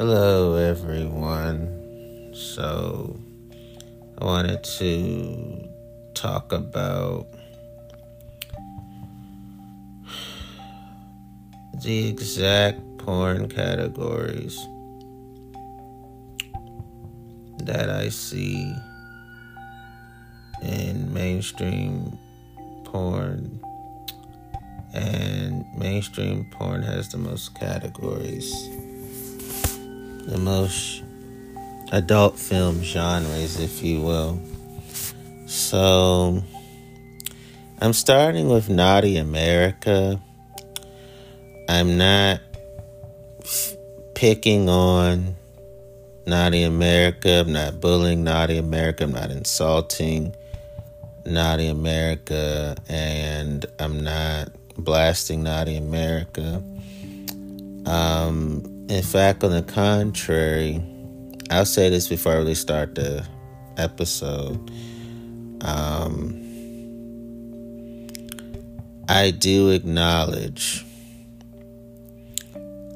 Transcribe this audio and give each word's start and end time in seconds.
Hello, 0.00 0.54
everyone. 0.54 2.32
So, 2.32 3.20
I 4.18 4.24
wanted 4.24 4.64
to 4.78 5.68
talk 6.14 6.52
about 6.54 7.26
the 11.82 12.08
exact 12.08 12.80
porn 12.96 13.46
categories 13.50 14.58
that 17.58 17.90
I 17.90 18.08
see 18.08 18.74
in 20.62 21.12
mainstream 21.12 22.18
porn. 22.84 23.60
And 24.94 25.66
mainstream 25.76 26.46
porn 26.52 26.80
has 26.84 27.10
the 27.10 27.18
most 27.18 27.54
categories, 27.54 28.50
the 30.30 30.38
most 30.38 31.02
adult 31.90 32.38
film 32.38 32.82
genres, 32.84 33.58
if 33.58 33.82
you 33.82 34.00
will. 34.00 34.40
So, 35.46 36.44
I'm 37.80 37.92
starting 37.92 38.48
with 38.48 38.68
Naughty 38.68 39.16
America. 39.16 40.20
I'm 41.68 41.98
not 41.98 42.40
picking 44.14 44.68
on 44.68 45.34
Naughty 46.26 46.62
America. 46.62 47.40
I'm 47.40 47.52
not 47.52 47.80
bullying 47.80 48.22
Naughty 48.22 48.58
America. 48.58 49.02
I'm 49.02 49.12
not 49.12 49.32
insulting 49.32 50.36
Naughty 51.26 51.66
America. 51.66 52.76
And 52.88 53.66
I'm 53.80 54.04
not 54.04 54.50
blasting 54.76 55.42
Naughty 55.42 55.76
America. 55.76 56.62
Um, 57.84 58.69
in 58.90 59.04
fact, 59.04 59.44
on 59.44 59.52
the 59.52 59.62
contrary, 59.62 60.82
I'll 61.48 61.64
say 61.64 61.88
this 61.90 62.08
before 62.08 62.32
I 62.32 62.36
really 62.36 62.56
start 62.56 62.96
the 62.96 63.24
episode. 63.76 64.68
Um, 65.62 66.36
I 69.08 69.30
do 69.30 69.70
acknowledge 69.70 70.84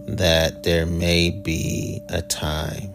that 0.09 0.65
there 0.65 0.85
may 0.85 1.31
be 1.31 2.01
a 2.09 2.23
time 2.23 2.91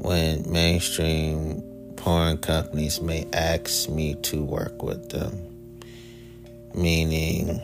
when 0.00 0.50
mainstream 0.50 1.62
porn 1.96 2.38
companies 2.38 3.02
may 3.02 3.26
ask 3.34 3.90
me 3.90 4.14
to 4.22 4.42
work 4.42 4.82
with 4.82 5.10
them, 5.10 5.80
meaning 6.74 7.60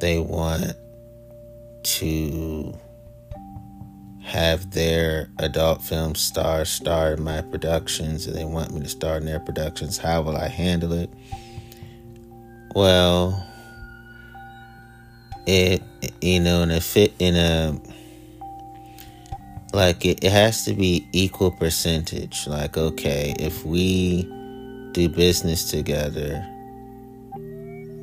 they 0.00 0.18
want 0.18 0.74
to 1.82 2.78
have 4.28 4.72
their 4.72 5.30
adult 5.38 5.82
film 5.82 6.14
stars 6.14 6.68
star 6.68 7.14
in 7.14 7.22
my 7.22 7.40
productions 7.40 8.26
and 8.26 8.36
they 8.36 8.44
want 8.44 8.72
me 8.74 8.80
to 8.80 8.88
star 8.88 9.16
in 9.16 9.24
their 9.24 9.40
productions. 9.40 9.96
How 9.96 10.20
will 10.20 10.36
I 10.36 10.48
handle 10.48 10.92
it? 10.92 11.10
Well, 12.74 13.42
it 15.46 15.82
you 16.20 16.38
know 16.38 16.62
in 16.62 16.70
a 16.70 16.80
fit 16.80 17.14
in 17.18 17.34
a 17.34 17.80
like 19.72 20.04
it, 20.04 20.22
it 20.22 20.30
has 20.30 20.64
to 20.66 20.74
be 20.74 21.08
equal 21.12 21.50
percentage 21.50 22.46
like 22.46 22.76
okay 22.76 23.34
if 23.38 23.64
we 23.64 24.24
do 24.92 25.08
business 25.08 25.70
together 25.70 26.46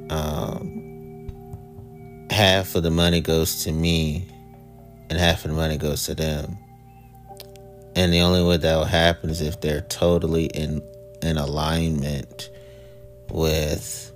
um 0.10 0.82
half 2.32 2.74
of 2.74 2.82
the 2.82 2.90
money 2.90 3.22
goes 3.22 3.64
to 3.64 3.72
me 3.72 4.26
and 5.10 5.20
half 5.20 5.46
of 5.46 5.52
the 5.52 5.58
money 5.58 5.78
goes 5.78 6.06
to 6.06 6.16
them. 6.16 6.58
And 7.96 8.12
the 8.12 8.20
only 8.20 8.44
way 8.44 8.58
that 8.58 8.76
will 8.76 8.86
happen 8.86 9.30
is 9.30 9.42
if 9.42 9.62
they're 9.62 9.82
totally 9.82 10.46
in 10.46 10.82
in 11.22 11.38
alignment 11.38 12.50
with 13.30 14.12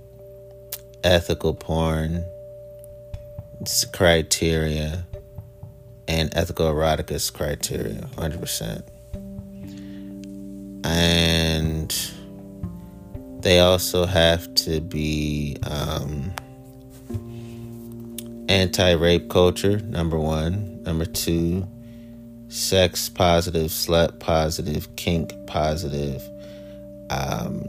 ethical 1.02 1.54
porn 1.54 2.24
criteria 3.92 5.04
and 6.08 6.34
ethical 6.34 6.66
eroticus 6.72 7.32
criteria 7.32 8.08
100% 8.16 8.82
and 10.84 12.10
they 13.42 13.60
also 13.60 14.06
have 14.06 14.52
to 14.54 14.80
be 14.80 15.56
um, 15.64 16.32
anti-rape 18.48 19.28
culture 19.28 19.78
number 19.80 20.18
one 20.18 20.69
number 20.82 21.04
two 21.04 21.66
sex 22.48 23.08
positive 23.08 23.70
slut 23.70 24.18
positive 24.18 24.94
kink 24.96 25.32
positive 25.46 26.22
um, 27.10 27.68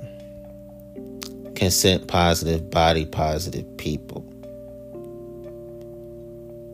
consent 1.55 2.07
positive 2.07 2.69
body 2.71 3.05
positive 3.05 3.77
people 3.77 4.25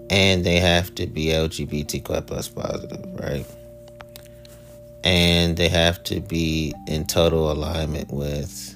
and 0.09 0.45
they 0.45 0.59
have 0.59 0.93
to 0.95 1.07
be 1.07 1.27
LGBTQ 1.27 2.25
plus 2.25 2.47
positive, 2.47 3.05
right? 3.19 3.45
And 5.03 5.57
they 5.57 5.69
have 5.69 6.03
to 6.03 6.21
be 6.21 6.73
in 6.87 7.05
total 7.05 7.51
alignment 7.51 8.11
with 8.11 8.75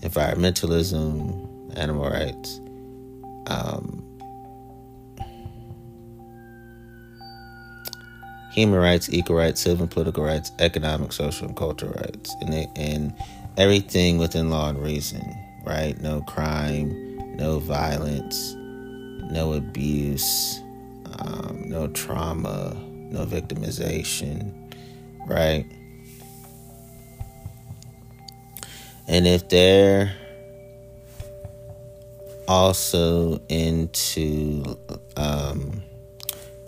environmentalism, 0.00 1.78
animal 1.78 2.08
rights, 2.08 2.60
um, 3.48 4.02
human 8.56 8.80
rights, 8.80 9.08
equal 9.12 9.36
rights, 9.36 9.60
civil 9.60 9.84
and 9.84 9.90
political 9.90 10.24
rights, 10.24 10.50
economic, 10.58 11.12
social, 11.12 11.46
and 11.46 11.56
cultural 11.56 11.92
rights, 11.92 12.34
and, 12.40 12.68
and 12.76 13.14
everything 13.56 14.18
within 14.18 14.50
law 14.50 14.68
and 14.68 14.82
reason, 14.82 15.22
right? 15.64 16.00
No 16.00 16.22
crime, 16.22 17.36
no 17.36 17.60
violence 17.60 18.56
no 19.30 19.54
abuse, 19.54 20.60
um, 21.18 21.64
no 21.66 21.88
trauma, 21.88 22.74
no 23.10 23.24
victimization, 23.26 24.52
right? 25.26 25.66
And 29.08 29.26
if 29.26 29.48
they're 29.48 30.12
also 32.48 33.40
into 33.48 34.76
um, 35.16 35.82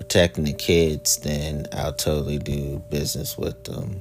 protecting 0.09 0.45
the 0.45 0.55
kids, 0.55 1.19
then 1.19 1.67
I'll 1.71 1.93
totally 1.93 2.39
do 2.39 2.83
business 2.89 3.37
with 3.37 3.65
them. 3.65 4.01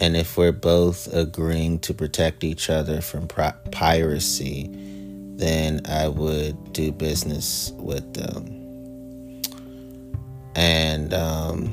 And 0.00 0.16
if 0.16 0.36
we're 0.36 0.50
both 0.50 1.06
agreeing 1.14 1.78
to 1.80 1.94
protect 1.94 2.42
each 2.42 2.68
other 2.68 3.00
from 3.00 3.28
piracy, 3.28 4.68
then 5.36 5.82
I 5.86 6.08
would 6.08 6.72
do 6.72 6.90
business 6.90 7.70
with 7.76 8.14
them. 8.14 9.42
And 10.56 11.14
um, 11.14 11.70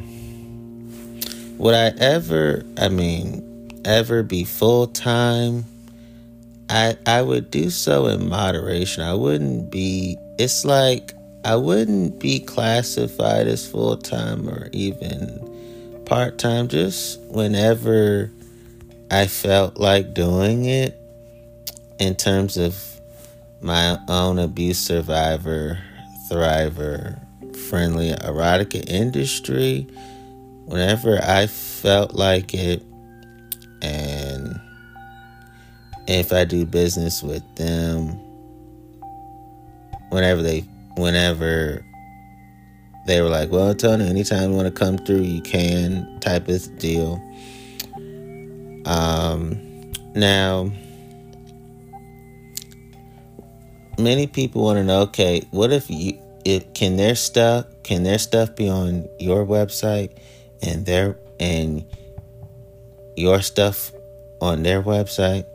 would 1.58 1.74
I 1.74 1.88
ever, 1.98 2.64
I 2.78 2.90
mean, 2.90 3.82
ever 3.84 4.22
be 4.22 4.44
full 4.44 4.86
time? 4.86 5.66
I 6.70 6.98
I 7.08 7.24
would 7.24 7.50
do 7.50 7.72
so 7.72 8.06
in 8.06 8.30
moderation. 8.30 9.02
I 9.02 9.16
wouldn't 9.16 9.72
be. 9.72 10.20
It's 10.38 10.64
like 10.66 11.16
I 11.50 11.56
wouldn't 11.56 12.20
be 12.20 12.40
classified 12.40 13.48
as 13.48 13.66
full 13.68 13.98
time 13.98 14.48
or 14.48 14.70
even 14.72 16.04
part 16.06 16.38
time. 16.38 16.68
Just 16.68 17.20
whenever 17.22 18.30
I 19.10 19.26
felt 19.26 19.78
like 19.78 20.14
doing 20.14 20.66
it, 20.66 20.96
in 21.98 22.16
terms 22.16 22.56
of 22.56 22.78
my 23.62 23.98
own 24.08 24.38
abuse 24.38 24.78
survivor, 24.78 25.80
thriver, 26.30 27.20
friendly 27.68 28.12
erotica 28.12 28.88
industry 28.88 29.88
whenever 30.66 31.20
I 31.20 31.48
felt 31.48 32.14
like 32.14 32.54
it 32.54 32.84
and 33.82 34.62
if 36.08 36.32
I 36.32 36.46
do 36.46 36.64
business 36.68 37.24
with 37.24 37.44
them 37.56 38.10
whenever 40.12 40.44
they 40.44 40.64
whenever 41.00 41.86
they 43.08 43.22
were 43.22 43.30
like, 43.30 43.52
Well 43.52 43.74
Tony, 43.74 44.08
anytime 44.08 44.52
you 44.52 44.56
want 44.56 44.68
to 44.68 44.72
come 44.72 44.98
through 44.98 45.22
you 45.22 45.42
can 45.42 46.20
type 46.20 46.48
of 46.48 46.78
deal. 46.80 47.22
Um 48.86 49.92
now 50.16 50.72
many 53.98 54.28
people 54.28 54.64
want 54.64 54.78
to 54.78 54.84
know 54.84 55.02
okay 55.02 55.42
what 55.52 55.72
if 55.72 55.90
you 55.90 56.18
it 56.46 56.74
can 56.74 56.96
their 56.96 57.16
stuff 57.16 57.66
can 57.84 58.04
their 58.04 58.18
stuff 58.18 58.56
be 58.56 58.70
on 58.70 59.08
your 59.20 59.46
website 59.46 60.18
and 60.62 60.86
their 60.86 61.18
and 61.40 61.86
your 63.18 63.42
stuff 63.42 63.92
on 64.42 64.64
their 64.64 64.82
website 64.82 65.46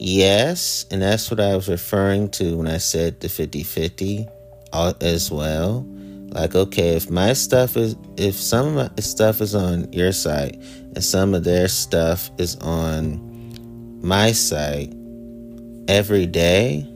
yes 0.00 0.86
and 0.90 1.02
that's 1.02 1.30
what 1.30 1.38
i 1.38 1.54
was 1.54 1.68
referring 1.68 2.28
to 2.28 2.56
when 2.56 2.66
i 2.66 2.78
said 2.78 3.20
the 3.20 3.28
50-50 3.28 4.28
uh, 4.72 4.92
as 5.00 5.30
well 5.30 5.86
Like, 6.30 6.54
okay, 6.54 6.90
if 6.94 7.10
my 7.10 7.32
stuff 7.32 7.76
is, 7.76 7.96
if 8.16 8.36
some 8.36 8.68
of 8.68 8.74
my 8.74 9.02
stuff 9.02 9.40
is 9.40 9.54
on 9.54 9.92
your 9.92 10.12
site 10.12 10.54
and 10.94 11.02
some 11.02 11.34
of 11.34 11.42
their 11.42 11.66
stuff 11.66 12.30
is 12.38 12.54
on 12.56 13.98
my 14.00 14.30
site 14.30 14.92
every 15.88 16.26
day, 16.26 16.86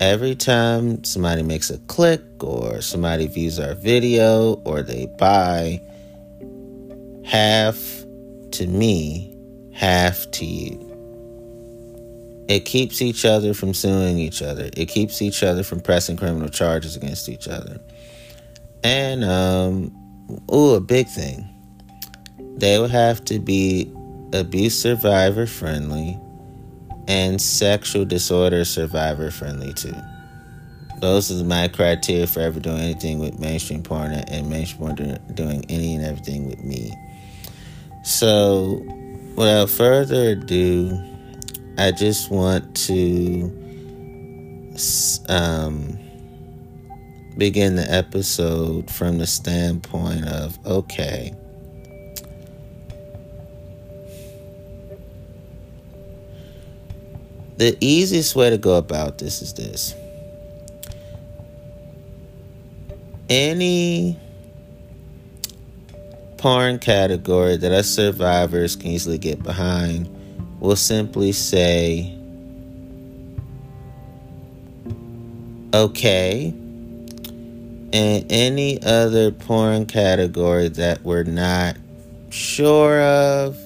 every 0.00 0.34
time 0.34 1.04
somebody 1.04 1.42
makes 1.42 1.68
a 1.68 1.76
click 1.88 2.22
or 2.42 2.80
somebody 2.80 3.26
views 3.26 3.60
our 3.60 3.74
video 3.74 4.54
or 4.64 4.80
they 4.80 5.06
buy, 5.18 5.82
half 7.22 7.76
to 8.52 8.66
me, 8.66 9.36
half 9.74 10.30
to 10.30 10.46
you. 10.46 10.85
It 12.48 12.64
keeps 12.64 13.02
each 13.02 13.24
other 13.24 13.54
from 13.54 13.74
suing 13.74 14.18
each 14.18 14.40
other. 14.40 14.70
It 14.76 14.86
keeps 14.86 15.20
each 15.20 15.42
other 15.42 15.62
from 15.62 15.80
pressing 15.80 16.16
criminal 16.16 16.48
charges 16.48 16.96
against 16.96 17.28
each 17.28 17.48
other. 17.48 17.80
And, 18.84 19.24
um, 19.24 19.92
oh, 20.48 20.74
a 20.74 20.80
big 20.80 21.08
thing. 21.08 21.48
They 22.56 22.78
would 22.78 22.92
have 22.92 23.24
to 23.26 23.38
be 23.38 23.92
abuse 24.32 24.80
survivor 24.80 25.46
friendly 25.46 26.18
and 27.08 27.40
sexual 27.40 28.04
disorder 28.04 28.64
survivor 28.64 29.30
friendly 29.30 29.72
too. 29.72 29.94
Those 31.00 31.30
are 31.30 31.44
my 31.44 31.68
criteria 31.68 32.26
for 32.26 32.40
ever 32.40 32.58
doing 32.58 32.78
anything 32.78 33.18
with 33.18 33.38
mainstream 33.38 33.82
porn 33.82 34.12
and 34.12 34.48
mainstream 34.48 34.96
porn 34.96 35.18
doing 35.34 35.64
any 35.68 35.94
and 35.94 36.04
everything 36.04 36.48
with 36.48 36.64
me. 36.64 36.92
So, 38.02 38.82
without 39.36 39.68
further 39.68 40.30
ado, 40.30 41.15
I 41.78 41.92
just 41.92 42.30
want 42.30 42.74
to 42.86 43.52
um, 45.28 45.98
begin 47.36 47.76
the 47.76 47.86
episode 47.86 48.90
from 48.90 49.18
the 49.18 49.26
standpoint 49.26 50.24
of 50.26 50.58
okay. 50.64 51.34
The 57.58 57.76
easiest 57.80 58.36
way 58.36 58.48
to 58.48 58.58
go 58.58 58.76
about 58.76 59.18
this 59.18 59.42
is 59.42 59.52
this. 59.52 59.94
Any 63.28 64.18
porn 66.38 66.78
category 66.78 67.56
that 67.58 67.72
us 67.72 67.88
survivors 67.88 68.76
can 68.76 68.92
easily 68.92 69.18
get 69.18 69.42
behind 69.42 70.15
will 70.60 70.76
simply 70.76 71.32
say, 71.32 72.14
okay, 75.74 76.54
and 77.92 78.26
any 78.30 78.82
other 78.82 79.30
porn 79.30 79.86
category 79.86 80.68
that 80.68 81.02
we're 81.02 81.22
not 81.22 81.76
sure 82.30 83.00
of 83.00 83.56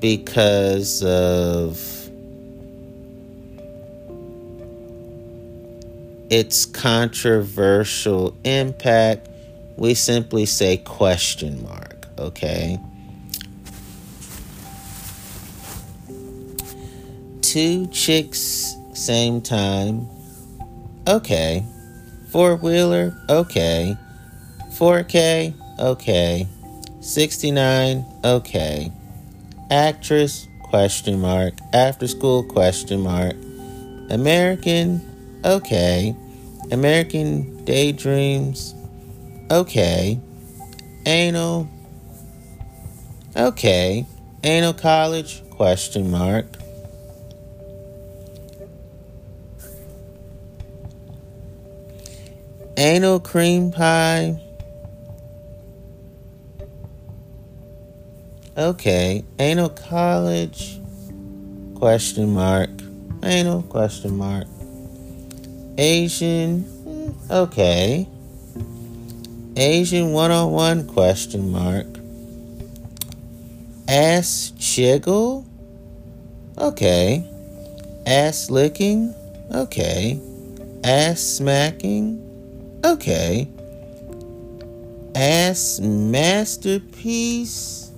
because 0.00 1.02
of 1.02 1.80
its 6.30 6.66
controversial 6.66 8.36
impact, 8.44 9.28
we 9.76 9.94
simply 9.94 10.44
say 10.44 10.76
question 10.76 11.62
mark, 11.62 12.06
okay? 12.18 12.78
Two 17.56 17.86
chicks 17.86 18.76
same 18.92 19.40
time. 19.40 20.06
Okay. 21.08 21.64
Four 22.28 22.56
wheeler. 22.56 23.16
Okay. 23.30 23.96
4K. 24.72 25.54
Okay. 25.78 26.46
69. 27.00 28.04
Okay. 28.22 28.92
Actress 29.70 30.46
question 30.64 31.18
mark. 31.18 31.54
After 31.72 32.06
school 32.06 32.44
question 32.44 33.00
mark. 33.00 33.36
American. 34.10 35.40
Okay. 35.42 36.14
American 36.70 37.64
daydreams. 37.64 38.74
Okay. 39.50 40.20
Anal. 41.06 41.70
Okay. 43.34 44.04
Anal 44.44 44.74
college 44.74 45.42
question 45.48 46.10
mark. 46.10 46.55
Anal 52.78 53.20
cream 53.20 53.72
pie. 53.72 54.38
Okay. 58.54 59.24
Anal 59.38 59.70
college? 59.70 60.78
Question 61.74 62.34
mark. 62.34 62.68
Anal? 63.22 63.62
Question 63.62 64.18
mark. 64.18 64.46
Asian? 65.78 66.62
Hmm, 66.62 67.32
okay. 67.32 68.06
Asian 69.56 70.12
one 70.12 70.30
on 70.30 70.52
one? 70.52 70.86
Question 70.86 71.50
mark. 71.50 71.86
Ass 73.88 74.52
jiggle? 74.58 75.46
Okay. 76.58 77.24
Ass 78.06 78.50
licking? 78.50 79.14
Okay. 79.50 80.20
Ass 80.84 81.20
smacking? 81.20 82.25
Okay. 82.86 83.48
Ass 85.16 85.80
masterpiece. 85.80 87.90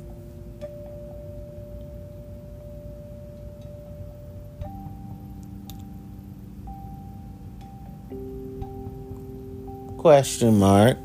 Question 9.98 10.58
mark. 10.58 10.96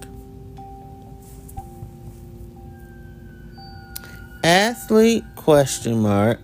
Athlete 4.46 5.26
question 5.36 6.00
mark. 6.00 6.40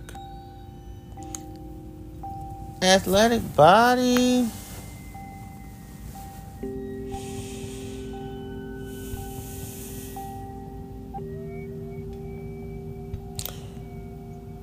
Athletic 2.82 3.56
body. 3.56 4.46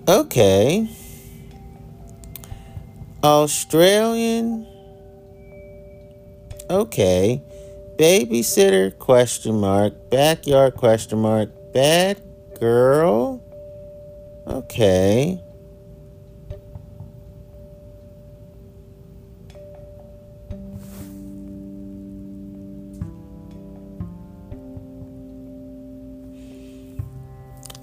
Okay. 0.08 0.90
Australian. 3.22 4.66
Okay. 6.70 7.42
Babysitter 8.00 8.98
question 8.98 9.60
mark. 9.60 10.10
Backyard 10.10 10.76
question 10.76 11.20
mark. 11.20 11.50
Bad 11.74 12.22
girl. 12.58 13.44
Okay. 14.48 15.42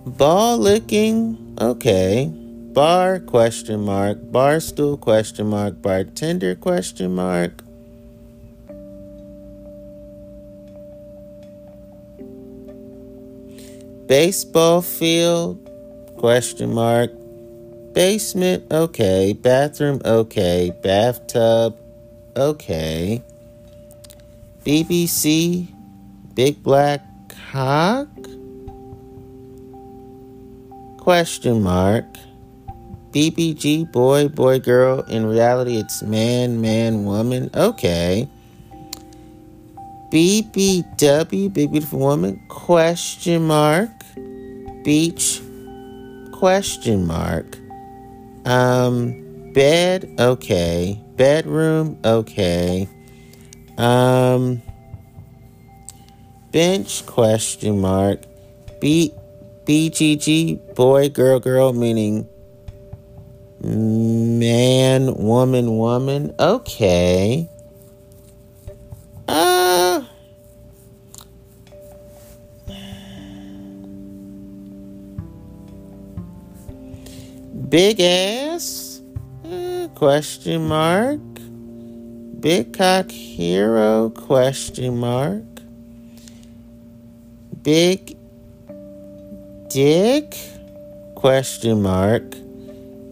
Ball 0.07 0.57
licking. 0.57 1.44
Okay. 1.61 2.27
Bar 2.73 3.21
question 3.21 3.83
mark. 3.85 4.19
Bar 4.33 4.59
stool 4.59 4.97
question 4.97 5.47
mark. 5.47 5.81
Bartender 5.81 6.57
question 6.57 7.15
mark. 7.15 7.63
Baseball 14.09 14.83
field 14.83 15.71
question 16.19 16.75
mark. 16.75 17.11
Basement 17.93 18.65
okay. 18.73 19.33
Bathroom 19.33 20.01
okay. 20.05 20.73
Bathtub 20.83 21.79
okay. 22.37 23.23
BBC 24.65 25.69
Big 26.35 26.61
Black 26.65 27.03
Cock 27.53 28.09
Question 31.05 31.63
mark. 31.63 32.07
BBG, 33.11 33.93
boy, 33.93 34.27
boy, 34.29 34.59
girl. 34.59 35.01
In 35.03 35.27
reality, 35.27 35.77
it's 35.77 36.03
man, 36.03 36.63
man, 36.63 37.05
woman. 37.05 37.51
Okay. 37.55 38.27
BBW, 40.11 41.53
big 41.53 41.71
beautiful 41.71 41.99
woman. 41.99 42.41
Question 42.49 43.47
mark. 43.47 43.91
Beach. 44.83 45.43
Question 46.33 47.07
mark. 47.07 47.59
Um, 48.47 49.53
bed. 49.53 50.11
Okay. 50.19 50.99
Bedroom. 51.17 51.99
Okay. 52.03 52.89
Um, 53.77 54.63
bench 56.51 57.05
question 57.05 57.79
mark. 57.83 58.25
B 58.81 59.13
BGG 59.65 60.75
boy 60.75 61.09
girl 61.09 61.41
girl 61.41 61.73
meaning 61.73 62.29
man 63.61 65.15
woman 65.15 65.77
woman. 65.77 66.35
Okay. 66.39 67.49
Uh 69.27 70.05
Big 77.75 77.99
ass? 78.01 79.01
Uh, 79.45 79.89
question 79.97 80.69
mark. 80.69 81.19
Big 82.39 82.77
cock 82.77 83.11
hero? 83.11 84.11
Question 84.11 84.99
mark. 84.99 85.43
Big 87.63 88.14
dick? 89.75 90.37
Question 91.17 91.83
mark. 91.83 92.23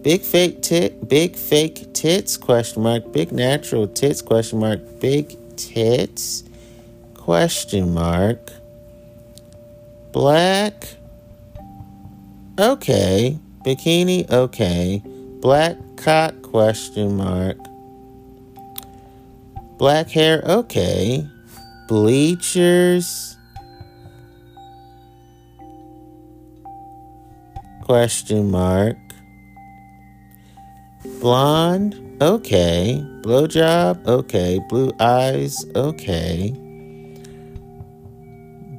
Big 0.03 0.23
fake 0.23 0.63
tit, 0.63 1.09
big 1.09 1.35
fake 1.35 1.93
tits? 1.93 2.37
Question 2.37 2.85
mark. 2.85 3.13
Big 3.13 3.33
natural 3.33 3.89
tits? 3.89 4.23
Question 4.23 4.61
mark. 4.61 4.79
Big 5.01 5.37
tits? 5.57 6.45
Question 7.15 7.93
mark. 7.93 8.53
Black? 10.13 10.87
Okay. 12.61 13.39
Bikini? 13.65 14.31
Okay. 14.31 15.03
Black 15.41 15.77
cock? 15.97 16.43
Question 16.43 17.17
mark. 17.17 17.59
Black 19.79 20.11
hair? 20.11 20.43
Okay. 20.45 21.27
Bleachers? 21.89 23.32
Question 27.93 28.51
mark. 28.51 28.97
Blonde? 31.21 32.23
Okay. 32.23 33.05
Blowjob? 33.21 34.07
Okay. 34.07 34.61
Blue 34.71 34.93
eyes? 34.99 35.63
Okay. 35.77 36.53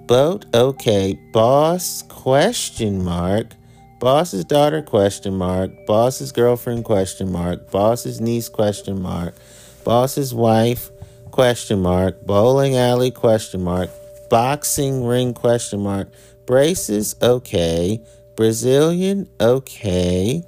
Boat? 0.08 0.48
Okay. 0.56 1.14
Boss? 1.32 2.02
Question 2.10 3.04
mark. 3.04 3.54
Boss's 4.00 4.46
daughter? 4.46 4.82
Question 4.82 5.38
mark. 5.38 5.70
Boss's 5.86 6.32
girlfriend? 6.32 6.84
Question 6.84 7.32
mark. 7.32 7.70
Boss's 7.70 8.20
niece? 8.20 8.50
Question 8.50 9.00
mark. 9.00 9.36
Boss's 9.84 10.34
wife? 10.34 10.90
Question 11.30 11.84
mark. 11.84 12.26
Bowling 12.26 12.76
alley? 12.76 13.12
Question 13.12 13.64
mark. 13.64 13.92
Boxing 14.32 15.06
ring? 15.06 15.36
Question 15.36 15.82
mark. 15.82 16.10
Braces? 16.48 17.16
Okay. 17.22 18.02
Brazilian, 18.36 19.30
okay. 19.40 20.44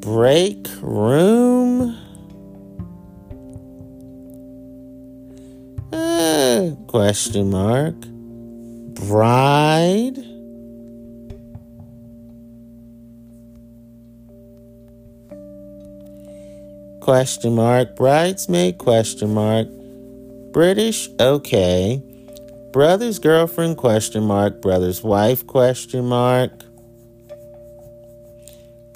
Break 0.00 0.68
room. 0.80 1.96
Uh, 5.92 6.70
question 6.86 7.50
mark. 7.50 7.96
Bride. 8.94 10.16
Question 17.00 17.54
mark. 17.54 17.94
Bridesmaid? 17.96 18.78
Question 18.78 19.34
mark. 19.34 19.68
British? 20.52 21.08
Okay. 21.20 22.02
Brother's 22.72 23.18
girlfriend? 23.18 23.76
Question 23.76 24.24
mark. 24.24 24.60
Brother's 24.60 25.02
wife? 25.02 25.46
Question 25.46 26.06
mark. 26.06 26.65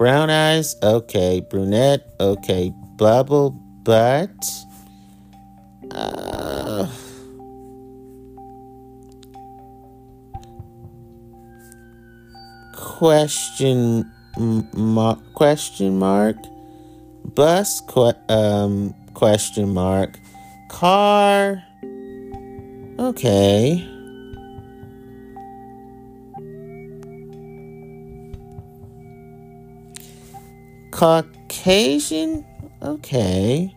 Brown 0.00 0.30
eyes, 0.30 0.76
okay. 0.82 1.40
Brunette, 1.40 2.00
okay. 2.18 2.72
Bubble 2.96 3.50
butt. 3.50 4.32
Uh, 5.90 6.86
question 12.72 14.10
mark? 14.72 15.18
Question 15.34 15.98
mark. 15.98 16.36
Bus? 17.34 17.82
Um, 18.30 18.94
question 19.12 19.74
mark. 19.74 20.18
Car. 20.70 21.62
Okay. 22.98 23.99
Caucasian? 31.00 32.44
Okay. 32.82 33.74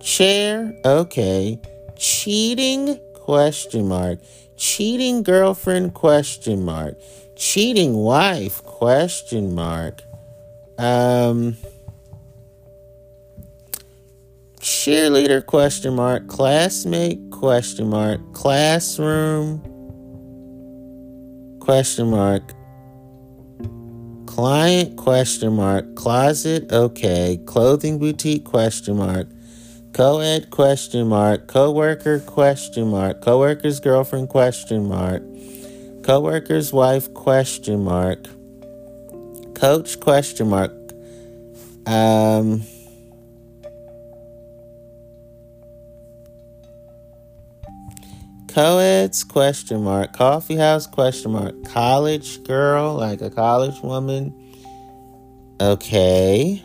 Chair? 0.00 0.72
Okay. 0.84 1.60
Cheating? 1.96 3.00
Question 3.14 3.88
mark. 3.88 4.20
Cheating 4.56 5.24
girlfriend? 5.24 5.94
Question 5.94 6.64
mark. 6.64 6.94
Cheating 7.34 7.94
wife? 7.94 8.62
Question 8.62 9.56
mark. 9.56 10.02
Um. 10.78 11.56
Cheerleader? 14.60 15.44
Question 15.44 15.96
mark. 15.96 16.28
Classmate? 16.28 17.18
Question 17.32 17.88
mark. 17.88 18.20
Classroom? 18.34 19.58
Question 21.58 22.12
mark. 22.12 22.52
Client 24.30 24.96
question 24.96 25.54
mark. 25.54 25.96
Closet 25.96 26.70
okay. 26.72 27.36
Clothing 27.46 27.98
boutique 27.98 28.44
question 28.44 28.96
mark. 28.96 29.26
Co-ed 29.92 30.50
question 30.50 31.08
mark. 31.08 31.48
Co-worker 31.48 32.20
question 32.20 32.88
mark. 32.88 33.22
Co-worker's 33.22 33.80
girlfriend 33.80 34.28
question 34.28 34.86
mark. 34.86 35.20
Co-worker's 36.04 36.72
wife 36.72 37.12
question 37.12 37.82
mark. 37.82 38.24
Coach 39.56 39.98
question 39.98 40.48
mark. 40.48 40.70
Um 41.86 42.62
Co-eds 48.50 49.22
question 49.22 49.84
mark. 49.84 50.12
Coffee 50.12 50.56
house 50.56 50.84
question 50.84 51.30
mark. 51.30 51.54
College 51.66 52.42
girl, 52.42 52.94
like 52.94 53.20
a 53.20 53.30
college 53.30 53.80
woman. 53.80 54.34
Okay. 55.60 56.60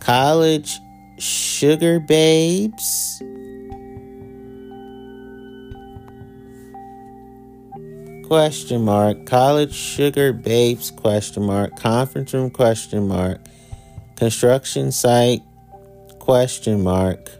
College 0.00 0.80
sugar 1.18 2.00
babes. 2.00 3.22
Question 8.26 8.84
mark. 8.84 9.24
College 9.24 9.72
sugar 9.72 10.32
babes 10.32 10.90
question 10.90 11.44
mark. 11.44 11.76
Conference 11.76 12.34
room 12.34 12.50
question 12.50 13.06
mark. 13.06 13.40
Construction 14.18 14.90
site? 14.90 15.42
Question 16.18 16.82
mark. 16.82 17.30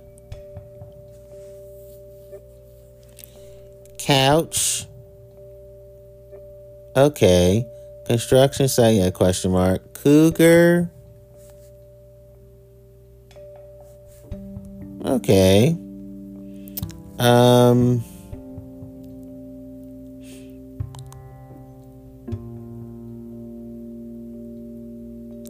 Couch? 3.99 4.87
Okay. 6.95 7.67
Construction 8.07 8.69
site? 8.69 8.95
Yeah, 8.95 9.11
question 9.11 9.51
mark. 9.51 9.93
Cougar? 9.93 10.89
Okay. 15.05 15.77
Um. 17.19 18.05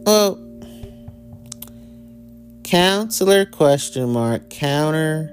Well, 0.07 0.48
Counselor 2.69 3.47
question 3.47 4.09
mark 4.09 4.47
counter. 4.51 5.31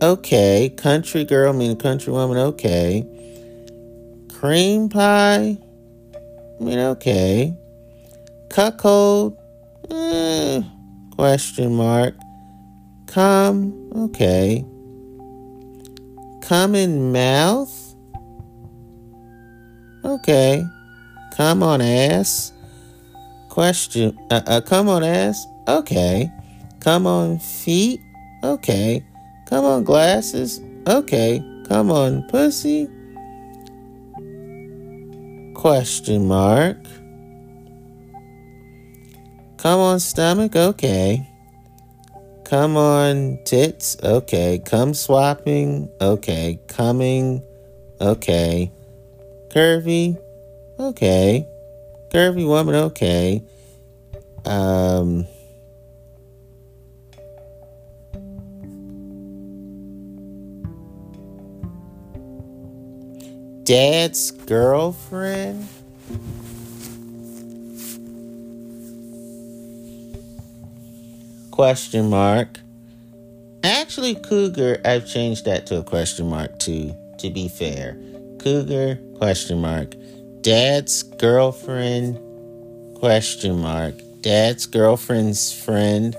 Okay. 0.00 0.72
Country 0.78 1.26
girl 1.26 1.52
mean 1.52 1.76
country 1.76 2.10
woman, 2.10 2.38
okay. 2.38 3.04
Cream 4.32 4.88
pie? 4.88 5.58
I 6.58 6.64
mean 6.64 6.78
okay. 6.78 7.54
Cuckold? 8.48 9.36
Eh, 9.90 10.62
question 11.10 11.74
mark. 11.74 12.14
Come, 13.08 13.90
okay. 13.94 14.64
Come 16.40 16.74
in 16.74 17.12
mouth? 17.12 17.94
Okay. 20.02 20.64
Come 21.36 21.62
on, 21.62 21.80
ass. 21.80 22.52
Question. 23.48 24.18
Uh, 24.30 24.42
uh, 24.46 24.60
come 24.60 24.88
on, 24.88 25.02
ass. 25.02 25.46
Okay. 25.68 26.30
Come 26.80 27.06
on, 27.06 27.38
feet. 27.38 28.00
Okay. 28.42 29.04
Come 29.46 29.64
on, 29.64 29.84
glasses. 29.84 30.60
Okay. 30.86 31.42
Come 31.68 31.90
on, 31.90 32.22
pussy. 32.28 32.88
Question 35.54 36.26
mark. 36.26 36.78
Come 39.58 39.80
on, 39.80 40.00
stomach. 40.00 40.56
Okay. 40.56 41.28
Come 42.44 42.76
on, 42.76 43.38
tits. 43.44 43.96
Okay. 44.02 44.58
Come 44.64 44.94
swapping. 44.94 45.88
Okay. 46.00 46.58
Coming. 46.68 47.42
Okay. 48.00 48.72
Curvy. 49.50 50.16
Okay. 50.80 51.46
Curvy 52.10 52.46
woman. 52.46 52.74
Okay. 52.74 53.44
Um. 54.44 55.26
Dad's 63.64 64.32
girlfriend. 64.32 65.68
question 71.60 72.08
mark. 72.08 72.58
Actually, 73.62 74.14
cougar, 74.14 74.80
I've 74.82 75.06
changed 75.06 75.44
that 75.44 75.66
to 75.66 75.76
a 75.76 75.82
question 75.82 76.26
mark 76.26 76.58
too, 76.58 76.94
to 77.18 77.28
be 77.28 77.48
fair. 77.48 77.98
Cougar, 78.38 78.98
question 79.18 79.60
mark. 79.60 79.94
Dad's 80.42 81.02
girlfriend, 81.02 82.18
question 82.98 83.60
mark. 83.60 83.94
Dad's 84.22 84.64
girlfriend's 84.64 85.52
friend, 85.52 86.16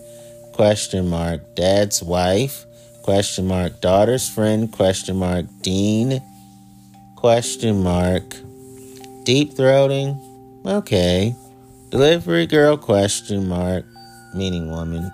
question 0.53 1.09
mark. 1.09 1.55
Dad's 1.55 2.03
wife, 2.03 2.65
question 3.01 3.47
mark. 3.47 3.81
Daughter's 3.81 4.29
friend, 4.29 4.71
question 4.71 5.17
mark. 5.17 5.45
Dean, 5.61 6.21
question 7.15 7.81
mark. 7.81 8.35
Deep 9.23 9.53
throating, 9.53 10.19
okay. 10.67 11.35
Delivery 11.89 12.45
girl, 12.45 12.77
question 12.77 13.47
mark. 13.47 13.85
Meaning 14.35 14.69
woman. 14.69 15.11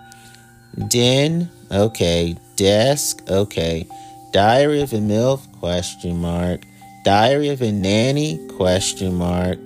Den, 0.89 1.49
okay. 1.71 2.35
Desk, 2.57 3.23
okay. 3.29 3.87
Diary 4.33 4.81
of 4.81 4.91
a 4.91 4.97
MILF, 4.97 5.49
question 5.59 6.17
mark. 6.17 6.61
Diary 7.05 7.49
of 7.49 7.61
a 7.61 7.71
nanny, 7.71 8.37
question 8.57 9.13
mark. 9.13 9.59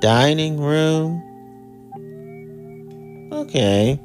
Dining 0.00 0.58
room, 0.58 1.20
okay. 3.30 4.00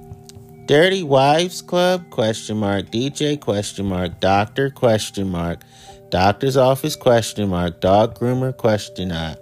Dirty 0.65 1.01
Wives 1.03 1.61
Club, 1.61 2.09
question 2.09 2.57
mark. 2.57 2.87
DJ, 2.87 3.39
question 3.39 3.85
mark. 3.85 4.19
Doctor, 4.19 4.69
question 4.69 5.29
mark. 5.29 5.61
Doctor's 6.09 6.57
office, 6.57 6.97
question 6.97 7.47
mark. 7.47 7.79
Dog 7.79 8.19
groomer, 8.19 8.55
question 8.55 9.09
mark. 9.09 9.39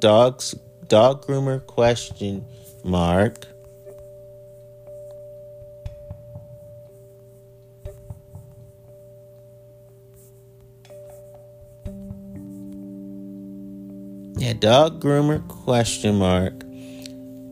Dogs, 0.00 0.56
dog 0.88 1.24
groomer, 1.24 1.64
question 1.64 2.44
mark. 2.82 3.46
Yeah, 14.42 14.54
dog 14.54 15.00
groomer 15.00 15.46
question 15.46 16.16
mark. 16.16 16.64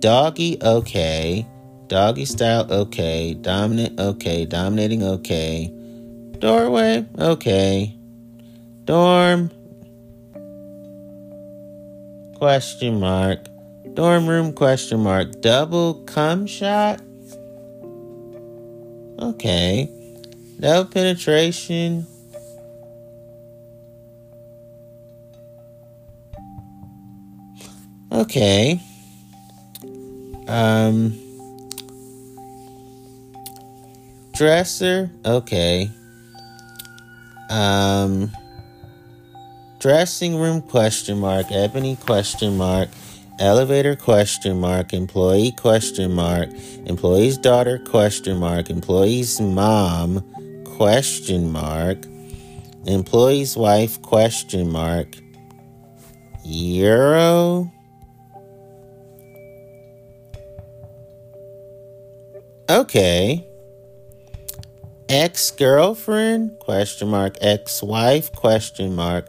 Doggy 0.01 0.59
okay. 0.61 1.47
Doggy 1.87 2.25
style 2.25 2.67
okay. 2.69 3.33
Dominant 3.35 4.01
okay. 4.01 4.45
Dominating 4.45 5.05
okay. 5.05 5.73
Doorway 6.41 7.07
okay. 7.17 7.97
Dorm 8.87 9.53
question 12.35 12.99
mark. 12.99 13.47
Dorm 13.95 14.27
room 14.27 14.53
question 14.53 14.99
mark. 14.99 15.41
Double 15.43 15.95
cum 16.07 16.45
shot. 16.49 17.01
Okay. 19.21 19.89
No 20.59 20.85
penetration. 20.87 22.10
Okay. 28.13 28.81
Um. 30.49 31.19
Dresser. 34.35 35.11
Okay. 35.25 35.91
Um. 37.49 38.31
Dressing 39.79 40.37
room 40.37 40.61
question 40.61 41.19
mark. 41.19 41.51
Ebony 41.51 41.97
question 41.97 42.57
mark. 42.57 42.89
Elevator 43.39 43.97
question 43.97 44.61
mark. 44.61 44.93
Employee 44.93 45.53
question 45.53 46.13
mark. 46.13 46.51
Employee's 46.85 47.39
daughter 47.39 47.79
question 47.79 48.39
mark. 48.39 48.69
Employee's 48.69 49.41
mom 49.41 50.23
question 50.77 51.51
mark. 51.51 52.05
Employee's 52.87 53.57
wife 53.57 54.03
question 54.03 54.71
mark. 54.71 55.17
Euro. 56.45 57.73
Okay. 62.71 63.45
Ex-girlfriend? 65.09 66.57
Question 66.61 67.09
mark. 67.09 67.37
Ex-wife? 67.41 68.31
Question 68.31 68.95
mark. 68.95 69.27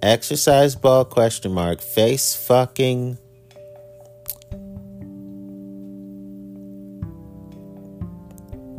Exercise 0.00 0.74
ball? 0.74 1.04
Question 1.04 1.52
mark. 1.52 1.82
Face 1.82 2.34
fucking. 2.34 3.18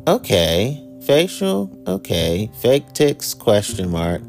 Okay. 0.08 0.84
Facial? 1.04 1.70
Okay. 1.86 2.50
Fake 2.64 2.92
ticks? 2.94 3.36
Question 3.36 3.92
mark. 3.92 4.24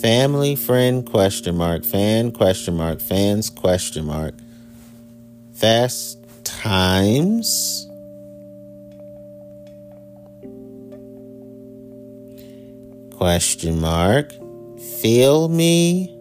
Family 0.00 0.56
friend? 0.56 1.04
Question 1.04 1.54
mark. 1.58 1.84
Fan? 1.84 2.30
Question 2.32 2.78
mark. 2.78 2.98
Fans? 3.02 3.50
Question 3.50 4.06
mark. 4.06 4.32
Fast 5.52 6.16
times? 6.44 7.87
Question 13.18 13.80
mark. 13.80 14.32
Feel 15.02 15.48
me? 15.48 16.14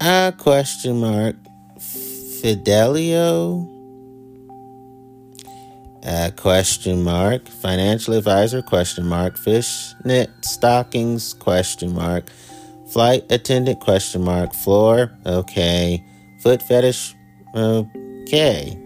Ah, 0.00 0.32
question 0.38 1.00
mark. 1.00 1.36
Fidelio? 2.40 3.68
Uh, 6.02 6.30
question 6.38 7.02
mark. 7.02 7.46
Financial 7.48 8.14
advisor? 8.14 8.62
Question 8.62 9.06
mark. 9.06 9.36
Fishnet 9.36 10.30
stockings? 10.40 11.34
Question 11.34 11.94
mark. 11.94 12.24
Flight 12.90 13.30
attendant? 13.30 13.80
Question 13.80 14.24
mark. 14.24 14.54
Floor? 14.54 15.12
Okay. 15.26 16.02
Foot 16.42 16.62
fetish? 16.62 17.14
Uh, 17.52 17.82
Okay. 18.22 18.78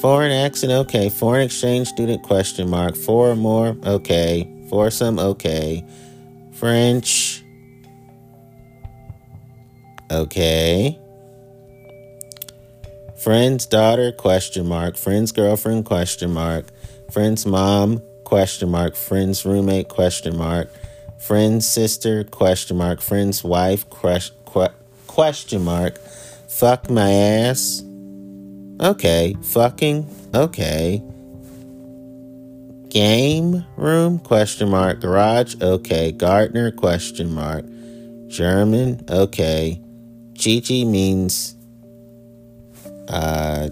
Foreign 0.00 0.32
accent, 0.32 0.72
okay. 0.72 1.10
Foreign 1.10 1.42
exchange 1.42 1.88
student, 1.88 2.22
question 2.22 2.70
mark. 2.70 2.96
Four 2.96 3.30
or 3.30 3.36
more, 3.36 3.76
okay. 3.84 4.48
Foursome, 4.70 5.18
okay. 5.18 5.84
French, 6.52 7.42
okay. 10.10 10.98
Friend's 13.18 13.66
daughter, 13.66 14.12
question 14.12 14.66
mark. 14.66 14.96
Friend's 14.96 15.32
girlfriend, 15.32 15.84
question 15.84 16.32
mark. 16.32 16.66
Friend's 17.10 17.44
mom, 17.44 18.00
question 18.24 18.70
mark. 18.70 18.94
Friend's 18.94 19.44
roommate, 19.44 19.88
question 19.88 20.36
mark. 20.36 20.70
Friend's 21.18 21.66
sister, 21.66 22.24
question 22.24 22.78
mark. 22.78 23.02
Friend's 23.02 23.44
wife, 23.44 23.84
question 23.90 25.64
mark. 25.64 25.98
Fuck 26.48 26.88
my 26.88 27.10
ass, 27.10 27.82
Okay. 28.80 29.36
Fucking. 29.42 30.08
Okay. 30.34 31.02
Game 32.88 33.64
room? 33.76 34.18
Question 34.18 34.70
mark. 34.70 35.00
Garage? 35.00 35.54
Okay. 35.60 36.12
Gardener? 36.12 36.70
Question 36.72 37.34
mark. 37.34 37.64
German? 38.28 39.04
Okay. 39.10 39.80
GG 40.32 40.86
means 40.86 41.56
uh, 43.08 43.68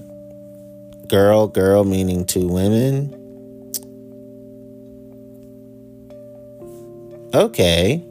girl, 1.09 1.47
girl 1.47 1.85
meaning 1.85 2.27
two 2.27 2.47
women. 2.47 3.14
Okay. 7.33 8.05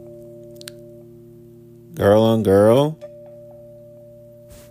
Girl 1.94 2.22
on 2.22 2.42
girl. 2.42 2.98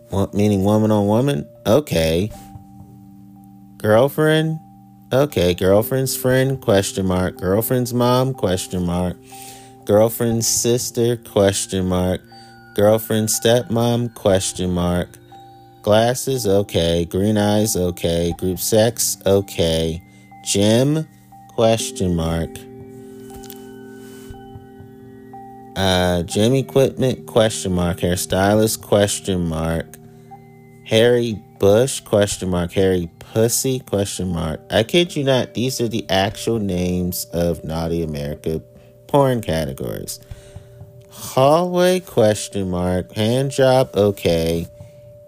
What 0.10 0.34
meaning 0.34 0.64
woman 0.64 0.92
on 0.92 1.08
woman. 1.08 1.48
Okay. 1.68 2.32
Girlfriend. 3.76 4.58
Okay. 5.12 5.54
Girlfriend's 5.54 6.16
friend. 6.16 6.62
Question 6.62 7.06
mark. 7.08 7.36
Girlfriend's 7.36 7.94
mom. 7.94 8.34
Question 8.34 8.86
mark. 8.86 9.18
Girlfriend's 9.84 10.48
sister. 10.48 11.18
Question 11.18 11.88
mark. 11.88 12.22
Girlfriend's 12.76 13.38
stepmom. 13.38 14.14
Question 14.16 14.72
mark. 14.72 15.10
Glasses. 15.82 16.48
Okay. 16.48 17.04
Green 17.04 17.38
eyes. 17.38 17.76
Okay. 17.76 18.34
Group 18.38 18.60
sex. 18.60 19.18
Okay. 19.26 20.02
Gym. 20.46 21.06
Question 21.50 22.16
mark. 22.16 22.50
Uh, 25.76 26.24
gym 26.24 26.56
equipment? 26.56 27.28
Question 27.28 27.74
mark. 27.74 27.98
Hairstylist? 27.98 28.82
Question 28.82 29.50
mark. 29.50 29.98
Harry 30.86 31.44
Bush? 31.60 32.00
Question 32.02 32.50
mark. 32.50 32.72
Harry 32.74 33.10
Pussy? 33.20 33.80
Question 33.80 34.30
mark. 34.30 34.60
I 34.70 34.84
kid 34.84 35.16
you 35.16 35.24
not. 35.24 35.54
These 35.54 35.82
are 35.82 35.88
the 35.88 36.06
actual 36.10 36.60
names 36.60 37.26
of 37.34 37.64
Naughty 37.64 38.04
America 38.04 38.62
porn 39.08 39.42
categories. 39.42 40.20
Hallway? 41.10 42.00
Question 42.00 42.70
mark. 42.70 43.12
Hand 43.14 43.52
job? 43.52 43.90
Okay. 43.96 44.68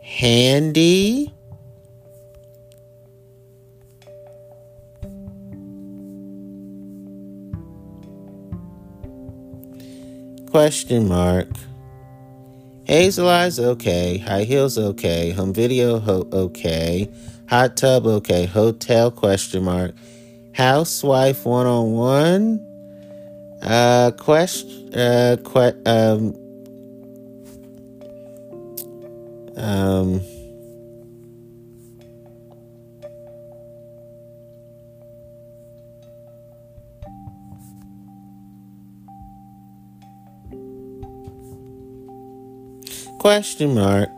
Handy? 0.02 1.34
Question 10.52 11.08
mark. 11.08 11.48
Hazel 12.90 13.30
eyes 13.30 13.60
okay. 13.60 14.18
High 14.18 14.46
heels 14.46 14.76
okay. 14.76 15.30
Home 15.30 15.54
video 15.54 16.00
ho- 16.00 16.28
okay. 16.34 17.08
Hot 17.48 17.78
tub 17.78 18.08
okay. 18.08 18.48
Hotel 18.48 19.12
question 19.12 19.64
mark. 19.64 19.94
Housewife 20.56 21.46
one 21.46 21.68
on 21.68 21.92
one. 21.92 22.66
Uh, 23.62 24.10
question. 24.18 24.92
Uh, 24.92 25.38
que- 25.38 25.82
um. 25.86 26.34
Um. 29.56 30.39
Question 43.20 43.76
mark. 43.76 44.18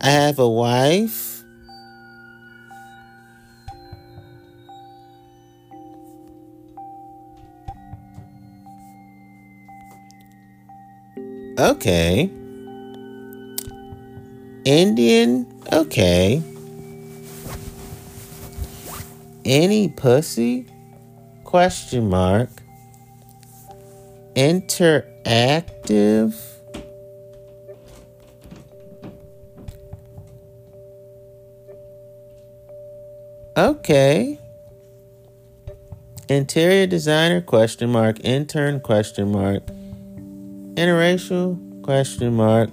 I 0.00 0.08
have 0.08 0.38
a 0.38 0.48
wife. 0.48 1.44
Okay. 11.58 12.30
Indian? 14.64 15.46
Okay. 15.70 16.42
Any 19.44 19.90
pussy? 19.90 20.66
Question 21.44 22.08
mark. 22.08 22.48
Interactive? 24.34 26.53
Okay. 33.56 34.40
Interior 36.28 36.86
designer 36.86 37.40
question 37.40 37.90
mark. 37.90 38.18
Intern 38.24 38.80
question 38.80 39.30
mark. 39.30 39.64
Interracial 40.74 41.82
question 41.82 42.34
mark. 42.34 42.70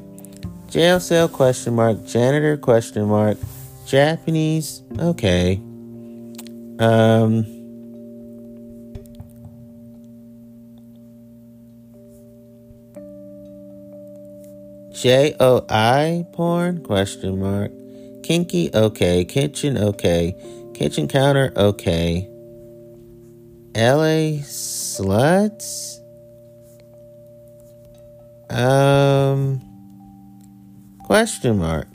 Jail 0.69 0.99
cell 0.99 1.27
question 1.27 1.75
mark. 1.75 2.03
Janitor 2.05 2.57
question 2.57 3.07
mark. 3.07 3.37
Japanese. 3.85 4.81
Okay. 4.97 5.57
Um 6.79 7.45
J 14.93 15.35
O 15.39 15.65
I 15.69 16.25
porn 16.31 16.81
question 16.83 17.39
mark. 17.39 17.71
Kinky 18.23 18.69
okay. 18.73 19.25
Kitchen 19.25 19.77
okay. 19.77 20.35
Kitchen 20.81 21.07
counter, 21.07 21.53
okay. 21.55 22.27
LA 23.75 24.41
sluts? 24.41 25.99
Um, 28.49 29.61
question 31.03 31.59
mark. 31.59 31.87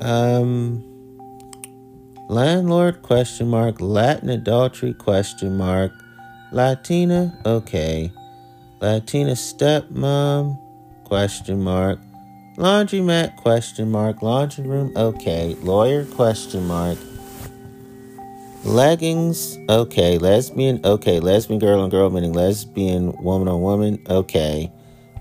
Um, 0.00 0.84
landlord, 2.28 3.02
question 3.02 3.48
mark. 3.48 3.80
Latin 3.80 4.28
adultery, 4.28 4.94
question 4.94 5.56
mark. 5.56 5.90
Latina, 6.52 7.36
okay. 7.44 8.12
Latina 8.80 9.32
stepmom, 9.32 10.56
question 11.02 11.60
mark. 11.64 11.98
Laundromat 12.56 13.36
question 13.36 13.90
mark. 13.90 14.20
Laundry 14.20 14.66
room 14.66 14.92
okay. 14.94 15.56
Lawyer 15.62 16.04
question 16.04 16.66
mark. 16.66 16.98
Leggings 18.64 19.56
okay. 19.70 20.18
Lesbian 20.18 20.84
okay. 20.84 21.18
Lesbian 21.18 21.58
girl 21.58 21.80
on 21.80 21.88
girl 21.88 22.10
meaning 22.10 22.34
lesbian 22.34 23.12
woman 23.22 23.48
on 23.48 23.62
woman 23.62 24.04
okay. 24.10 24.70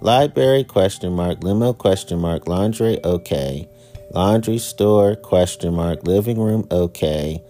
Library 0.01 0.65
question 0.65 1.13
mark. 1.13 1.41
Limo 1.41 1.71
question 1.71 2.19
mark. 2.19 2.47
Laundry 2.47 2.99
okay. 3.05 3.69
Laundry 4.13 4.57
store 4.57 5.15
question 5.15 5.73
mark. 5.73 6.05
Living 6.05 6.37
room 6.37 6.67
okay. 6.69 7.41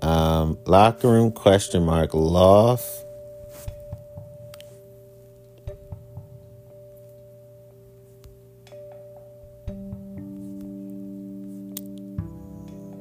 Um, 0.00 0.58
locker 0.66 1.08
room 1.08 1.30
question 1.30 1.84
mark. 1.84 2.14
Loft 2.14 3.03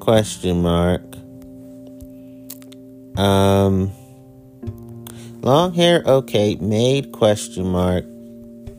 question 0.04 0.62
mark. 0.62 1.02
Um, 3.18 3.90
long 5.42 5.74
hair, 5.74 6.04
okay. 6.06 6.56
Maid, 6.56 7.14
question 7.14 7.70
mark. 7.70 8.04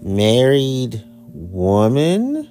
Married 0.02 1.02
woman. 1.32 2.46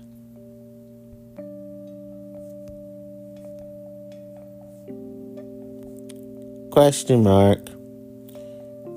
Question 6.71 7.21
mark. 7.21 7.59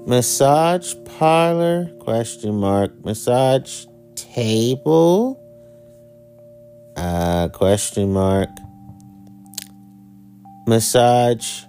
Massage 0.06 0.94
parlor, 1.18 1.90
question 2.00 2.54
mark. 2.54 3.04
Massage 3.04 3.84
table, 4.14 5.38
uh, 6.96 7.48
question 7.48 8.14
mark 8.14 8.48
massage 10.66 11.62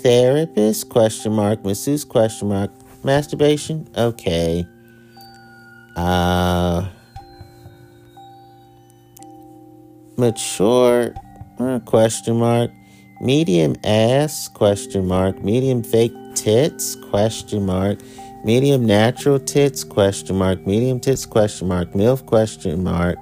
therapist 0.00 0.88
question 0.88 1.32
mark 1.32 1.64
masseuse 1.64 2.04
question 2.04 2.48
mark 2.48 2.70
masturbation 3.02 3.88
okay. 3.96 4.64
Uh 5.96 6.86
mature 10.16 11.14
uh, 11.58 11.80
question 11.80 12.36
mark 12.36 12.70
medium 13.20 13.74
ass 13.84 14.46
question 14.48 15.06
mark 15.06 15.42
medium 15.42 15.82
fake 15.82 16.14
tits 16.36 16.94
question 17.10 17.66
mark 17.66 17.98
medium 18.44 18.86
natural 18.86 19.40
tits 19.40 19.82
question 19.82 20.36
mark 20.36 20.64
medium 20.64 21.00
tits 21.00 21.26
question 21.26 21.66
mark 21.66 21.90
milf 21.92 22.24
question 22.24 22.84
mark 22.84 23.18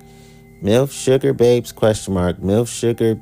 milf 0.62 0.92
sugar 0.92 1.32
babes 1.32 1.72
question 1.72 2.12
mark 2.12 2.36
milf 2.38 2.68
sugar 2.68 3.18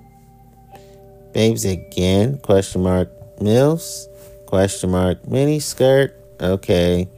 Babes 1.33 1.65
again? 1.65 2.39
Question 2.39 2.83
mark. 2.83 3.11
Milfs? 3.39 4.09
Question 4.47 4.91
mark. 4.91 5.27
Mini 5.29 5.61
skirt? 5.61 6.15
Okay. 6.41 7.09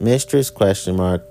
Mistress? 0.00 0.50
Question 0.50 0.96
mark. 0.96 1.24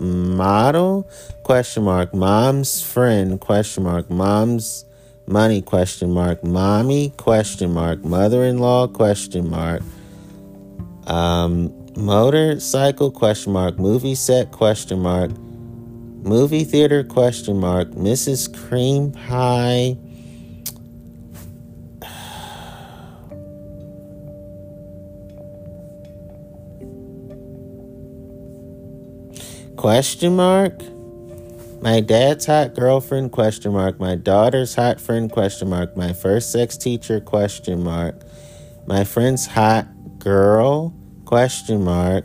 Model? 0.00 1.08
Question 1.42 1.84
mark. 1.84 2.14
Mom's 2.14 2.82
friend? 2.82 3.40
Question 3.40 3.84
mark. 3.84 4.10
Mom's 4.10 4.84
money? 5.26 5.62
Question 5.62 6.12
mark. 6.12 6.42
Mommy? 6.44 7.10
Question 7.16 7.72
mark. 7.72 8.04
Mother-in-law? 8.04 8.88
Question 8.88 9.50
mark. 9.50 9.82
Um, 11.06 11.72
motorcycle 11.96 13.10
question 13.10 13.52
mark. 13.52 13.78
Movie 13.78 14.14
set 14.14 14.50
question 14.52 15.00
mark. 15.00 15.30
Movie 15.36 16.64
theater 16.64 17.04
question 17.04 17.58
mark. 17.58 17.88
Mrs. 17.90 18.52
Cream 18.68 19.12
Pie. 19.12 19.96
Question 29.86 30.34
mark? 30.34 30.82
My 31.80 32.00
dad's 32.00 32.46
hot 32.46 32.74
girlfriend? 32.74 33.30
Question 33.30 33.72
mark. 33.72 34.00
My 34.00 34.16
daughter's 34.16 34.74
hot 34.74 35.00
friend? 35.00 35.30
Question 35.30 35.70
mark. 35.70 35.96
My 35.96 36.12
first 36.12 36.50
sex 36.50 36.76
teacher? 36.76 37.20
Question 37.20 37.84
mark. 37.84 38.20
My 38.88 39.04
friend's 39.04 39.46
hot 39.46 39.86
girl? 40.18 40.92
Question 41.24 41.84
mark. 41.84 42.24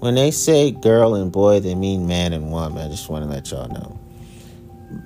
When 0.00 0.16
they 0.16 0.32
say 0.32 0.72
girl 0.72 1.14
and 1.14 1.30
boy 1.30 1.60
they 1.60 1.76
mean 1.76 2.08
man 2.08 2.32
and 2.32 2.50
woman. 2.50 2.84
I 2.84 2.88
just 2.88 3.08
want 3.08 3.22
to 3.22 3.30
let 3.30 3.52
y'all 3.52 3.68
know. 3.68 3.96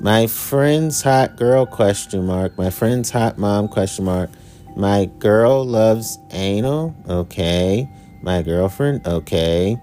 My 0.00 0.26
friend's 0.26 1.02
hot 1.02 1.36
girl? 1.36 1.66
Question 1.66 2.24
mark. 2.24 2.56
My 2.56 2.70
friend's 2.70 3.10
hot 3.10 3.36
mom? 3.36 3.68
Question 3.68 4.06
mark. 4.06 4.30
My 4.74 5.04
girl 5.18 5.66
loves 5.66 6.16
anal? 6.30 6.96
Okay. 7.06 7.86
My 8.22 8.40
girlfriend? 8.40 9.06
Okay 9.06 9.76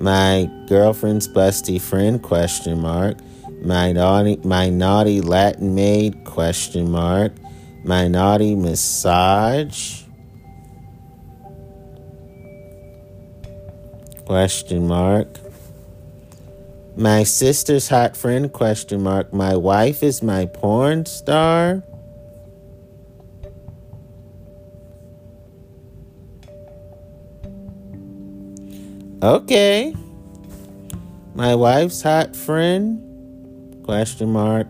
my 0.00 0.50
girlfriend's 0.66 1.28
busty 1.28 1.78
friend 1.78 2.22
question 2.22 2.80
mark. 2.80 3.18
My 3.62 3.92
naughty 3.92 4.40
my 4.42 4.70
naughty 4.70 5.20
latin 5.20 5.74
maid 5.74 6.24
question 6.24 6.90
mark. 6.90 7.32
My 7.84 8.08
naughty 8.08 8.54
massage 8.54 10.02
question 14.24 14.86
mark. 14.88 15.38
My 16.96 17.22
sister's 17.22 17.88
hot 17.88 18.16
friend 18.16 18.50
question 18.50 19.02
mark. 19.02 19.34
My 19.34 19.54
wife 19.54 20.02
is 20.02 20.22
my 20.22 20.46
porn 20.46 21.04
star 21.04 21.82
Okay. 29.22 29.94
My 31.34 31.54
wife's 31.54 32.00
hot 32.00 32.34
friend? 32.34 33.84
Question 33.84 34.32
mark. 34.32 34.66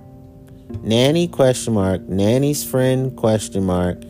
Nanny 0.83 1.29
question 1.29 1.75
mark. 1.75 2.03
Nanny's 2.03 2.65
friend 2.65 3.17
question 3.17 3.65
mark. 3.65 4.03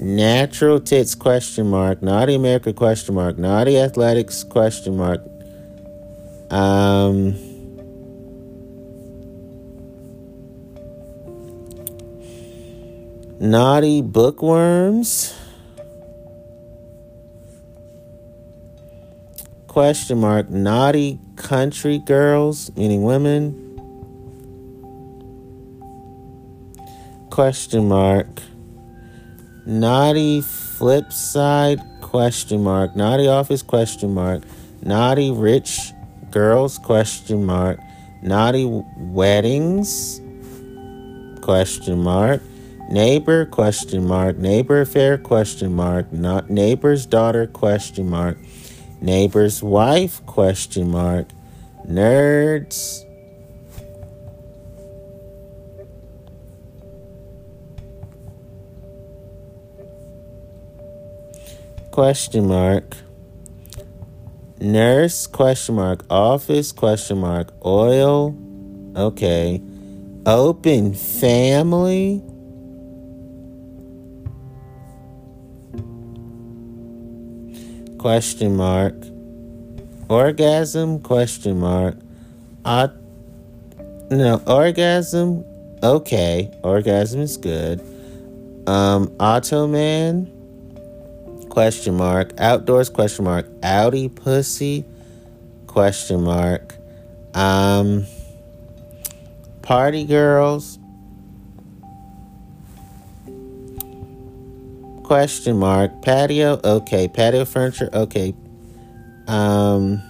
Natural 0.00 0.80
tits 0.80 1.14
question 1.14 1.70
mark. 1.70 2.02
Naughty 2.02 2.34
America 2.34 2.72
question 2.72 3.14
mark. 3.14 3.38
Naughty 3.38 3.78
athletics 3.78 4.42
question 4.42 4.96
mark. 4.96 5.20
Um 6.50 7.34
Naughty 13.38 14.02
bookworms. 14.02 15.34
Question 19.74 20.20
mark 20.20 20.48
naughty 20.50 21.18
country 21.34 21.98
girls 21.98 22.70
meaning 22.76 23.02
women? 23.02 23.52
Question 27.28 27.88
mark. 27.88 28.28
Naughty 29.66 30.42
flip 30.42 31.12
side 31.12 31.80
question 32.02 32.62
mark. 32.62 32.94
Naughty 32.94 33.26
office 33.26 33.62
question 33.62 34.14
mark. 34.14 34.44
Naughty 34.80 35.32
rich 35.32 35.92
girls 36.30 36.78
question 36.78 37.44
mark. 37.44 37.80
Naughty 38.22 38.66
weddings 38.96 40.20
question 41.42 42.00
mark. 42.00 42.40
Neighbor 42.92 43.44
question 43.46 44.06
mark. 44.06 44.36
Neighbor 44.36 44.82
affair 44.82 45.18
question 45.18 45.74
mark. 45.74 46.12
Not 46.12 46.48
neighbor's 46.48 47.06
daughter 47.06 47.48
question 47.48 48.08
mark 48.08 48.38
neighbor's 49.00 49.62
wife 49.62 50.24
question 50.26 50.90
mark. 50.90 51.28
Nerds. 51.86 53.04
Question 61.90 62.48
mark. 62.48 62.96
Nurse 64.60 65.26
question 65.26 65.76
mark. 65.76 66.04
Office 66.10 66.72
question 66.72 67.18
mark. 67.18 67.52
Oil. 67.64 68.34
Okay. 68.96 69.62
Open 70.26 70.94
family 70.94 72.22
question 78.04 78.54
mark 78.54 78.94
orgasm 80.10 81.00
question 81.00 81.58
mark 81.58 81.96
uh, 82.66 82.88
no 84.10 84.42
orgasm 84.46 85.42
okay 85.82 86.52
orgasm 86.62 87.22
is 87.22 87.38
good 87.38 87.80
um 88.66 89.10
man 89.72 90.26
question 91.48 91.94
mark 91.94 92.34
outdoors 92.36 92.90
question 92.90 93.24
mark 93.24 93.46
audi 93.62 94.10
pussy 94.10 94.84
question 95.66 96.20
mark 96.20 96.74
um 97.32 98.04
party 99.62 100.04
girls 100.04 100.78
Question 105.04 105.58
mark. 105.58 106.02
Patio. 106.02 106.58
Okay. 106.64 107.06
Patio 107.08 107.44
furniture. 107.44 107.88
Okay. 107.92 108.34
Um. 109.28 110.02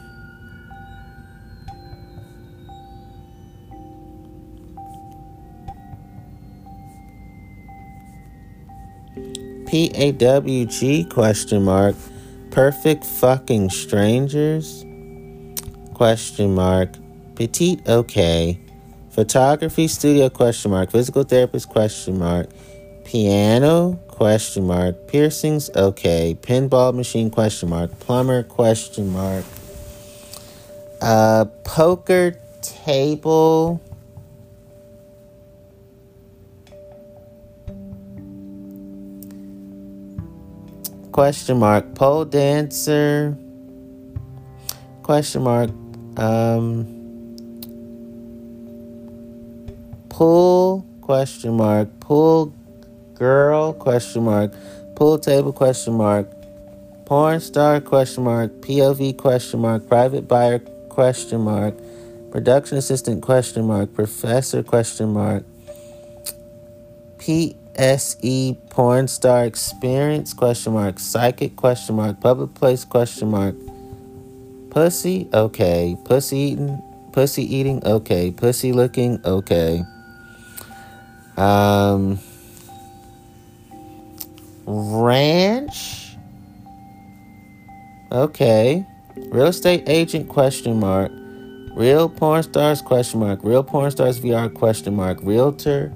P 9.66 9.90
A 9.96 10.12
W 10.12 10.66
G 10.66 11.04
question 11.04 11.64
mark. 11.64 11.96
Perfect 12.52 13.04
fucking 13.04 13.70
strangers? 13.70 14.85
Question 15.94 16.54
mark. 16.54 16.90
Petite 17.35 17.87
okay. 17.88 18.61
Photography 19.11 19.88
studio 19.88 20.28
question 20.28 20.70
mark. 20.70 20.92
Physical 20.92 21.24
therapist 21.24 21.68
question 21.68 22.20
mark. 22.20 22.48
Piano 23.04 23.98
question 24.14 24.66
mark 24.66 25.09
piercings 25.09 25.68
okay. 25.74 26.37
Pinball 26.40 26.94
machine 26.94 27.31
question 27.31 27.68
mark. 27.68 27.90
Plumber 27.98 28.44
question 28.44 29.12
mark. 29.12 29.44
Uh 31.03 31.44
poker 31.64 32.38
table. 32.62 33.81
Question 41.11 41.59
mark 41.59 41.94
pole 41.94 42.24
dancer. 42.24 43.37
Question 45.03 45.42
mark 45.42 45.70
um 46.16 46.87
pool 50.09 50.87
question 51.00 51.57
mark 51.57 51.88
pool 51.98 52.55
girl 53.24 53.72
question 53.72 54.22
mark 54.24 54.52
pool 54.94 55.18
table 55.18 55.50
question 55.50 55.94
mark 55.94 56.26
porn 57.06 57.40
star 57.40 57.80
question 57.80 58.22
mark 58.22 58.50
pov 58.60 59.00
question 59.16 59.60
mark 59.60 59.88
private 59.88 60.28
buyer 60.28 60.58
question 60.90 61.40
mark 61.40 61.74
production 62.30 62.76
assistant 62.76 63.22
question 63.22 63.64
mark 63.64 63.94
professor 63.94 64.62
question 64.62 65.08
mark 65.14 65.42
pse 67.16 68.58
porn 68.68 69.08
star 69.08 69.46
experience 69.46 70.34
question 70.34 70.74
mark 70.74 70.98
psychic 70.98 71.56
question 71.56 71.96
mark 71.96 72.20
public 72.20 72.52
place 72.52 72.84
question 72.84 73.30
mark 73.30 73.54
pussy 74.68 75.30
okay 75.32 75.96
pussy 76.04 76.37
eating 76.37 76.78
pussy 77.14 77.42
eating 77.56 77.82
okay 77.87 78.30
pussy 78.30 78.70
looking 78.70 79.18
okay 79.24 79.82
um 81.38 82.18
Ranch. 84.66 86.16
Okay. 88.12 88.87
Real 89.16 89.46
estate 89.46 89.85
agent 89.88 90.29
question 90.29 90.79
mark. 90.81 91.11
Real 91.74 92.09
porn 92.09 92.42
stars 92.42 92.81
question 92.81 93.20
mark. 93.20 93.40
Real 93.42 93.64
porn 93.64 93.90
stars 93.90 94.20
VR 94.20 94.53
question 94.53 94.94
mark. 94.94 95.18
Realtor 95.22 95.92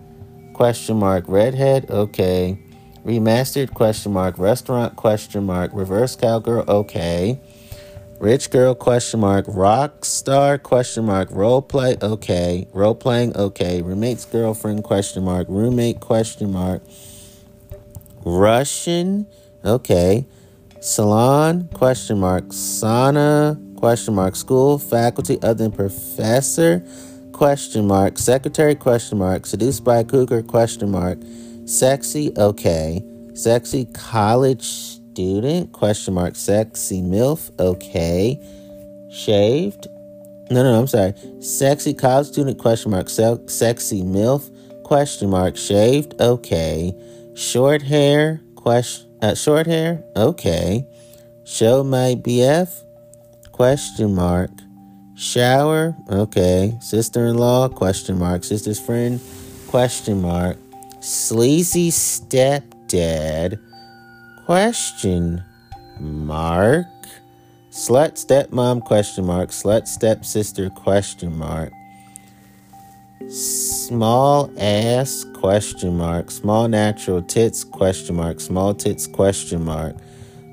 question 0.53 0.97
mark. 0.97 1.25
Redhead. 1.29 1.91
Okay. 1.91 2.59
Remastered 3.05 3.73
question 3.73 4.13
mark. 4.13 4.39
Restaurant 4.39 4.97
question 4.97 5.45
mark. 5.45 5.71
Reverse 5.73 6.17
cowgirl. 6.17 6.65
Okay. 6.69 7.41
Rich 8.21 8.51
girl 8.51 8.75
question 8.75 9.21
mark. 9.21 9.45
Rock 9.47 10.05
star 10.05 10.59
question 10.59 11.05
mark. 11.05 11.29
Role 11.31 11.63
play. 11.63 11.97
Okay. 12.03 12.67
Role 12.73 12.97
playing. 12.97 13.37
Okay. 13.37 13.81
Roommate's 13.81 14.25
girlfriend 14.25 14.83
question 14.83 15.23
mark. 15.23 15.47
Roommate 15.49 16.01
question 16.01 16.53
mark. 16.53 16.83
Russian. 18.25 19.27
Okay. 19.65 20.27
Salon 20.81 21.69
question 21.75 22.19
mark. 22.19 22.45
Sauna 22.49 23.77
question 23.77 24.15
mark. 24.15 24.37
School 24.37 24.79
faculty 24.79 25.39
other 25.43 25.55
than 25.55 25.73
professor 25.73 26.85
question 27.33 27.87
mark. 27.87 28.19
Secretary 28.19 28.75
question 28.75 29.19
mark. 29.19 29.47
Seduced 29.47 29.85
by 29.85 29.99
a 29.99 30.05
cougar 30.05 30.43
question 30.43 30.91
mark. 30.91 31.19
Sexy. 31.67 32.33
Okay. 32.37 33.05
Sexy 33.35 33.85
college 33.87 34.65
student 34.65 35.73
question 35.73 36.15
mark. 36.15 36.37
Sexy 36.37 37.03
milf. 37.03 37.51
Okay. 37.59 38.41
Shaved. 39.11 39.87
No, 40.51 40.63
no, 40.63 40.73
no, 40.73 40.81
I'm 40.81 40.87
sorry. 40.87 41.15
Sexy 41.41 41.93
college 41.93 42.29
student 42.29 42.59
question 42.59 42.91
mark. 42.91 43.09
Se- 43.09 43.47
sexy 43.47 44.03
milf 44.03 44.51
question 44.85 45.31
mark. 45.31 45.57
Shaved. 45.57 46.21
Okay. 46.21 46.95
Short 47.39 47.83
hair 47.83 48.41
question 48.57 49.09
uh, 49.23 49.33
short 49.37 49.69
hair? 49.69 50.03
Okay. 50.17 50.85
Show 51.45 51.85
my 51.85 52.17
BF? 52.17 52.69
Question 53.53 54.17
mark. 54.17 54.51
Shower? 55.15 55.95
Okay. 56.11 56.77
Sister-in-law? 56.81 57.69
Question 57.69 58.19
mark. 58.19 58.43
Sister's 58.43 58.81
friend? 58.81 59.21
Question 59.69 60.21
mark. 60.21 60.57
Sleazy 60.99 61.93
stepdad? 61.93 63.61
Question 64.45 65.45
mark. 66.01 66.87
Slut 67.71 68.19
stepmom? 68.19 68.85
Question 68.85 69.27
mark. 69.27 69.51
Slut 69.51 69.87
stepsister? 69.87 70.71
Question 70.71 71.39
mark. 71.39 71.73
Small 73.31 74.51
ass 74.57 75.27
question 75.35 75.99
mark. 75.99 76.31
Small 76.31 76.67
natural 76.67 77.21
tits 77.21 77.63
question 77.63 78.17
mark. 78.17 78.41
Small 78.41 78.75
tits 78.75 79.07
question 79.07 79.65
mark. 79.65 79.97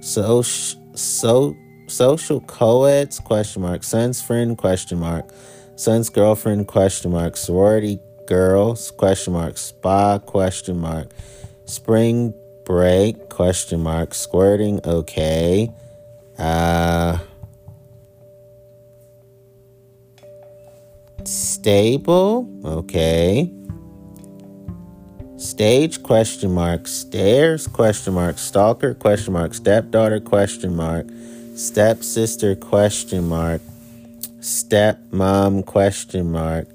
So 0.02 0.42
so 0.42 1.56
social 1.88 2.42
co-eds 2.42 3.20
question 3.20 3.62
mark. 3.62 3.84
Son's 3.84 4.22
friend 4.22 4.58
question 4.58 5.00
mark. 5.00 5.30
Son's 5.78 6.10
girlfriend 6.10 6.68
question 6.68 7.12
mark. 7.12 7.38
Sorority 7.38 8.00
girls 8.28 8.92
question 8.92 9.32
mark. 9.32 9.58
Spa 9.58 10.18
question 10.20 10.78
mark. 10.78 11.12
Spring 11.64 12.34
break 12.66 13.30
question 13.30 13.82
mark. 13.84 14.14
Squirting 14.14 14.82
okay. 14.86 15.72
Uh 16.38 17.20
Stable, 21.26 22.48
okay. 22.64 23.52
Stage 25.38 26.04
question 26.04 26.52
mark, 26.52 26.88
stairs 26.88 27.68
question 27.68 28.14
mark, 28.14 28.38
stalker 28.38 28.94
question 28.94 29.34
mark, 29.34 29.54
stepdaughter 29.54 30.20
question 30.20 30.76
mark, 30.76 31.08
stepsister 31.56 32.56
question 32.56 33.28
mark, 33.28 33.62
stepmom 34.40 35.66
question 35.66 36.32
mark, 36.32 36.68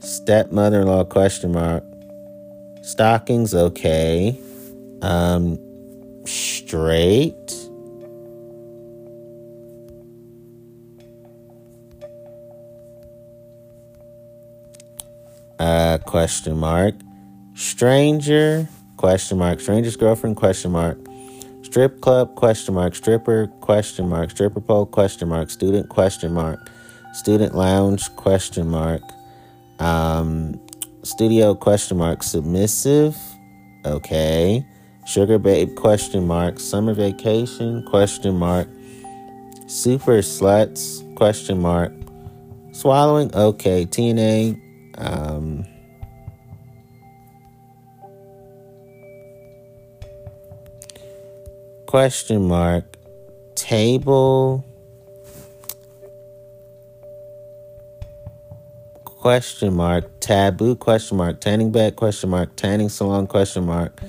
stepmother-in-law 0.00 1.04
question 1.04 1.52
mark, 1.52 1.84
stockings 2.82 3.54
okay, 3.54 4.38
um, 5.02 5.58
straight, 6.24 7.57
uh, 15.58 15.98
question 15.98 16.56
mark. 16.56 16.94
Stranger, 17.54 18.68
question 18.96 19.38
mark. 19.38 19.60
Stranger's 19.60 19.96
girlfriend, 19.96 20.36
question 20.36 20.72
mark. 20.72 20.98
Strip 21.62 22.00
club, 22.00 22.34
question 22.34 22.74
mark. 22.74 22.94
Stripper, 22.94 23.48
question 23.60 24.08
mark. 24.08 24.30
Stripper 24.30 24.60
pole, 24.60 24.86
question 24.86 25.28
mark. 25.28 25.50
Student, 25.50 25.88
question 25.88 26.32
mark. 26.32 26.70
Student 27.12 27.54
lounge, 27.54 28.14
question 28.16 28.68
mark. 28.68 29.02
Um, 29.78 30.60
studio, 31.02 31.54
question 31.54 31.98
mark. 31.98 32.22
Submissive, 32.22 33.16
okay. 33.84 34.64
Sugar 35.04 35.38
babe, 35.38 35.74
question 35.74 36.26
mark. 36.26 36.60
Summer 36.60 36.94
vacation, 36.94 37.84
question 37.90 38.36
mark. 38.36 38.68
Super 39.66 40.18
sluts, 40.18 41.02
question 41.16 41.60
mark. 41.60 41.92
Swallowing, 42.72 43.34
okay. 43.34 43.84
TNA, 43.84 44.58
um, 44.98 45.64
question 51.86 52.46
mark 52.46 52.96
table. 53.54 54.64
Question 59.04 59.74
mark 59.74 60.04
taboo. 60.20 60.76
Question 60.76 61.18
mark 61.18 61.40
tanning 61.40 61.72
bed. 61.72 61.96
Question 61.96 62.30
mark 62.30 62.54
tanning 62.56 62.88
salon. 62.88 63.26
Question 63.26 63.66
mark 63.66 64.00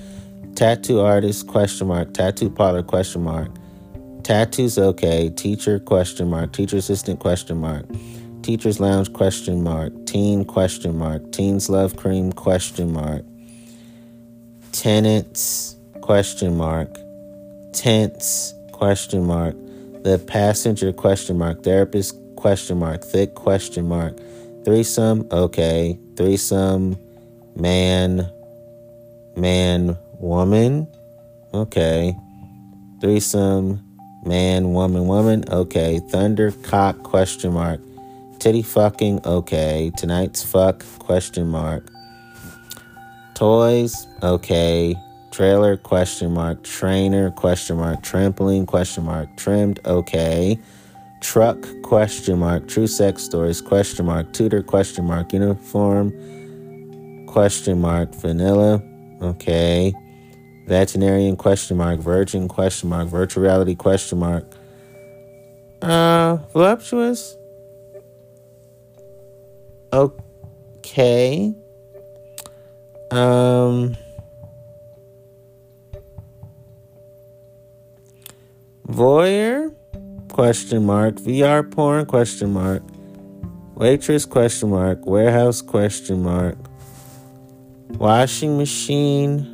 tattoo 0.54 1.00
artist. 1.00 1.46
Question 1.46 1.88
mark 1.88 2.12
tattoo 2.12 2.48
parlor. 2.50 2.82
Question 2.82 3.24
mark 3.24 3.50
tattoos 4.22 4.78
okay. 4.78 5.28
Teacher 5.30 5.78
question 5.78 6.30
mark. 6.30 6.52
Teacher 6.52 6.76
assistant 6.76 7.18
question 7.18 7.58
mark 7.58 7.86
Teachers 8.42 8.80
Lounge 8.80 9.12
question 9.12 9.62
mark. 9.62 9.92
Teen 10.06 10.44
question 10.44 10.96
mark. 10.96 11.30
Teens 11.30 11.68
Love 11.68 11.96
Cream 11.96 12.32
question 12.32 12.92
mark. 12.92 13.24
Tenants 14.72 15.76
question 16.00 16.56
mark. 16.56 16.88
Tents 17.72 18.54
question 18.72 19.26
mark. 19.26 19.54
The 20.02 20.18
passenger 20.18 20.92
question 20.92 21.38
mark. 21.38 21.62
Therapist 21.62 22.16
question 22.36 22.78
mark. 22.78 23.04
Thick 23.04 23.34
question 23.34 23.86
mark. 23.86 24.16
Threesome 24.64 25.28
okay. 25.30 25.98
Threesome 26.16 26.96
man 27.56 28.30
man 29.36 29.96
woman 30.18 30.88
okay. 31.52 32.16
Threesome 33.00 33.84
man 34.24 34.72
woman 34.72 35.06
woman 35.06 35.44
okay. 35.50 36.00
Thunder 36.10 36.52
cock 36.52 37.02
question 37.02 37.52
mark. 37.52 37.80
Titty 38.40 38.62
fucking, 38.62 39.20
okay. 39.26 39.92
Tonight's 39.98 40.42
fuck, 40.42 40.82
question 40.98 41.46
mark. 41.46 41.86
Toys, 43.34 44.06
okay. 44.22 44.96
Trailer, 45.30 45.76
question 45.76 46.32
mark. 46.32 46.64
Trainer, 46.64 47.30
question 47.32 47.76
mark. 47.76 48.02
Trampoline, 48.02 48.66
question 48.66 49.04
mark. 49.04 49.28
Trimmed, 49.36 49.80
okay. 49.84 50.58
Truck, 51.20 51.58
question 51.82 52.38
mark. 52.38 52.66
True 52.66 52.86
sex 52.86 53.24
stories, 53.24 53.60
question 53.60 54.06
mark. 54.06 54.32
Tutor, 54.32 54.62
question 54.62 55.04
mark. 55.04 55.34
Uniform, 55.34 56.10
question 57.26 57.78
mark. 57.78 58.14
Vanilla, 58.14 58.82
okay. 59.20 59.92
Veterinarian, 60.66 61.36
question 61.36 61.76
mark. 61.76 62.00
Virgin, 62.00 62.48
question 62.48 62.88
mark. 62.88 63.06
Virtual 63.06 63.42
reality, 63.42 63.74
question 63.74 64.18
mark. 64.18 64.50
Uh, 65.82 66.36
voluptuous? 66.54 67.36
Okay. 69.92 71.54
Um. 73.10 73.96
Voyeur? 78.86 79.74
Question 80.28 80.86
mark. 80.86 81.16
VR 81.16 81.68
porn? 81.68 82.06
Question 82.06 82.52
mark. 82.52 82.82
Waitress? 83.74 84.24
Question 84.28 84.70
mark. 84.70 85.04
Warehouse? 85.06 85.60
Question 85.62 86.22
mark. 86.22 86.56
Washing 87.88 88.58
machine? 88.58 89.46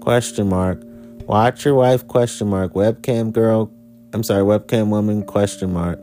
Question 0.00 0.48
mark. 0.48 0.82
Watch 1.26 1.64
your 1.64 1.74
wife? 1.74 2.06
Question 2.06 2.48
mark. 2.48 2.74
Webcam 2.74 3.32
girl? 3.32 3.70
I'm 4.12 4.22
sorry. 4.22 4.42
Webcam 4.42 4.88
woman? 4.88 5.22
Question 5.24 5.72
mark. 5.72 5.98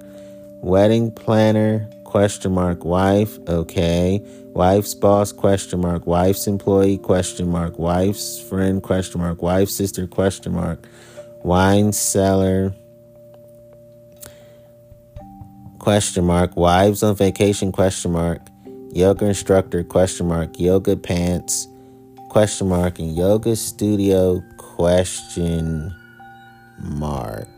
Wedding 0.62 1.12
planner? 1.12 1.90
Question 2.14 2.52
mark 2.52 2.86
wife 2.86 3.40
okay. 3.48 4.22
Wife's 4.54 4.94
boss 4.94 5.32
question 5.32 5.82
mark. 5.82 6.06
Wife's 6.06 6.46
employee 6.46 7.00
question 7.00 7.50
mark. 7.50 7.80
Wife's 7.80 8.40
friend 8.40 8.84
question 8.84 9.20
mark. 9.20 9.42
Wife's 9.42 9.76
sister 9.76 10.06
question 10.06 10.54
mark. 10.54 10.86
Wine 11.42 11.92
cellar 11.92 12.72
question 15.80 16.26
mark. 16.26 16.56
Wives 16.56 17.02
on 17.02 17.16
vacation 17.16 17.72
question 17.72 18.12
mark. 18.12 18.42
Yoga 18.92 19.26
instructor 19.26 19.84
question 19.84 20.28
mark. 20.28 20.60
Yoga 20.60 20.96
pants 20.96 21.68
question 22.30 22.70
mark. 22.70 23.00
And 23.00 23.16
yoga 23.16 23.56
studio 23.56 24.40
question 24.60 25.92
mark. 26.78 27.53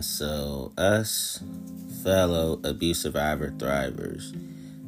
Everyone. 0.00 0.02
So, 0.02 0.72
us 0.78 1.42
fellow 2.02 2.60
abuse 2.64 3.02
survivor 3.02 3.52
thrivers, 3.56 4.34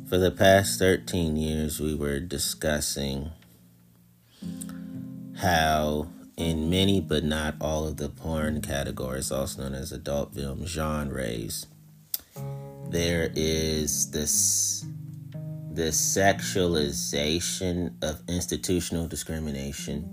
for 0.08 0.16
the 0.18 0.30
past 0.30 0.78
13 0.78 1.36
years, 1.36 1.80
we 1.80 1.94
were 1.94 2.20
discussing 2.20 3.30
how, 5.36 6.08
in 6.36 6.70
many 6.70 7.00
but 7.00 7.24
not 7.24 7.56
all 7.60 7.86
of 7.86 7.96
the 7.96 8.08
porn 8.08 8.62
categories, 8.62 9.32
also 9.32 9.62
known 9.62 9.74
as 9.74 9.92
adult 9.92 10.34
film 10.34 10.66
genres, 10.66 11.66
there 12.88 13.30
is 13.34 14.10
this 14.10 14.84
the 15.72 15.90
sexualization 15.90 17.92
of 18.02 18.20
institutional 18.28 19.08
discrimination, 19.08 20.12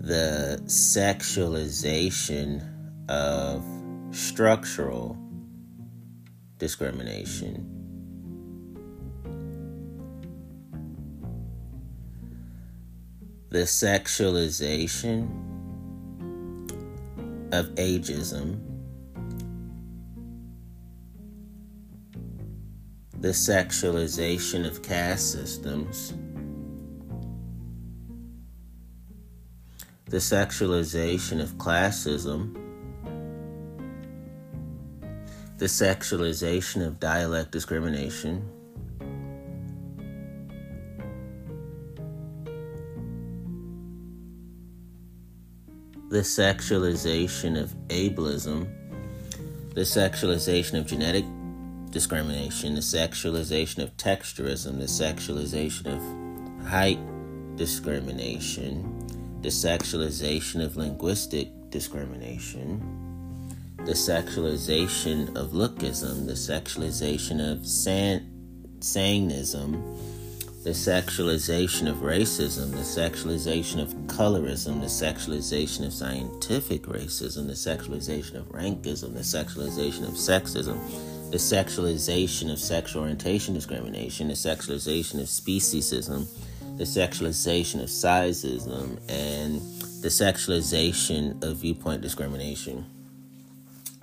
the 0.00 0.60
sexualization 0.66 2.62
of 3.08 3.64
structural 4.16 5.14
discrimination. 6.56 7.72
The 13.50 13.58
sexualization 13.58 15.28
of 17.52 17.66
ageism, 17.74 18.58
the 23.20 23.28
sexualization 23.28 24.66
of 24.66 24.82
caste 24.82 25.32
systems, 25.32 26.14
the 30.06 30.16
sexualization 30.16 31.42
of 31.42 31.56
classism 31.56 32.65
the 35.58 35.66
sexualization 35.66 36.86
of 36.86 37.00
dialect 37.00 37.50
discrimination, 37.50 38.46
the 46.10 46.18
sexualization 46.18 47.58
of 47.58 47.74
ableism, 47.88 48.68
the 49.72 49.80
sexualization 49.80 50.78
of 50.78 50.86
genetic 50.86 51.24
discrimination, 51.90 52.74
the 52.74 52.80
sexualization 52.80 53.82
of 53.82 53.96
texturism, 53.96 54.78
the 54.78 54.84
sexualization 54.84 55.86
of 55.86 56.66
height 56.66 56.98
discrimination, 57.56 59.40
the 59.40 59.48
sexualization 59.48 60.62
of 60.62 60.76
linguistic 60.76 61.48
discrimination 61.70 63.05
the 63.86 63.92
sexualization 63.92 65.28
of 65.36 65.52
lookism, 65.52 66.26
the 66.26 66.32
sexualization 66.32 67.38
of 67.40 67.64
san- 67.64 68.28
sangism, 68.80 69.80
the 70.64 70.70
sexualization 70.70 71.88
of 71.88 71.98
racism, 71.98 72.72
the 72.72 72.78
sexualization 72.78 73.80
of 73.80 73.94
colorism, 74.08 74.80
the 74.80 74.86
sexualization 74.86 75.86
of 75.86 75.92
scientific 75.92 76.82
racism, 76.82 77.46
the 77.46 77.52
sexualization 77.52 78.34
of 78.34 78.48
rankism, 78.48 79.14
the 79.14 79.20
sexualization 79.20 80.02
of 80.02 80.14
sexism, 80.14 81.30
the 81.30 81.36
sexualization 81.36 82.50
of 82.50 82.58
sexual 82.58 83.02
orientation 83.02 83.54
discrimination, 83.54 84.26
the 84.26 84.34
sexualization 84.34 85.20
of 85.20 85.28
speciesism, 85.28 86.26
the 86.76 86.82
sexualization 86.82 87.80
of 87.80 87.88
sizeism, 87.88 88.98
and 89.08 89.60
the 90.02 90.08
sexualization 90.08 91.40
of 91.44 91.58
viewpoint 91.58 92.02
discrimination. 92.02 92.84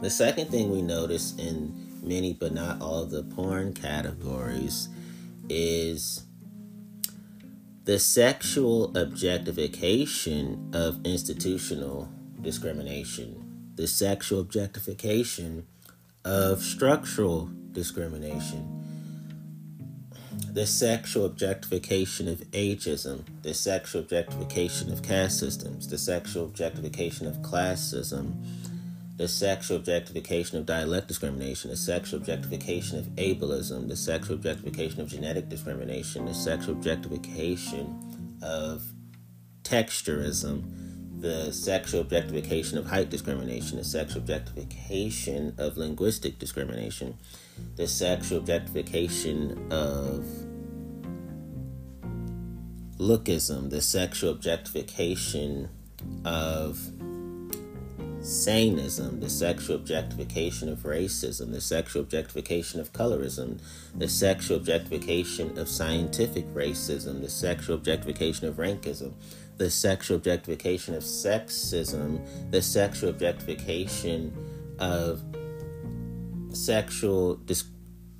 The 0.04 0.10
second 0.10 0.50
thing 0.50 0.70
we 0.70 0.82
notice 0.82 1.34
in 1.38 2.02
many, 2.04 2.34
but 2.34 2.54
not 2.54 2.82
all, 2.82 3.04
of 3.04 3.10
the 3.10 3.24
porn 3.24 3.74
categories 3.74 4.90
is 5.48 6.26
the 7.86 7.98
sexual 7.98 8.96
objectification 8.98 10.72
of 10.74 11.00
institutional 11.06 12.10
discrimination, 12.42 13.72
the 13.76 13.88
sexual 13.88 14.42
objectification 14.42 15.68
of 16.26 16.62
structural 16.62 17.50
discrimination, 17.72 18.84
the 20.52 20.68
sexual 20.68 21.26
objectification 21.26 22.28
of 22.28 22.40
ageism, 22.52 23.24
the 23.42 23.54
sexual 23.54 24.02
objectification 24.02 24.92
of 24.92 25.02
caste 25.02 25.40
systems, 25.40 25.88
the 25.88 25.98
sexual 25.98 26.44
objectification 26.44 27.26
of 27.26 27.38
classism 27.38 28.44
the 29.16 29.28
sexual 29.28 29.78
objectification 29.78 30.58
of 30.58 30.66
dialect 30.66 31.08
discrimination, 31.08 31.70
the 31.70 31.78
sexual 31.78 32.20
objectification 32.20 32.98
of 32.98 33.06
ableism, 33.16 33.88
the 33.88 33.96
sexual 33.96 34.36
objectification 34.36 35.02
of 35.02 35.08
genetic 35.08 35.50
discrimination, 35.50 36.26
the 36.26 36.34
sexual 36.34 36.74
objectification 36.74 38.40
of 38.42 38.84
texturism, 39.62 40.64
the 41.22 41.54
sexual 41.54 42.02
objectification 42.02 42.78
of 42.78 42.86
height 42.86 43.10
discrimination, 43.10 43.78
the 43.78 43.84
sexual 43.84 44.22
objectification 44.22 45.54
of 45.58 45.78
linguistic 45.78 46.40
discrimination, 46.40 47.18
the 47.76 47.88
sexual 47.88 48.40
objectification 48.40 49.72
of 49.72 50.26
lookism, 52.98 53.70
the 53.70 53.82
sexual 53.82 54.32
objectification 54.32 55.70
of 56.26 56.80
Saneism, 58.24 59.20
the 59.20 59.30
sexual 59.30 59.76
objectification 59.76 60.70
of 60.70 60.80
racism, 60.84 61.52
the 61.52 61.60
sexual 61.60 62.02
objectification 62.02 62.80
of 62.80 62.94
colorism, 62.94 63.60
the 63.96 64.08
sexual 64.08 64.56
objectification 64.56 65.58
of 65.58 65.68
scientific 65.68 66.46
racism, 66.54 67.20
the 67.22 67.30
sexual 67.30 67.76
objectification 67.76 68.48
of 68.48 68.56
rankism, 68.56 69.12
the 69.58 69.70
sexual 69.70 70.16
objectification 70.16 70.96
of 70.96 71.04
sexism, 71.04 72.26
the 72.50 72.62
sexual 72.62 73.10
objectification 73.10 74.34
of 74.80 75.22
sexual 76.54 77.36
dis- 77.36 77.66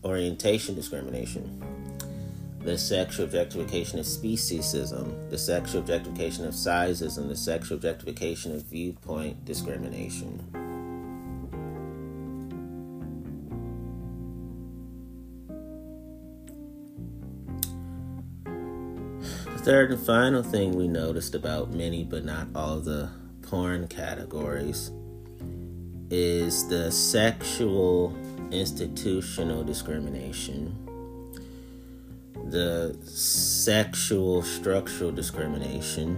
orientation 0.04 0.76
discrimination 0.76 1.64
the 2.64 2.78
sexual 2.78 3.26
objectification 3.26 4.00
of 4.00 4.06
speciesism, 4.06 5.30
the 5.30 5.38
sexual 5.38 5.82
objectification 5.82 6.46
of 6.46 6.54
sizeism, 6.54 7.28
the 7.28 7.36
sexual 7.36 7.76
objectification 7.76 8.56
of 8.56 8.64
viewpoint 8.64 9.44
discrimination. 9.44 10.42
The 19.46 19.60
third 19.60 19.92
and 19.92 20.06
final 20.06 20.42
thing 20.42 20.76
we 20.76 20.88
noticed 20.88 21.36
about 21.36 21.72
many 21.72 22.06
but 22.06 22.24
not 22.24 22.48
all 22.56 22.80
the 22.80 23.10
porn 23.42 23.90
categories 23.90 24.92
is 26.10 26.68
the 26.70 26.92
sexual 26.92 28.16
institutional 28.52 29.64
discrimination 29.64 30.83
the 32.54 32.96
sexual 33.04 34.44
structural 34.44 35.12
discrimination, 35.12 36.16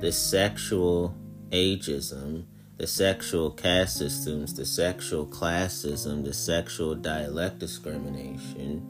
the 0.00 0.10
sexual 0.10 1.14
ageism, 1.50 2.46
the 2.78 2.86
sexual 2.86 3.50
caste 3.50 3.98
systems, 3.98 4.54
the 4.54 4.64
sexual 4.64 5.26
classism, 5.26 6.24
the 6.24 6.32
sexual 6.32 6.94
dialect 6.94 7.58
discrimination, 7.58 8.82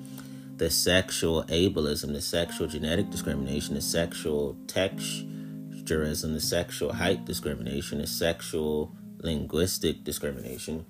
the 0.56 0.70
sexual 0.70 1.42
ableism, 1.48 2.12
the 2.12 2.20
sexual 2.20 2.68
genetic 2.68 3.10
discrimination, 3.10 3.74
the 3.74 3.80
sexual 3.80 4.56
texturism, 4.66 6.32
the 6.32 6.40
sexual 6.40 6.92
height 6.92 7.24
discrimination, 7.24 7.98
the 7.98 8.06
sexual 8.06 8.94
linguistic 9.18 10.04
discrimination, 10.04 10.86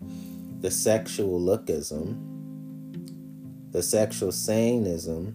the 0.60 0.70
sexual 0.70 1.40
lookism, 1.40 2.39
the 3.70 3.82
sexual 3.82 4.30
sanism, 4.30 5.34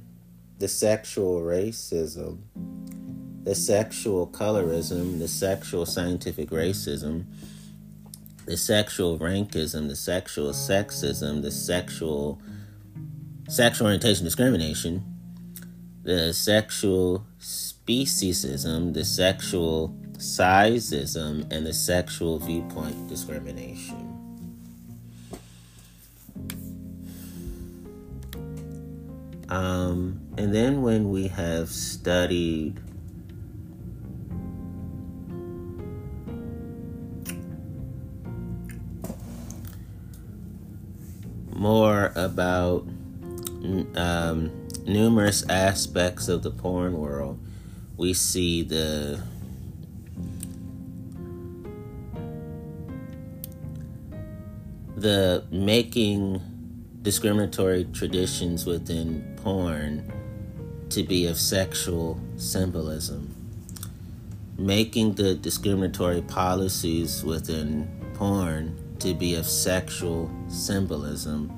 the 0.59 0.67
sexual 0.67 1.41
racism, 1.41 2.39
the 3.43 3.55
sexual 3.55 4.27
colorism, 4.27 5.19
the 5.19 5.27
sexual 5.27 5.85
scientific 5.85 6.49
racism, 6.49 7.25
the 8.45 8.57
sexual 8.57 9.17
rankism, 9.19 9.87
the 9.87 9.95
sexual 9.95 10.51
sexism, 10.51 11.41
the 11.41 11.51
sexual 11.51 12.41
sexual 13.47 13.87
orientation 13.87 14.25
discrimination, 14.25 15.03
the 16.03 16.33
sexual 16.33 17.25
speciesism, 17.39 18.93
the 18.93 19.05
sexual 19.05 19.95
sizeism, 20.17 21.51
and 21.51 21.65
the 21.65 21.73
sexual 21.73 22.39
viewpoint 22.39 23.07
discrimination. 23.07 24.14
Um, 29.49 30.21
and 30.37 30.53
then 30.53 30.81
when 30.81 31.09
we 31.09 31.27
have 31.27 31.69
studied 31.69 32.79
more 41.51 42.11
about 42.15 42.87
um, 43.95 44.51
numerous 44.85 45.47
aspects 45.49 46.27
of 46.27 46.43
the 46.43 46.51
porn 46.51 46.97
world, 46.97 47.39
we 47.97 48.13
see 48.13 48.61
the 48.61 49.21
the 54.97 55.43
making 55.51 56.41
discriminatory 57.01 57.85
traditions 57.93 58.65
within 58.65 59.34
porn 59.45 60.11
to 60.89 61.03
be 61.03 61.27
of 61.27 61.37
sexual 61.37 62.19
symbolism, 62.35 63.31
making 64.57 65.13
the 65.13 65.35
discriminatory 65.35 66.23
policies 66.23 67.23
within 67.23 67.87
porn 68.15 68.75
to 68.97 69.13
be 69.13 69.35
of 69.35 69.45
sexual 69.45 70.31
symbolism, 70.47 71.53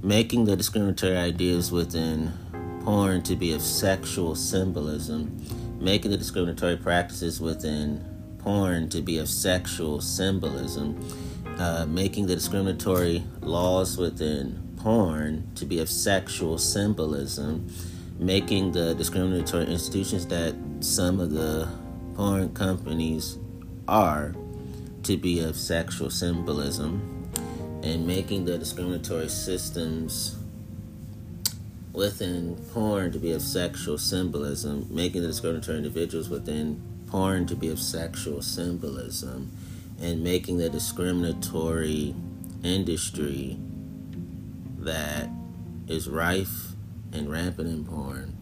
making 0.00 0.44
the 0.44 0.54
discriminatory 0.54 1.16
ideas 1.16 1.72
within 1.72 2.32
porn 2.84 3.20
to 3.20 3.34
be 3.34 3.52
of 3.52 3.60
sexual 3.60 4.36
symbolism, 4.36 5.44
making 5.80 6.12
the 6.12 6.16
discriminatory 6.16 6.76
practices 6.76 7.40
within 7.40 8.00
porn 8.38 8.88
to 8.88 9.02
be 9.02 9.18
of 9.18 9.28
sexual 9.28 10.00
symbolism. 10.00 10.96
Uh, 11.58 11.84
making 11.86 12.26
the 12.26 12.34
discriminatory 12.34 13.22
laws 13.42 13.98
within 13.98 14.61
porn 14.82 15.48
to 15.54 15.64
be 15.64 15.78
of 15.78 15.88
sexual 15.88 16.58
symbolism, 16.58 17.70
making 18.18 18.72
the 18.72 18.94
discriminatory 18.94 19.66
institutions 19.66 20.26
that 20.26 20.54
some 20.80 21.20
of 21.20 21.30
the 21.30 21.68
porn 22.14 22.52
companies 22.54 23.38
are 23.88 24.34
to 25.02 25.16
be 25.16 25.40
of 25.40 25.56
sexual 25.56 26.10
symbolism, 26.10 27.30
and 27.82 28.06
making 28.06 28.44
the 28.44 28.58
discriminatory 28.58 29.28
systems 29.28 30.36
within 31.92 32.56
porn 32.72 33.12
to 33.12 33.18
be 33.18 33.32
of 33.32 33.42
sexual 33.42 33.98
symbolism, 33.98 34.86
making 34.90 35.22
the 35.22 35.28
discriminatory 35.28 35.78
individuals 35.78 36.28
within 36.28 36.80
porn 37.06 37.46
to 37.46 37.54
be 37.54 37.68
of 37.68 37.78
sexual 37.78 38.40
symbolism 38.40 39.50
and 40.00 40.24
making 40.24 40.56
the 40.56 40.70
discriminatory 40.70 42.14
industry 42.64 43.58
that 44.84 45.28
is 45.86 46.08
rife 46.08 46.72
and 47.12 47.30
rampant 47.30 47.68
in 47.68 47.84
porn 47.84 48.36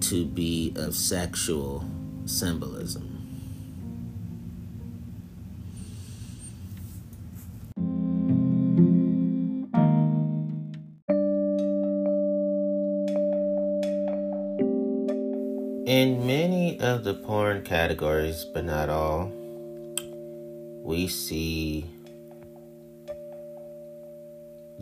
to 0.00 0.24
be 0.26 0.72
of 0.76 0.94
sexual 0.94 1.84
symbolism. 2.26 3.12
In 15.86 16.26
many 16.26 16.78
of 16.80 17.04
the 17.04 17.14
porn 17.14 17.62
categories, 17.62 18.44
but 18.44 18.64
not 18.64 18.88
all, 18.88 19.32
we 20.82 21.06
see 21.08 21.86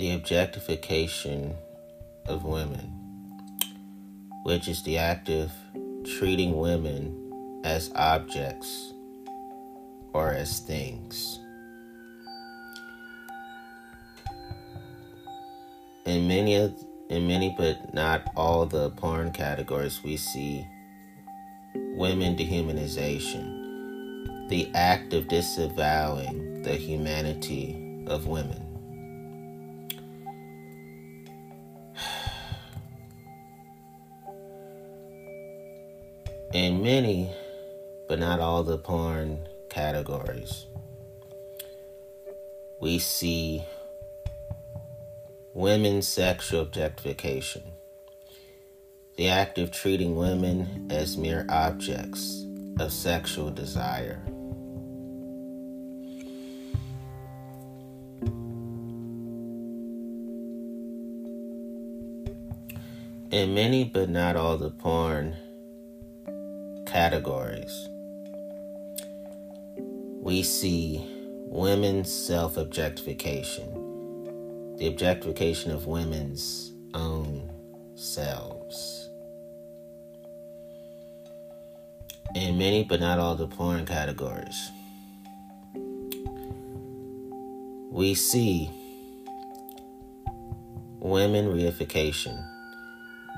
the 0.04 0.10
objectification 0.10 1.56
of 2.26 2.44
women, 2.44 2.92
which 4.42 4.68
is 4.68 4.82
the 4.82 4.98
act 4.98 5.30
of 5.30 5.50
treating 6.18 6.58
women 6.58 7.62
as 7.64 7.90
objects 7.94 8.92
or 10.12 10.28
as 10.28 10.60
things. 10.60 11.40
In 16.04 16.28
many 16.28 16.56
of 16.56 16.74
in 17.08 17.26
many 17.26 17.54
but 17.56 17.94
not 17.94 18.30
all 18.36 18.66
the 18.66 18.90
porn 18.90 19.32
categories 19.32 20.02
we 20.04 20.18
see 20.18 20.66
women 21.96 22.36
dehumanization 22.36 24.50
the 24.50 24.70
act 24.74 25.14
of 25.14 25.28
disavowing 25.28 26.60
the 26.60 26.74
humanity 26.74 28.04
of 28.06 28.26
women. 28.26 28.63
In 36.54 36.84
many, 36.84 37.32
but 38.06 38.20
not 38.20 38.38
all 38.38 38.62
the 38.62 38.78
porn 38.78 39.48
categories, 39.68 40.66
we 42.80 43.00
see 43.00 43.64
women's 45.52 46.06
sexual 46.06 46.60
objectification, 46.60 47.64
the 49.16 49.26
act 49.26 49.58
of 49.58 49.72
treating 49.72 50.14
women 50.14 50.86
as 50.92 51.16
mere 51.16 51.44
objects 51.48 52.46
of 52.78 52.92
sexual 52.92 53.50
desire. 53.50 54.22
in 63.32 63.52
many 63.52 63.82
but 63.82 64.08
not 64.08 64.36
all 64.36 64.56
the 64.56 64.70
porn 64.70 65.34
categories, 66.94 67.88
we 70.22 70.44
see 70.44 71.04
women's 71.48 72.12
self 72.12 72.56
objectification, 72.56 74.76
the 74.76 74.86
objectification 74.86 75.72
of 75.72 75.88
women's 75.88 76.72
own 76.94 77.50
selves. 77.96 79.10
In 82.36 82.58
many 82.58 82.84
but 82.84 83.00
not 83.00 83.18
all 83.18 83.34
the 83.34 83.48
porn 83.48 83.86
categories, 83.86 84.70
we 87.90 88.14
see 88.14 88.70
women 91.00 91.46
reification 91.46 92.40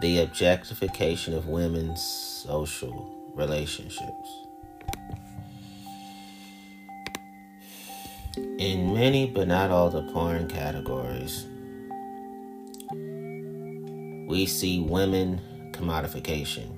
the 0.02 0.20
objectification 0.20 1.32
of 1.32 1.46
women's 1.46 2.02
social 2.02 3.15
relationships. 3.36 4.46
In 8.58 8.92
many, 8.94 9.26
but 9.26 9.46
not 9.46 9.70
all, 9.70 9.90
the 9.90 10.02
porn 10.12 10.48
categories, 10.48 11.46
we 14.26 14.46
see 14.46 14.80
women 14.80 15.40
commodification, 15.72 16.68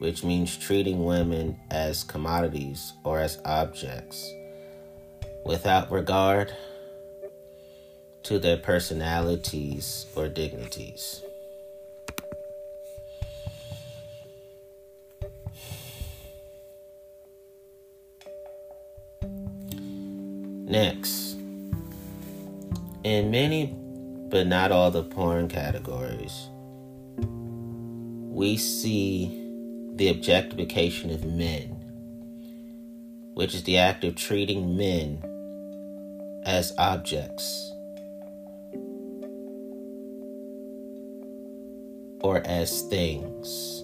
which 0.00 0.22
means 0.22 0.56
treating 0.56 1.04
women 1.04 1.56
as 1.70 2.04
commodities 2.04 2.92
or 3.04 3.20
as 3.20 3.38
objects 3.44 4.32
without 5.44 5.90
regard 5.90 6.52
to 8.24 8.38
their 8.38 8.56
personalities 8.56 10.06
or 10.14 10.28
dignities. 10.28 11.22
Next, 20.70 21.34
in 23.02 23.32
many 23.32 23.74
but 24.28 24.46
not 24.46 24.70
all 24.70 24.92
the 24.92 25.02
porn 25.02 25.48
categories, 25.48 26.48
we 28.32 28.56
see 28.56 29.36
the 29.96 30.10
objectification 30.10 31.10
of 31.10 31.24
men, 31.24 31.70
which 33.34 33.52
is 33.52 33.64
the 33.64 33.78
act 33.78 34.04
of 34.04 34.14
treating 34.14 34.76
men 34.76 35.20
as 36.44 36.72
objects 36.78 37.72
or 42.20 42.42
as 42.46 42.82
things. 42.82 43.82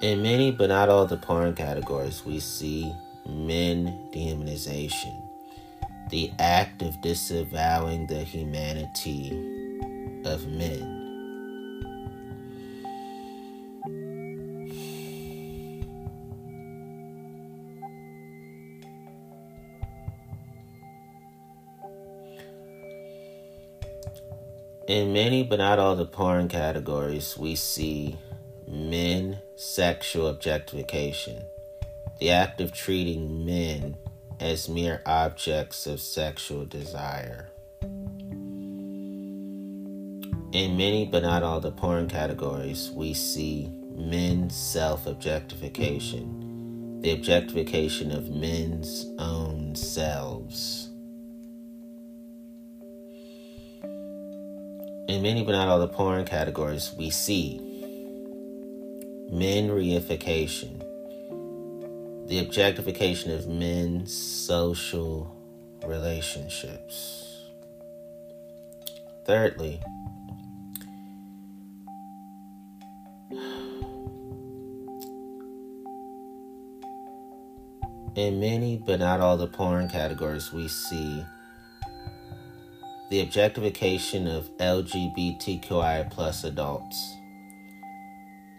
In 0.00 0.22
many, 0.22 0.50
but 0.50 0.70
not 0.70 0.88
all, 0.88 1.04
the 1.04 1.18
porn 1.18 1.54
categories, 1.54 2.24
we 2.24 2.40
see 2.40 2.90
men 3.28 4.08
dehumanization, 4.14 5.14
the 6.08 6.32
act 6.38 6.80
of 6.80 6.98
disavowing 7.02 8.06
the 8.06 8.24
humanity 8.24 9.28
of 10.24 10.46
men. 10.46 10.96
In 24.88 25.12
many, 25.12 25.42
but 25.42 25.58
not 25.58 25.78
all, 25.78 25.94
the 25.94 26.06
porn 26.06 26.48
categories, 26.48 27.36
we 27.36 27.54
see 27.54 28.16
men 28.66 29.29
sexual 29.60 30.26
objectification, 30.28 31.42
the 32.18 32.30
act 32.30 32.62
of 32.62 32.72
treating 32.72 33.44
men 33.44 33.94
as 34.40 34.70
mere 34.70 35.02
objects 35.04 35.86
of 35.86 36.00
sexual 36.00 36.64
desire. 36.64 37.50
In 40.52 40.78
many, 40.78 41.04
but 41.04 41.22
not 41.22 41.42
all, 41.42 41.60
the 41.60 41.72
porn 41.72 42.08
categories, 42.08 42.90
we 42.94 43.12
see 43.12 43.70
men's 43.94 44.56
self 44.56 45.06
objectification, 45.06 47.02
the 47.02 47.12
objectification 47.12 48.12
of 48.12 48.30
men's 48.30 49.04
own 49.18 49.74
selves. 49.74 50.88
In 55.06 55.20
many, 55.22 55.44
but 55.44 55.52
not 55.52 55.68
all, 55.68 55.80
the 55.80 55.88
porn 55.88 56.24
categories, 56.24 56.94
we 56.96 57.10
see 57.10 57.69
men 59.30 59.68
reification, 59.68 60.80
the 62.26 62.40
objectification 62.40 63.30
of 63.30 63.46
men's 63.46 64.12
social 64.12 65.36
relationships. 65.86 67.46
Thirdly, 69.24 69.80
in 78.16 78.40
many 78.40 78.82
but 78.84 78.98
not 78.98 79.20
all 79.20 79.36
the 79.36 79.46
porn 79.46 79.88
categories, 79.88 80.52
we 80.52 80.66
see 80.66 81.24
the 83.10 83.20
objectification 83.20 84.26
of 84.26 84.50
LGBTQI 84.58 86.10
plus 86.10 86.42
adults 86.42 87.14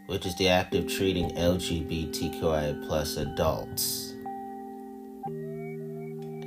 which 0.07 0.25
is 0.25 0.35
the 0.37 0.47
act 0.47 0.75
of 0.75 0.87
treating 0.87 1.29
LGBTQI 1.31 2.87
plus 2.87 3.17
adults 3.17 4.13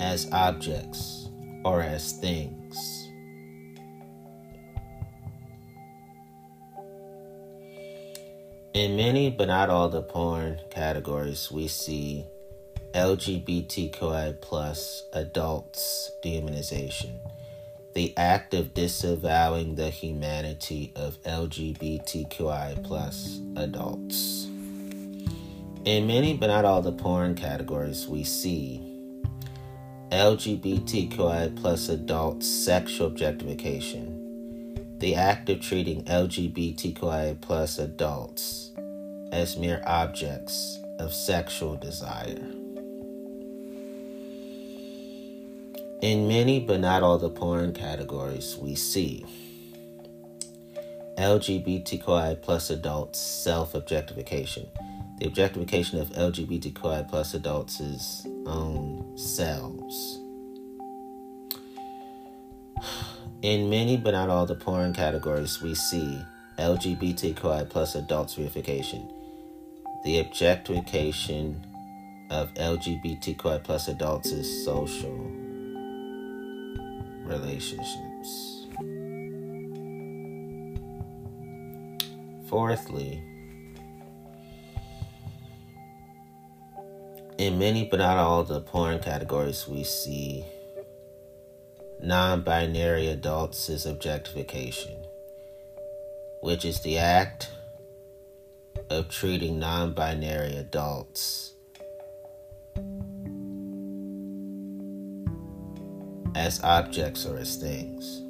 as 0.01 0.31
objects 0.33 1.31
or 1.65 1.81
as 1.81 2.13
things. 2.13 3.05
In 8.75 8.97
many, 8.97 9.31
but 9.31 9.49
not 9.49 9.71
all, 9.71 9.89
the 9.89 10.03
porn 10.03 10.59
categories, 10.71 11.51
we 11.51 11.69
see 11.69 12.25
LGBTQI 12.93 14.41
plus 14.41 15.05
adults 15.13 16.11
dehumanization 16.25 17.19
the 17.95 18.13
act 18.17 18.55
of 18.55 18.75
disavowing 18.75 19.77
the 19.77 19.89
humanity 19.89 20.93
of 20.97 21.23
LGBTQI 21.23 22.85
adults. 23.57 24.49
In 25.85 26.07
many, 26.07 26.37
but 26.37 26.49
not 26.49 26.65
all, 26.65 26.83
the 26.83 26.91
porn 26.93 27.37
categories, 27.37 28.09
we 28.09 28.25
see 28.25 28.81
LGBTQI 30.11 31.55
plus 31.57 31.89
adults 31.89 32.49
sexual 32.49 33.07
objectification, 33.07 34.97
the 34.99 35.15
act 35.15 35.49
of 35.49 35.61
treating 35.61 36.03
LGBTQI 36.05 37.79
adults 37.79 38.73
as 39.31 39.57
mere 39.57 39.83
objects 39.87 40.81
of 40.99 41.13
sexual 41.13 41.77
desire. 41.77 42.64
In 46.05 46.29
many, 46.29 46.61
but 46.61 46.81
not 46.81 47.03
all, 47.03 47.17
the 47.17 47.31
porn 47.31 47.73
categories, 47.73 48.59
we 48.61 48.75
see 48.75 49.25
LGBTQI 51.17 52.43
plus 52.43 52.69
adults 52.69 53.19
self 53.19 53.75
objectification. 53.75 54.67
The 55.19 55.27
objectification 55.29 55.99
of 55.99 56.11
LGBTQI 56.11 57.09
plus 57.09 57.33
adults' 57.33 58.27
own 58.45 59.17
selves. 59.17 60.21
In 63.41 63.71
many, 63.71 63.97
but 63.97 64.11
not 64.11 64.29
all, 64.29 64.45
the 64.45 64.57
porn 64.57 64.93
categories, 64.93 65.63
we 65.63 65.75
see 65.75 66.21
LGBTQI 66.59 67.71
plus 67.71 67.95
adults 67.95 68.35
reification. 68.35 69.11
The 70.05 70.19
objectification 70.19 71.67
of 72.29 72.53
LGBTQI 72.53 73.65
plus 73.65 73.89
adults' 73.89 74.67
social 74.67 75.44
relationships. 77.25 78.67
Fourthly, 82.49 83.23
in 87.39 87.59
many 87.59 87.85
but 87.85 87.99
not 87.99 88.19
all 88.19 88.45
the 88.45 88.61
porn 88.61 88.99
categories, 89.01 89.67
we 89.67 89.83
see 89.83 90.45
non 92.01 92.43
binary 92.43 93.09
adults 93.09 93.69
as 93.71 93.87
objectification, 93.87 94.97
which 96.43 96.65
is 96.65 96.81
the 96.83 96.99
act 96.99 97.51
of 98.91 99.09
treating 99.09 99.59
non 99.59 99.93
binary 99.95 100.57
adults 100.57 101.54
as 106.35 106.63
objects 106.63 107.27
or 107.27 107.39
as 107.39 107.57
things. 107.57 108.21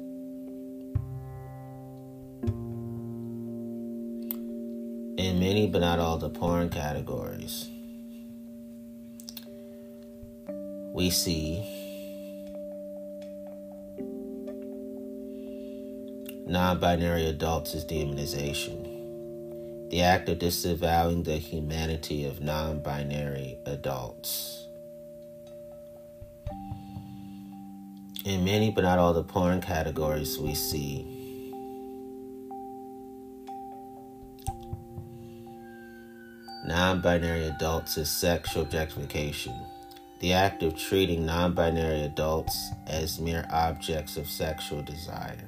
In 5.17 5.39
many, 5.39 5.67
but 5.67 5.81
not 5.81 5.99
all, 5.99 6.17
the 6.17 6.29
porn 6.29 6.69
categories, 6.69 7.69
we 10.93 11.09
see 11.09 11.85
non 16.47 16.79
binary 16.79 17.25
adults 17.27 17.73
as 17.75 17.85
dehumanization. 17.85 18.91
The 19.89 20.01
act 20.01 20.29
of 20.29 20.39
disavowing 20.39 21.23
the 21.23 21.37
humanity 21.37 22.25
of 22.25 22.41
non 22.41 22.79
binary 22.79 23.57
adults. 23.65 24.64
In 28.25 28.43
many 28.43 28.71
but 28.71 28.83
not 28.83 28.97
all 28.97 29.13
the 29.13 29.23
porn 29.23 29.61
categories 29.61 30.39
we 30.39 30.55
see. 30.55 31.05
Non-binary 36.65 37.45
adults 37.45 37.99
as 37.99 38.09
sexual 38.09 38.63
objectification. 38.63 39.53
The 40.21 40.33
act 40.33 40.63
of 40.63 40.75
treating 40.75 41.23
non-binary 41.23 42.01
adults 42.01 42.71
as 42.87 43.19
mere 43.19 43.45
objects 43.51 44.17
of 44.17 44.27
sexual 44.27 44.81
desire. 44.81 45.47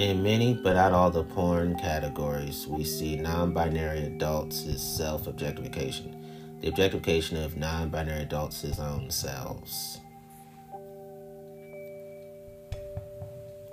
In 0.00 0.20
many 0.24 0.54
but 0.54 0.74
not 0.74 0.92
all 0.92 1.12
the 1.12 1.22
porn 1.22 1.78
categories 1.78 2.66
we 2.66 2.82
see 2.82 3.14
non-binary 3.14 4.06
adults 4.06 4.66
as 4.66 4.82
self-objectification. 4.96 6.16
The 6.60 6.68
objectification 6.68 7.36
of 7.36 7.56
non-binary 7.56 8.22
adults 8.22 8.64
as 8.64 8.80
own 8.80 9.10
selves 9.10 9.99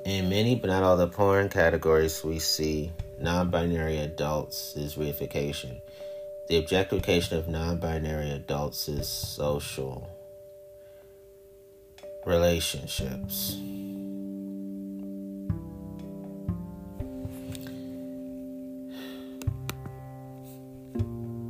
In 0.07 0.29
many, 0.29 0.55
but 0.55 0.67
not 0.67 0.83
all, 0.83 0.95
the 0.95 1.09
porn 1.09 1.49
categories 1.49 2.23
we 2.23 2.39
see 2.39 2.93
non 3.19 3.49
binary 3.49 3.97
adults 3.97 4.73
is 4.77 4.95
reification. 4.95 5.81
The 6.47 6.59
objectification 6.59 7.37
of 7.37 7.49
non 7.49 7.79
binary 7.79 8.31
adults 8.31 8.87
is 8.87 9.05
social 9.09 10.09
relationships. 12.25 13.55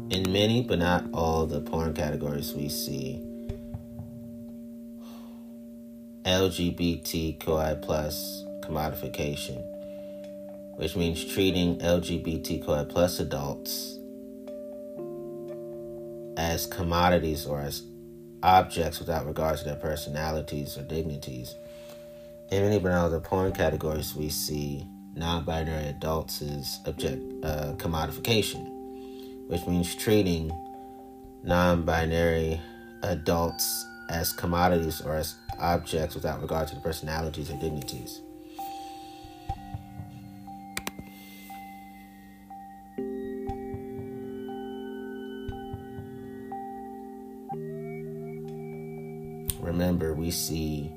In 0.09 0.31
many, 0.31 0.63
but 0.63 0.79
not 0.79 1.05
all, 1.13 1.45
the 1.45 1.61
porn 1.61 1.93
categories 1.93 2.55
we 2.55 2.69
see 2.69 3.21
LGBTQI 6.25 7.83
plus 7.83 8.46
commodification, 8.67 9.63
which 10.77 10.95
means 10.95 11.23
treating 11.23 11.79
LGBTQI 11.79 12.89
plus 12.89 13.19
adults 13.19 13.97
as 16.37 16.67
commodities 16.67 17.45
or 17.45 17.61
as 17.61 17.83
objects 18.43 18.99
without 18.99 19.25
regard 19.25 19.57
to 19.57 19.65
their 19.65 19.75
personalities 19.75 20.77
or 20.77 20.83
dignities. 20.83 21.55
In 22.51 22.63
many 22.63 22.85
other 22.87 23.19
porn 23.19 23.51
categories, 23.51 24.15
we 24.15 24.29
see 24.29 24.85
non-binary 25.15 25.87
adults 25.87 26.41
as 26.41 26.79
object 26.85 27.21
uh, 27.43 27.73
commodification, 27.77 28.69
which 29.47 29.65
means 29.65 29.95
treating 29.95 30.51
non-binary 31.43 32.61
adults 33.03 33.85
as 34.09 34.31
commodities 34.31 35.01
or 35.01 35.15
as 35.15 35.35
objects 35.59 36.15
without 36.15 36.41
regard 36.41 36.67
to 36.67 36.75
the 36.75 36.81
personalities 36.81 37.49
or 37.49 37.57
dignities. 37.59 38.21
Remember, 49.77 50.15
we 50.15 50.31
see 50.31 50.91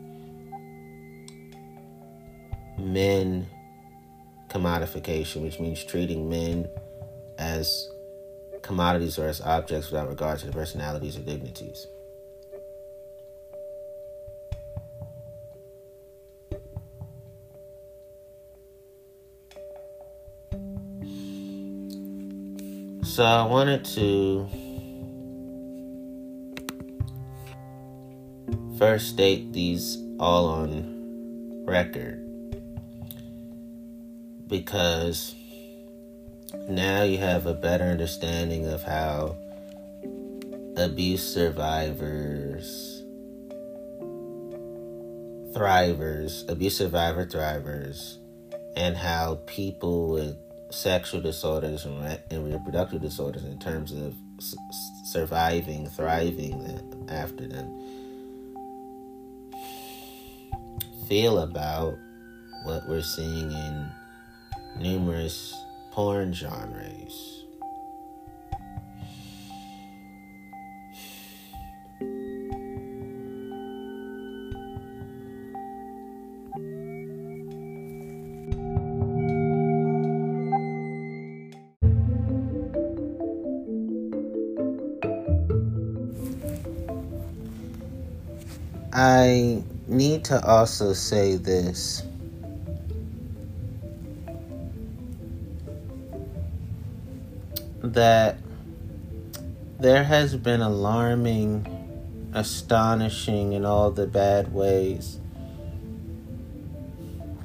men 2.79 3.47
commodification, 4.49 5.43
which 5.43 5.61
means 5.61 5.85
treating 5.85 6.31
men 6.31 6.67
as 7.37 7.91
commodities 8.63 9.19
or 9.19 9.29
as 9.29 9.43
objects 9.43 9.91
without 9.91 10.09
regard 10.09 10.39
to 10.39 10.47
the 10.47 10.53
personalities 10.53 11.19
or 11.19 11.21
dignities. 11.21 11.89
So 23.03 23.25
I 23.25 23.45
wanted 23.45 23.85
to 23.97 24.49
first 28.81 29.11
state 29.11 29.53
these 29.53 29.99
all 30.19 30.47
on 30.49 31.67
record. 31.67 32.17
Because 34.49 35.35
now 36.67 37.03
you 37.03 37.19
have 37.19 37.45
a 37.45 37.53
better 37.53 37.85
understanding 37.85 38.67
of 38.67 38.83
how 38.83 39.37
abuse 40.79 41.23
survivors, 41.23 43.03
thrivers, 45.55 46.49
abuse 46.49 46.79
survivor 46.79 47.27
thrivers, 47.27 48.17
and 48.77 48.97
how 48.97 49.41
people 49.45 50.09
with 50.09 50.39
sexual 50.71 51.21
disorders 51.21 51.85
and 51.85 52.51
reproductive 52.51 53.03
disorders, 53.03 53.45
in 53.45 53.59
terms 53.59 53.93
of 53.93 54.15
surviving, 55.05 55.87
thriving 55.87 56.65
uh, 56.65 57.13
after 57.13 57.47
them, 57.47 57.90
feel 61.11 61.41
about 61.41 61.99
what 62.63 62.89
we're 62.89 63.03
seeing 63.03 63.51
in 63.51 63.91
numerous 64.79 65.53
porn 65.91 66.33
genres. 66.33 67.45
I 88.93 89.50
to 90.31 90.41
also 90.47 90.93
say 90.93 91.35
this. 91.35 92.05
That 97.83 98.39
there 99.81 100.05
has 100.05 100.37
been 100.37 100.61
alarming, 100.61 102.31
astonishing, 102.33 103.55
in 103.55 103.65
all 103.65 103.91
the 103.91 104.07
bad 104.07 104.55
ways 104.55 105.19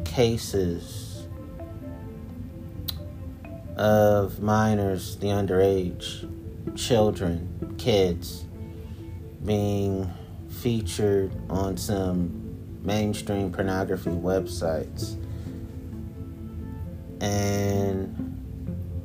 cases 0.04 1.26
of 3.76 4.40
minors, 4.40 5.18
the 5.18 5.28
underage, 5.30 6.30
children, 6.78 7.76
kids 7.80 8.46
being 9.44 10.08
featured 10.48 11.32
on 11.50 11.78
some 11.78 12.45
mainstream 12.86 13.52
pornography 13.52 14.12
websites. 14.12 15.16
And 17.22 18.36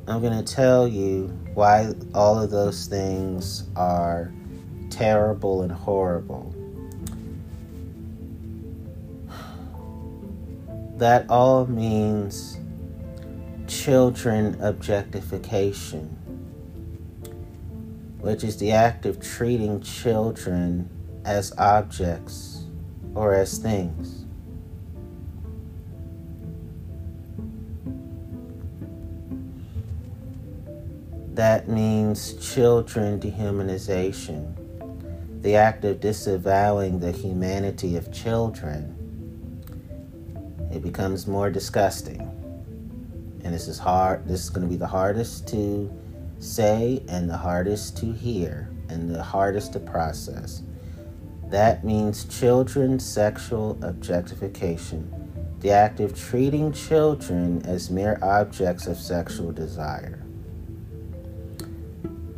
I'm 0.06 0.20
going 0.20 0.44
to 0.44 0.54
tell 0.54 0.86
you 0.86 1.28
why 1.54 1.92
all 2.14 2.40
of 2.40 2.50
those 2.50 2.86
things 2.86 3.64
are 3.76 4.32
terrible 4.90 5.62
and 5.62 5.72
horrible. 5.72 6.54
That 10.96 11.30
all 11.30 11.66
means 11.66 12.58
children 13.66 14.60
objectification, 14.60 16.08
which 18.18 18.44
is 18.44 18.58
the 18.58 18.72
act 18.72 19.06
of 19.06 19.20
treating 19.20 19.80
children 19.80 20.90
as 21.24 21.52
objects 21.56 22.49
or 23.20 23.34
as 23.34 23.58
things. 23.58 24.24
That 31.34 31.68
means 31.68 32.32
children 32.54 33.20
dehumanization, 33.20 34.54
the 35.42 35.54
act 35.54 35.84
of 35.84 36.00
disavowing 36.00 36.98
the 36.98 37.12
humanity 37.12 37.96
of 37.96 38.10
children. 38.10 38.96
It 40.72 40.82
becomes 40.82 41.26
more 41.26 41.50
disgusting. 41.50 42.22
And 43.44 43.52
this 43.52 43.68
is 43.68 43.78
hard, 43.78 44.26
this 44.26 44.44
is 44.44 44.48
going 44.48 44.66
to 44.66 44.70
be 44.70 44.78
the 44.78 44.86
hardest 44.86 45.46
to 45.48 45.92
say 46.38 47.02
and 47.06 47.28
the 47.28 47.36
hardest 47.36 47.98
to 47.98 48.14
hear 48.14 48.70
and 48.88 49.14
the 49.14 49.22
hardest 49.22 49.74
to 49.74 49.78
process. 49.78 50.62
That 51.50 51.84
means 51.84 52.24
children's 52.26 53.04
sexual 53.04 53.76
objectification, 53.82 55.12
the 55.58 55.72
act 55.72 55.98
of 55.98 56.16
treating 56.16 56.72
children 56.72 57.66
as 57.66 57.90
mere 57.90 58.20
objects 58.22 58.86
of 58.86 58.96
sexual 58.96 59.50
desire. 59.50 60.24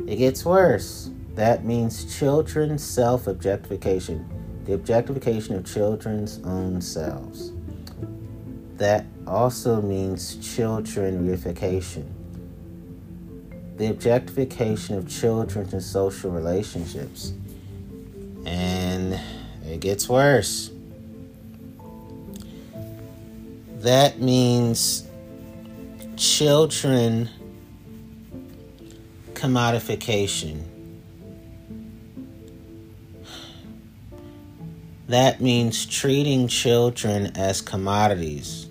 It 0.07 0.15
gets 0.15 0.43
worse. 0.43 1.11
That 1.35 1.63
means 1.63 2.17
children's 2.17 2.83
self 2.83 3.27
objectification, 3.27 4.27
the 4.65 4.73
objectification 4.73 5.55
of 5.55 5.63
children's 5.63 6.39
own 6.43 6.81
selves. 6.81 7.51
That 8.77 9.05
also 9.27 9.79
means 9.79 10.37
children 10.37 11.27
reification, 11.27 12.11
the 13.77 13.91
objectification 13.91 14.97
of 14.97 15.07
children 15.07 15.69
in 15.69 15.81
social 15.81 16.31
relationships. 16.31 17.33
And 18.45 19.19
it 19.65 19.79
gets 19.79 20.07
worse. 20.07 20.69
That 23.79 24.19
means 24.19 25.07
children 26.15 27.29
commodification. 29.33 30.63
That 35.07 35.41
means 35.41 35.85
treating 35.85 36.47
children 36.47 37.33
as 37.35 37.61
commodities 37.61 38.67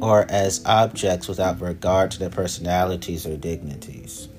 or 0.00 0.24
as 0.30 0.64
objects 0.64 1.28
without 1.28 1.60
regard 1.60 2.12
to 2.12 2.18
their 2.18 2.30
personalities 2.30 3.26
or 3.26 3.36
dignities. 3.36 4.29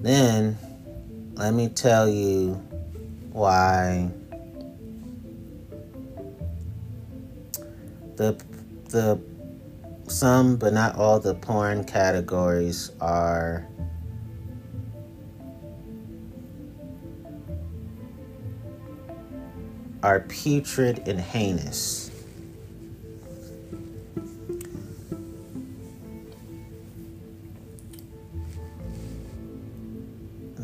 Then, 0.00 0.56
let 1.34 1.52
me 1.52 1.68
tell 1.68 2.08
you 2.08 2.54
why 3.32 4.10
the 8.16 8.42
the 8.88 9.20
some, 10.08 10.56
but 10.56 10.72
not 10.72 10.96
all, 10.96 11.20
the 11.20 11.34
porn 11.34 11.84
categories 11.84 12.92
are 12.98 13.68
are 20.02 20.20
putrid 20.20 21.06
and 21.06 21.20
heinous. 21.20 21.99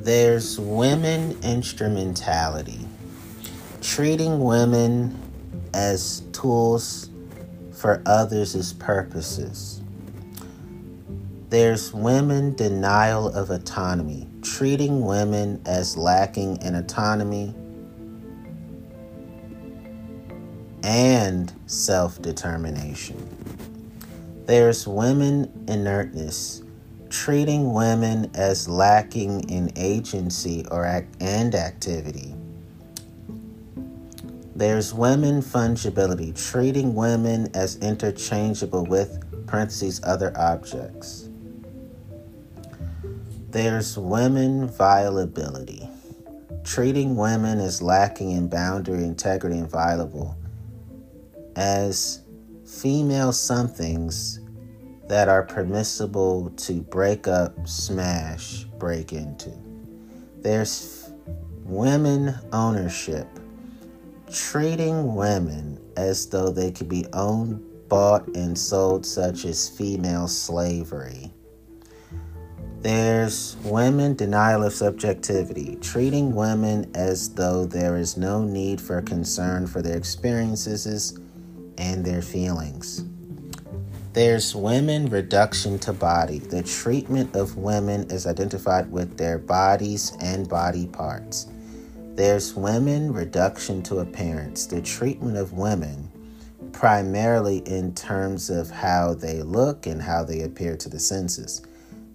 There's 0.07 0.61
women 0.61 1.37
instrumentality, 1.43 2.79
treating 3.81 4.39
women 4.39 5.21
as 5.75 6.21
tools 6.31 7.11
for 7.73 8.05
others' 8.07 8.73
purposes. 8.75 9.83
There's 11.49 11.93
women 11.93 12.55
denial 12.55 13.31
of 13.31 13.51
autonomy, 13.51 14.29
treating 14.43 15.05
women 15.05 15.61
as 15.67 15.97
lacking 15.97 16.63
in 16.63 16.77
autonomy 16.77 17.53
and 20.85 21.53
self 21.67 22.23
determination. 22.23 23.27
There's 24.47 24.87
women 24.87 25.65
inertness, 25.67 26.63
treating 27.17 27.73
women 27.73 28.31
as 28.35 28.69
lacking 28.69 29.49
in 29.49 29.73
agency 29.75 30.67
or 30.71 30.85
act- 30.85 31.17
and 31.19 31.55
activity. 31.55 32.35
There's 34.55 34.93
women 34.93 35.41
fungibility, 35.41 36.37
treating 36.51 36.95
women 36.95 37.49
as 37.55 37.77
interchangeable 37.77 38.85
with 38.85 39.19
parentheses 39.47 39.99
other 40.05 40.31
objects. 40.37 41.31
There's 43.49 43.97
women 43.97 44.69
violability, 44.69 45.89
treating 46.65 47.17
women 47.17 47.61
as 47.61 47.81
lacking 47.81 48.33
in 48.33 48.49
boundary, 48.49 49.05
integrity, 49.05 49.59
and 49.59 49.71
violable 49.71 50.37
as 51.57 52.21
female 52.67 53.33
somethings 53.33 54.41
that 55.09 55.29
are 55.29 55.43
permissible 55.43 56.51
to 56.57 56.81
break 56.83 57.29
up, 57.29 57.69
smash, 57.69 58.65
break 58.79 59.13
into. 59.13 59.53
There's 60.41 61.11
women 61.65 62.35
ownership, 62.53 63.29
treating 64.31 65.15
women 65.15 65.81
as 65.97 66.27
though 66.27 66.51
they 66.51 66.73
could 66.73 66.89
be 66.89 67.07
owned, 67.13 67.63
bought, 67.89 68.27
and 68.29 68.59
sold, 68.59 69.07
such 69.07 69.45
as 69.45 69.69
female 69.69 70.29
slavery. 70.29 71.33
There's 72.81 73.57
women 73.65 74.15
denial 74.15 74.63
of 74.63 74.73
subjectivity, 74.73 75.77
treating 75.81 76.35
women 76.35 76.91
as 76.95 77.35
though 77.35 77.65
there 77.65 77.97
is 77.97 78.17
no 78.17 78.45
need 78.45 78.81
for 78.81 79.03
concern 79.03 79.67
for 79.67 79.83
their 79.83 79.97
experiences 79.97 81.19
and 81.79 82.05
their 82.05 82.23
feelings. 82.23 83.05
There's 84.17 84.57
women 84.57 85.11
reduction 85.11 85.79
to 85.81 85.93
body. 85.93 86.39
The 86.39 86.63
treatment 86.63 87.37
of 87.37 87.59
women 87.59 88.11
is 88.11 88.27
identified 88.27 88.91
with 88.91 89.19
their 89.19 89.37
bodies 89.37 90.17
and 90.23 90.49
body 90.49 90.87
parts. 90.87 91.49
There's 92.15 92.55
women 92.55 93.13
reduction 93.13 93.83
to 93.83 93.99
appearance. 93.99 94.65
The 94.65 94.81
treatment 94.81 95.37
of 95.37 95.53
women 95.53 96.11
primarily 96.73 97.59
in 97.67 97.95
terms 97.95 98.49
of 98.49 98.71
how 98.71 99.13
they 99.13 99.43
look 99.43 99.87
and 99.87 100.01
how 100.01 100.25
they 100.25 100.41
appear 100.41 100.79
to 100.79 100.89
the 100.89 100.99
senses. 100.99 101.61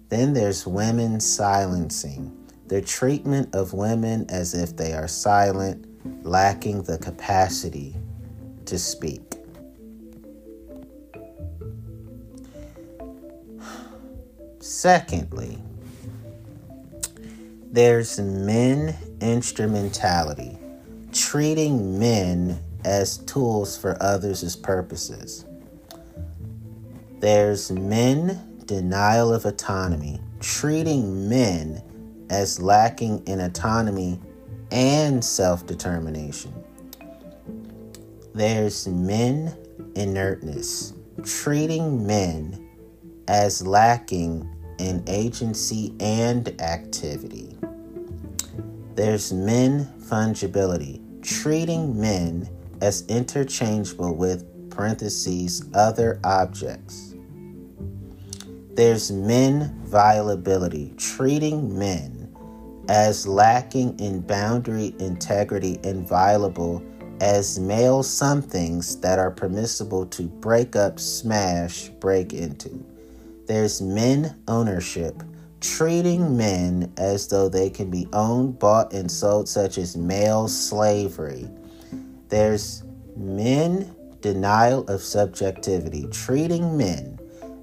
Then 0.08 0.32
there's 0.32 0.66
women 0.66 1.20
silencing. 1.20 2.36
The 2.66 2.82
treatment 2.82 3.54
of 3.54 3.74
women 3.74 4.26
as 4.28 4.54
if 4.54 4.76
they 4.76 4.92
are 4.94 5.06
silent, 5.06 5.86
lacking 6.26 6.82
the 6.82 6.98
capacity 6.98 7.94
to 8.64 8.76
speak. 8.76 9.31
Secondly, 14.62 15.58
there's 17.72 18.20
men 18.20 18.96
instrumentality, 19.20 20.56
treating 21.12 21.98
men 21.98 22.60
as 22.84 23.18
tools 23.18 23.76
for 23.76 24.00
others' 24.00 24.54
purposes. 24.54 25.46
There's 27.18 27.72
men 27.72 28.62
denial 28.64 29.34
of 29.34 29.46
autonomy, 29.46 30.20
treating 30.38 31.28
men 31.28 31.82
as 32.30 32.62
lacking 32.62 33.26
in 33.26 33.40
autonomy 33.40 34.20
and 34.70 35.24
self 35.24 35.66
determination. 35.66 36.54
There's 38.32 38.86
men 38.86 39.56
inertness, 39.96 40.92
treating 41.24 42.06
men 42.06 42.68
as 43.26 43.66
lacking 43.66 44.48
in 44.82 45.04
agency 45.06 45.94
and 46.00 46.60
activity. 46.60 47.56
There's 48.94 49.32
men 49.32 49.86
fungibility, 50.00 51.00
treating 51.22 51.98
men 51.98 52.48
as 52.80 53.06
interchangeable 53.06 54.14
with 54.16 54.44
parentheses 54.70 55.64
other 55.72 56.20
objects. 56.24 57.14
There's 58.74 59.12
men 59.12 59.80
violability, 59.84 60.94
treating 60.96 61.78
men 61.78 62.34
as 62.88 63.26
lacking 63.26 63.98
in 64.00 64.20
boundary, 64.20 64.94
integrity, 64.98 65.78
and 65.84 66.06
violable 66.08 66.82
as 67.20 67.60
male 67.60 68.02
somethings 68.02 68.96
that 68.96 69.18
are 69.18 69.30
permissible 69.30 70.06
to 70.06 70.24
break 70.24 70.74
up, 70.74 70.98
smash, 70.98 71.88
break 72.00 72.32
into. 72.32 72.84
There's 73.46 73.82
men 73.82 74.42
ownership, 74.48 75.22
treating 75.60 76.36
men 76.36 76.92
as 76.96 77.28
though 77.28 77.48
they 77.48 77.70
can 77.70 77.90
be 77.90 78.06
owned, 78.12 78.58
bought, 78.58 78.92
and 78.92 79.10
sold, 79.10 79.48
such 79.48 79.78
as 79.78 79.96
male 79.96 80.48
slavery. 80.48 81.48
There's 82.28 82.82
men 83.16 83.94
denial 84.20 84.86
of 84.88 85.02
subjectivity, 85.02 86.06
treating 86.10 86.76
men 86.76 87.18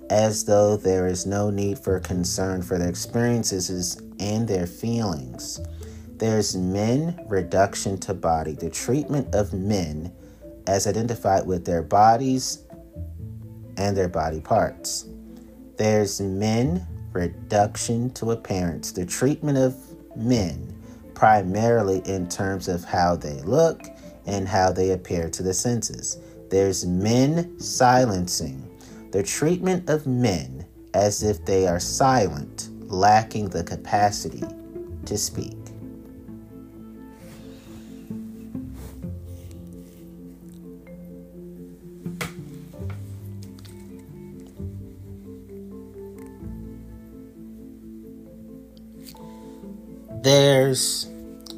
as 0.09 0.45
though 0.45 0.75
there 0.75 1.07
is 1.07 1.25
no 1.25 1.49
need 1.49 1.79
for 1.79 1.99
concern 1.99 2.61
for 2.61 2.77
their 2.77 2.89
experiences 2.89 4.01
and 4.19 4.47
their 4.47 4.67
feelings. 4.67 5.61
There's 6.17 6.55
men 6.55 7.19
reduction 7.27 7.97
to 7.99 8.13
body, 8.13 8.53
the 8.53 8.69
treatment 8.69 9.33
of 9.33 9.53
men 9.53 10.13
as 10.67 10.85
identified 10.85 11.47
with 11.47 11.65
their 11.65 11.81
bodies 11.81 12.65
and 13.77 13.95
their 13.95 14.09
body 14.09 14.41
parts. 14.41 15.08
There's 15.79 16.19
men 16.19 16.85
reduction 17.13 18.09
to 18.15 18.31
appearance, 18.31 18.91
the 18.91 19.05
treatment 19.05 19.57
of 19.57 19.77
men 20.17 20.75
primarily 21.13 21.99
in 21.99 22.27
terms 22.27 22.67
of 22.67 22.83
how 22.83 23.15
they 23.15 23.39
look 23.43 23.83
and 24.25 24.45
how 24.45 24.73
they 24.73 24.91
appear 24.91 25.29
to 25.29 25.41
the 25.41 25.53
senses. 25.53 26.17
There's 26.49 26.85
men 26.85 27.57
silencing, 27.61 28.69
the 29.11 29.23
treatment 29.23 29.89
of 29.89 30.05
men 30.05 30.65
as 30.93 31.23
if 31.23 31.45
they 31.45 31.65
are 31.65 31.79
silent, 31.79 32.67
lacking 32.91 33.47
the 33.47 33.63
capacity 33.63 34.43
to 35.05 35.17
speak. 35.17 35.58
There's 50.21 51.05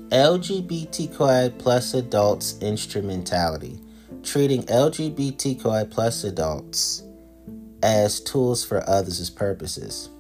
LGBTQI 0.10 1.58
plus 1.58 1.96
adults 1.96 2.60
instrumentality, 2.62 3.80
treating 4.22 4.62
LGBTQI 4.66 5.90
plus 5.90 6.24
adults 6.24 7.02
as 7.82 8.20
tools 8.20 8.64
for 8.64 8.88
others' 8.88 9.32
purposes. 9.32 10.12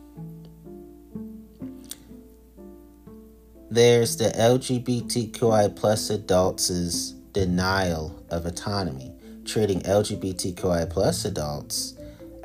There's 3.69 4.17
the 4.17 4.31
LGBTQI 4.31 5.75
plus 5.75 6.09
adults' 6.09 7.11
denial 7.33 8.25
of 8.31 8.47
autonomy, 8.47 9.13
treating 9.45 9.81
LGBTQI 9.81 10.89
plus 10.89 11.25
adults 11.25 11.93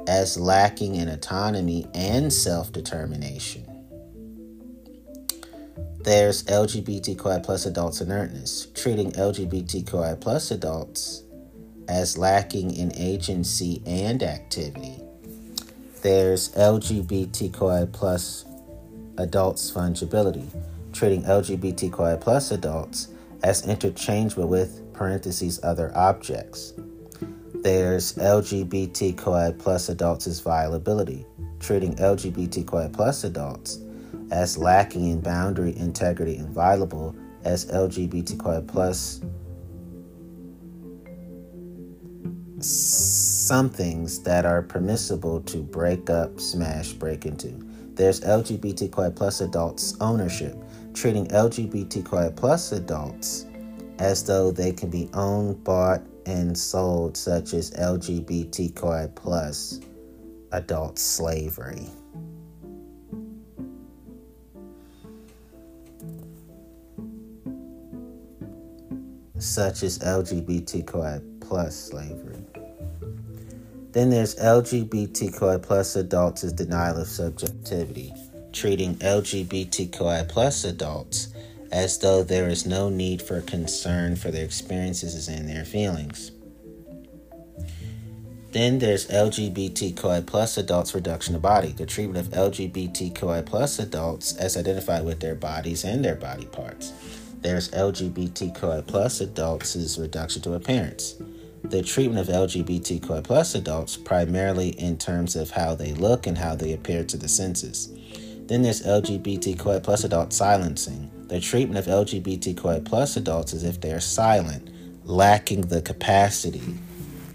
as 0.06 0.38
lacking 0.38 0.96
in 0.96 1.08
autonomy 1.08 1.86
and 1.94 2.30
self 2.30 2.70
determination. 2.70 3.65
There's 6.06 6.44
LGBTQI 6.44 7.42
plus 7.42 7.66
adults 7.66 8.00
inertness, 8.00 8.68
treating 8.76 9.10
LGBTQI 9.10 10.20
plus 10.20 10.52
adults 10.52 11.24
as 11.88 12.16
lacking 12.16 12.76
in 12.76 12.92
agency 12.94 13.82
and 13.84 14.22
activity. 14.22 15.00
There's 16.02 16.54
LGBTQI 16.54 17.92
plus 17.92 18.44
adults 19.18 19.72
fungibility, 19.72 20.46
treating 20.92 21.24
LGBTQI 21.24 22.20
plus 22.20 22.52
adults 22.52 23.08
as 23.42 23.66
interchangeable 23.66 24.46
with 24.46 24.80
parentheses 24.92 25.58
other 25.64 25.90
objects. 25.96 26.72
There's 27.52 28.14
LGBTQI 28.14 29.58
plus 29.58 29.88
adults 29.88 30.28
as 30.28 30.40
violability, 30.40 31.26
treating 31.58 31.96
LGBTQI 31.96 32.92
plus 32.92 33.24
adults 33.24 33.80
as 34.30 34.58
lacking 34.58 35.10
in 35.10 35.20
boundary, 35.20 35.76
integrity, 35.76 36.36
and 36.36 36.48
viable 36.50 37.14
as 37.44 37.66
LGBTQI 37.66 38.66
plus 38.66 39.20
some 42.58 43.68
things 43.68 44.22
that 44.22 44.46
are 44.46 44.62
permissible 44.62 45.40
to 45.42 45.58
break 45.58 46.10
up, 46.10 46.40
smash, 46.40 46.92
break 46.92 47.26
into. 47.26 47.48
There's 47.94 48.20
LGBTQI 48.20 49.14
plus 49.14 49.40
adults 49.40 49.96
ownership, 50.00 50.56
treating 50.94 51.26
LGBTQI 51.28 52.34
plus 52.34 52.72
adults 52.72 53.46
as 53.98 54.24
though 54.24 54.50
they 54.50 54.72
can 54.72 54.90
be 54.90 55.08
owned, 55.14 55.62
bought, 55.64 56.02
and 56.26 56.56
sold, 56.56 57.16
such 57.16 57.54
as 57.54 57.70
LGBTQI 57.72 59.14
plus 59.14 59.80
adult 60.52 60.98
slavery. 60.98 61.88
Such 69.38 69.82
as 69.82 69.98
LGBTQI 69.98 71.40
plus 71.40 71.76
slavery. 71.76 72.42
Then 73.92 74.10
there's 74.10 74.34
LGBTQI 74.36 75.62
plus 75.62 75.96
adults 75.96 76.44
as 76.44 76.52
denial 76.52 77.00
of 77.00 77.06
subjectivity, 77.06 78.12
treating 78.52 78.96
LGBTQI 78.96 80.28
plus 80.28 80.64
adults 80.64 81.28
as 81.72 81.98
though 81.98 82.22
there 82.22 82.48
is 82.48 82.66
no 82.66 82.88
need 82.88 83.22
for 83.22 83.40
concern 83.40 84.16
for 84.16 84.30
their 84.30 84.44
experiences 84.44 85.28
and 85.28 85.48
their 85.48 85.64
feelings. 85.64 86.30
Then 88.52 88.78
there's 88.78 89.06
LGBTQI 89.08 90.24
plus 90.26 90.56
adults 90.56 90.94
reduction 90.94 91.34
of 91.34 91.42
body, 91.42 91.72
the 91.72 91.84
treatment 91.84 92.26
of 92.26 92.32
LGBTQI 92.32 93.44
plus 93.44 93.78
adults 93.78 94.34
as 94.36 94.56
identified 94.56 95.04
with 95.04 95.20
their 95.20 95.34
bodies 95.34 95.84
and 95.84 96.04
their 96.04 96.14
body 96.14 96.46
parts. 96.46 96.92
There's 97.46 97.68
LGBTQI 97.68 98.88
plus 98.88 99.20
adults' 99.20 99.98
reduction 99.98 100.42
to 100.42 100.54
appearance 100.54 101.14
the 101.62 101.80
treatment 101.80 102.28
of 102.28 102.34
LGBTQI 102.34 103.22
plus 103.22 103.54
adults 103.54 103.96
primarily 103.96 104.70
in 104.70 104.98
terms 104.98 105.36
of 105.36 105.50
how 105.50 105.76
they 105.76 105.92
look 105.94 106.26
and 106.26 106.36
how 106.36 106.56
they 106.56 106.72
appear 106.72 107.04
to 107.04 107.16
the 107.16 107.28
senses. 107.28 107.92
Then 108.48 108.62
there's 108.62 108.82
LGBTQI 108.82 109.80
plus 109.80 110.02
adult 110.02 110.32
silencing. 110.32 111.08
The 111.28 111.38
treatment 111.38 111.78
of 111.78 111.86
LGBTQI 111.86 112.84
plus 112.84 113.16
adults 113.16 113.54
as 113.54 113.62
if 113.62 113.80
they 113.80 113.92
are 113.92 114.00
silent, 114.00 114.68
lacking 115.04 115.60
the 115.68 115.82
capacity 115.82 116.74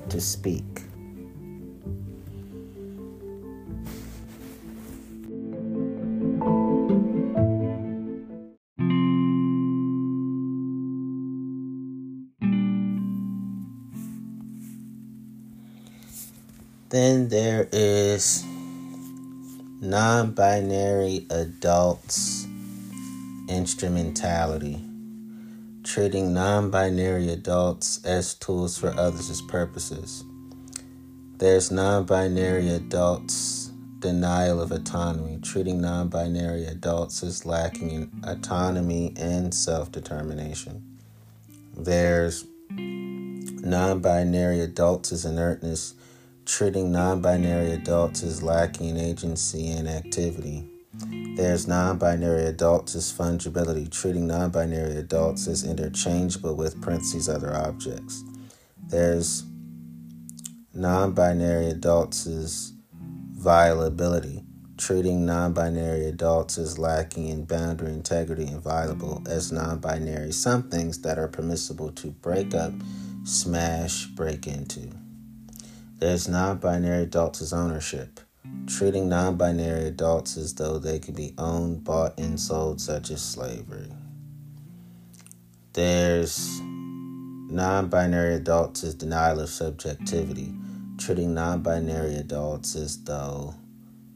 to 0.09 0.19
speak. 0.19 0.81
Then 16.91 17.29
there 17.29 17.69
is 17.71 18.43
non 19.79 20.31
binary 20.31 21.25
adults 21.29 22.45
instrumentality, 23.47 24.83
treating 25.85 26.33
non 26.33 26.69
binary 26.69 27.29
adults 27.29 28.03
as 28.03 28.33
tools 28.33 28.77
for 28.77 28.89
others' 28.99 29.41
purposes. 29.43 30.25
There's 31.37 31.71
non 31.71 32.03
binary 32.03 32.67
adults 32.67 33.71
denial 33.99 34.61
of 34.61 34.73
autonomy, 34.73 35.39
treating 35.41 35.79
non 35.79 36.09
binary 36.09 36.65
adults 36.65 37.23
as 37.23 37.45
lacking 37.45 37.91
in 37.91 38.21
autonomy 38.25 39.13
and 39.15 39.53
self 39.53 39.93
determination. 39.93 40.99
There's 41.73 42.45
non 42.69 44.01
binary 44.01 44.59
adults 44.59 45.13
inertness 45.23 45.93
treating 46.51 46.91
non 46.91 47.21
binary 47.21 47.71
adults 47.71 48.23
as 48.23 48.43
lacking 48.43 48.89
in 48.89 48.97
agency 48.97 49.69
and 49.69 49.87
activity. 49.87 50.67
There's 51.37 51.65
non 51.65 51.97
binary 51.97 52.43
adults 52.43 52.93
as 52.93 53.11
fungibility, 53.11 53.89
treating 53.89 54.27
non 54.27 54.49
binary 54.49 54.97
adults 54.97 55.47
as 55.47 55.63
interchangeable 55.63 56.55
with 56.57 56.81
parentheses 56.81 57.29
other 57.29 57.55
objects. 57.55 58.21
There's 58.85 59.45
non 60.73 61.13
binary 61.13 61.67
adults 61.67 62.27
as 62.27 62.73
violability, 63.31 64.43
treating 64.77 65.25
non 65.25 65.53
binary 65.53 66.05
adults 66.05 66.57
as 66.57 66.77
lacking 66.77 67.29
in 67.29 67.45
boundary 67.45 67.93
integrity 67.93 68.47
and 68.47 68.61
viable 68.61 69.23
as 69.25 69.53
non 69.53 69.79
binary, 69.79 70.33
some 70.33 70.63
things 70.63 70.99
that 71.03 71.17
are 71.17 71.29
permissible 71.29 71.93
to 71.93 72.07
break 72.07 72.53
up, 72.53 72.73
smash, 73.23 74.05
break 74.07 74.47
into. 74.47 75.00
There's 76.01 76.27
non 76.27 76.57
binary 76.57 77.03
adults 77.03 77.43
as 77.43 77.53
ownership, 77.53 78.19
treating 78.65 79.07
non 79.07 79.35
binary 79.35 79.85
adults 79.85 80.35
as 80.35 80.55
though 80.55 80.79
they 80.79 80.97
could 80.97 81.15
be 81.15 81.35
owned, 81.37 81.83
bought, 81.83 82.19
and 82.19 82.39
sold, 82.39 82.81
such 82.81 83.11
as 83.11 83.21
slavery. 83.21 83.87
There's 85.73 86.59
non 86.63 87.87
binary 87.89 88.33
adults 88.33 88.83
as 88.83 88.95
denial 88.95 89.41
of 89.41 89.49
subjectivity, 89.49 90.51
treating 90.97 91.35
non 91.35 91.61
binary 91.61 92.15
adults 92.15 92.75
as 92.75 93.03
though 93.03 93.53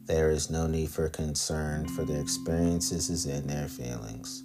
there 0.06 0.32
is 0.32 0.50
no 0.50 0.66
need 0.66 0.90
for 0.90 1.08
concern 1.10 1.88
for 1.90 2.04
their 2.04 2.20
experiences 2.20 3.28
and 3.28 3.48
their 3.48 3.68
feelings. 3.68 4.44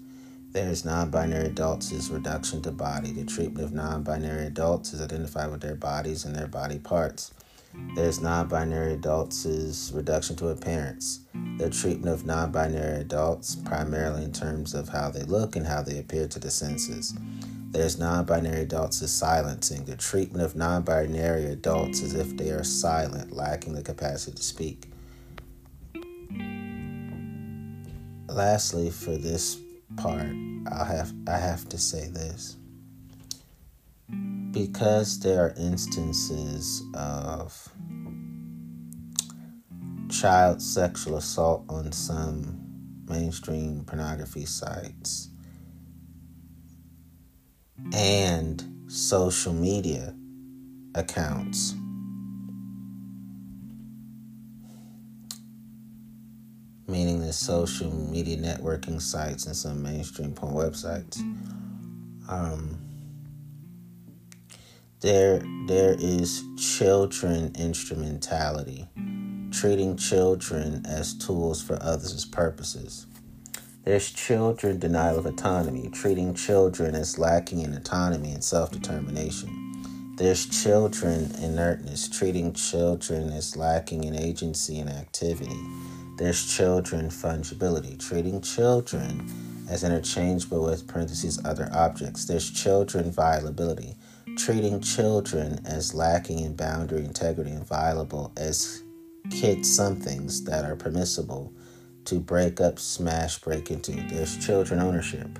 There's 0.52 0.84
non 0.84 1.10
binary 1.10 1.46
adults 1.46 1.92
as 1.92 2.10
reduction 2.10 2.60
to 2.62 2.72
body. 2.72 3.12
The 3.12 3.24
treatment 3.24 3.64
of 3.64 3.72
non 3.72 4.02
binary 4.02 4.46
adults 4.46 4.92
is 4.92 5.00
identified 5.00 5.48
with 5.48 5.60
their 5.60 5.76
bodies 5.76 6.24
and 6.24 6.34
their 6.34 6.48
body 6.48 6.80
parts. 6.80 7.32
There's 7.94 8.20
non 8.20 8.48
binary 8.48 8.94
adults 8.94 9.46
as 9.46 9.92
reduction 9.94 10.34
to 10.36 10.48
appearance. 10.48 11.20
The 11.58 11.70
treatment 11.70 12.12
of 12.12 12.26
non 12.26 12.50
binary 12.50 13.00
adults, 13.00 13.54
primarily 13.54 14.24
in 14.24 14.32
terms 14.32 14.74
of 14.74 14.88
how 14.88 15.08
they 15.10 15.22
look 15.22 15.54
and 15.54 15.64
how 15.64 15.82
they 15.82 16.00
appear 16.00 16.26
to 16.26 16.40
the 16.40 16.50
senses. 16.50 17.14
There's 17.70 18.00
non 18.00 18.24
binary 18.24 18.62
adults 18.62 19.02
as 19.02 19.12
silencing. 19.12 19.84
The 19.84 19.96
treatment 19.96 20.44
of 20.44 20.56
non 20.56 20.82
binary 20.82 21.44
adults 21.44 22.02
as 22.02 22.14
if 22.14 22.36
they 22.36 22.50
are 22.50 22.64
silent, 22.64 23.30
lacking 23.30 23.74
the 23.74 23.82
capacity 23.82 24.36
to 24.36 24.42
speak. 24.42 24.88
Lastly, 28.26 28.90
for 28.90 29.16
this 29.16 29.56
part, 29.96 30.34
I 30.70 30.84
have 30.84 31.12
I 31.28 31.36
have 31.36 31.68
to 31.70 31.78
say 31.78 32.08
this. 32.08 32.56
Because 34.52 35.20
there 35.20 35.44
are 35.44 35.54
instances 35.56 36.82
of 36.94 37.68
child 40.08 40.60
sexual 40.60 41.16
assault 41.16 41.64
on 41.68 41.92
some 41.92 42.60
mainstream 43.08 43.84
pornography 43.84 44.44
sites 44.44 45.28
and 47.92 48.64
social 48.88 49.52
media 49.52 50.14
accounts 50.94 51.74
meaning 56.90 57.20
the 57.20 57.32
social 57.32 57.90
media 57.90 58.36
networking 58.36 59.00
sites 59.00 59.46
and 59.46 59.56
some 59.56 59.82
mainstream 59.82 60.32
porn 60.32 60.54
websites. 60.54 61.20
Um, 62.28 62.78
there, 65.00 65.40
there 65.66 65.96
is 65.98 66.44
children 66.58 67.52
instrumentality, 67.58 68.86
treating 69.50 69.96
children 69.96 70.84
as 70.86 71.14
tools 71.14 71.62
for 71.62 71.78
others' 71.80 72.26
purposes. 72.26 73.06
There's 73.84 74.10
children 74.10 74.78
denial 74.78 75.18
of 75.18 75.26
autonomy, 75.26 75.88
treating 75.88 76.34
children 76.34 76.94
as 76.94 77.18
lacking 77.18 77.60
in 77.60 77.72
autonomy 77.72 78.32
and 78.32 78.44
self 78.44 78.70
determination. 78.70 80.14
There's 80.16 80.44
children 80.44 81.34
inertness, 81.40 82.06
treating 82.06 82.52
children 82.52 83.30
as 83.30 83.56
lacking 83.56 84.04
in 84.04 84.14
agency 84.14 84.78
and 84.78 84.90
activity. 84.90 85.58
There's 86.20 86.54
children 86.54 87.08
fungibility, 87.08 87.98
treating 87.98 88.42
children 88.42 89.26
as 89.70 89.84
interchangeable 89.84 90.66
with 90.66 90.86
parentheses 90.86 91.42
other 91.46 91.70
objects. 91.72 92.26
There's 92.26 92.50
children 92.50 93.10
violability, 93.10 93.96
treating 94.36 94.82
children 94.82 95.62
as 95.64 95.94
lacking 95.94 96.40
in 96.40 96.56
boundary 96.56 97.06
integrity 97.06 97.52
and 97.52 97.66
viable 97.66 98.32
as 98.36 98.82
kid 99.30 99.64
somethings 99.64 100.44
that 100.44 100.66
are 100.66 100.76
permissible 100.76 101.54
to 102.04 102.20
break 102.20 102.60
up, 102.60 102.78
smash, 102.78 103.38
break 103.38 103.70
into. 103.70 103.92
There's 103.92 104.36
children 104.36 104.78
ownership, 104.78 105.38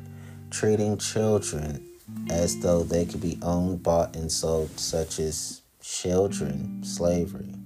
treating 0.48 0.96
children 0.96 1.86
as 2.30 2.58
though 2.60 2.84
they 2.84 3.04
could 3.04 3.20
be 3.20 3.38
owned, 3.42 3.82
bought, 3.82 4.16
and 4.16 4.32
sold, 4.32 4.80
such 4.80 5.20
as 5.20 5.60
children, 5.82 6.82
slavery. 6.82 7.59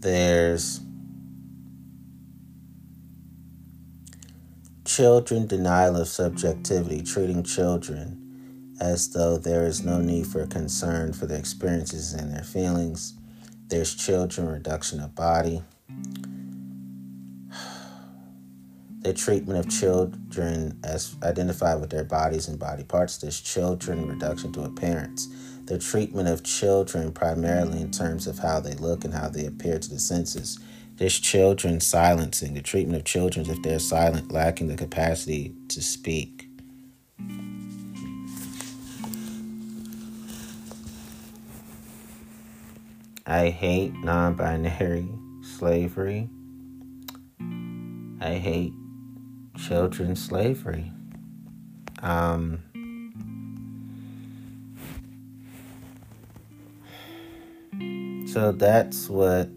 There's 0.00 0.80
children 4.86 5.46
denial 5.46 5.96
of 5.96 6.08
subjectivity, 6.08 7.02
treating 7.02 7.42
children 7.42 8.74
as 8.80 9.10
though 9.10 9.36
there 9.36 9.66
is 9.66 9.84
no 9.84 10.00
need 10.00 10.26
for 10.26 10.46
concern 10.46 11.12
for 11.12 11.26
their 11.26 11.38
experiences 11.38 12.14
and 12.14 12.34
their 12.34 12.42
feelings. 12.42 13.12
There's 13.68 13.94
children 13.94 14.48
reduction 14.48 15.00
of 15.00 15.14
body. 15.14 15.62
The 19.02 19.14
treatment 19.14 19.58
of 19.58 19.70
children 19.70 20.78
as 20.84 21.16
identified 21.22 21.80
with 21.80 21.88
their 21.88 22.04
bodies 22.04 22.48
and 22.48 22.58
body 22.58 22.84
parts. 22.84 23.16
There's 23.16 23.40
children 23.40 24.06
reduction 24.06 24.52
to 24.52 24.64
appearance. 24.64 25.26
The 25.70 25.78
treatment 25.78 26.28
of 26.28 26.42
children 26.42 27.12
primarily 27.12 27.80
in 27.80 27.92
terms 27.92 28.26
of 28.26 28.40
how 28.40 28.58
they 28.58 28.74
look 28.74 29.04
and 29.04 29.14
how 29.14 29.28
they 29.28 29.46
appear 29.46 29.78
to 29.78 29.88
the 29.88 30.00
senses. 30.00 30.58
There's 30.96 31.20
children 31.20 31.78
silencing. 31.78 32.54
The 32.54 32.60
treatment 32.60 32.98
of 32.98 33.04
children 33.04 33.48
if 33.48 33.62
they're 33.62 33.78
silent, 33.78 34.32
lacking 34.32 34.66
the 34.66 34.74
capacity 34.74 35.54
to 35.68 35.80
speak. 35.80 36.48
I 43.24 43.50
hate 43.50 43.94
non 43.94 44.34
binary 44.34 45.08
slavery. 45.56 46.28
I 48.20 48.34
hate 48.34 48.72
children's 49.56 50.20
slavery. 50.20 50.90
Um, 52.02 52.64
so 58.32 58.52
that's 58.52 59.08
what 59.08 59.48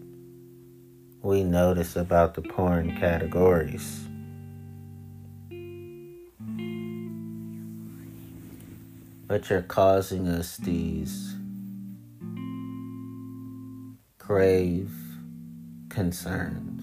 we 1.22 1.44
notice 1.44 1.94
about 1.94 2.34
the 2.34 2.42
porn 2.42 2.96
categories. 2.98 4.00
But 9.28 9.48
you're 9.48 9.62
causing 9.62 10.26
us 10.26 10.56
these 10.56 11.36
grave 14.18 14.90
concerns. 15.88 16.73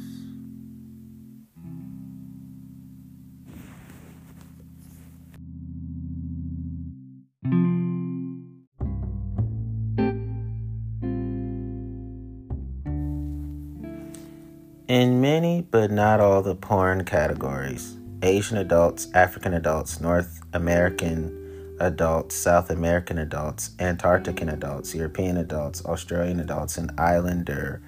Not 16.02 16.20
all, 16.20 16.42
the 16.42 16.56
porn 16.56 17.06
categories. 17.06 17.96
Asian 18.24 18.58
adults, 18.58 19.08
African 19.14 19.54
adults, 19.54 20.02
North 20.02 20.42
American 20.52 21.76
adults, 21.80 22.34
South 22.36 22.72
American 22.72 23.20
adults, 23.20 23.70
Antarctican 23.78 24.52
adults, 24.52 24.96
European 24.96 25.38
adults, 25.38 25.86
Australian 25.86 26.40
adults, 26.40 26.80
and 26.80 26.92
Islander 27.00 27.84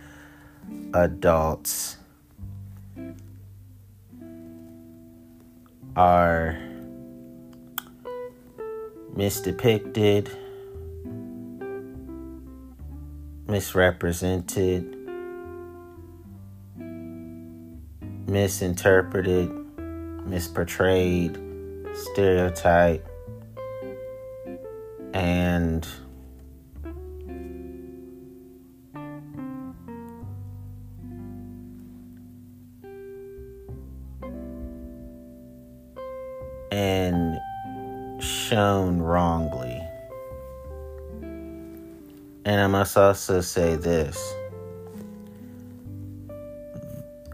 adults 0.93 1.97
are 5.95 6.59
misdepicted, 9.15 10.29
misrepresented 13.47 15.02
misinterpreted, 18.33 19.47
misportrayed, 20.27 21.37
stereotyped, 21.95 23.07
and 25.13 25.87
and 36.71 37.39
shown 38.19 38.99
wrongly. 38.99 39.79
And 42.45 42.59
I 42.59 42.65
must 42.65 42.97
also 42.97 43.41
say 43.41 43.75
this 43.75 44.17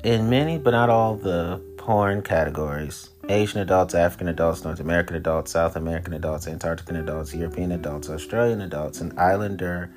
in 0.04 0.30
many, 0.30 0.58
but 0.58 0.72
not 0.72 0.89
all, 0.89 1.16
the 1.16 1.62
porn 1.78 2.22
categories. 2.22 3.10
Asian 3.28 3.60
adults, 3.62 3.93
African 3.93 4.28
adults, 4.28 4.64
North 4.64 4.80
American 4.80 5.16
adults, 5.16 5.52
South 5.52 5.76
American 5.76 6.14
adults, 6.14 6.45
Antarctican 6.45 7.00
adults, 7.00 7.34
European 7.34 7.72
adults, 7.72 8.10
Australian 8.10 8.62
adults, 8.62 9.02
and 9.02 9.18
Islander 9.20 9.91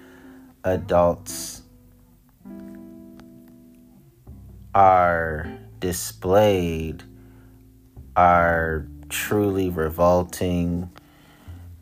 adults 0.65 1.63
are 4.75 5.53
displayed 5.81 7.03
are 8.17 8.87
truly 9.09 9.71
revolting, 9.71 10.91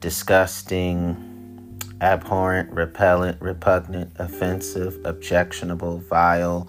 disgusting, 0.00 1.78
abhorrent, 2.00 2.70
repellent, 2.70 3.40
repugnant, 3.40 4.12
offensive, 4.16 4.98
objectionable, 5.04 5.98
vile 5.98 6.68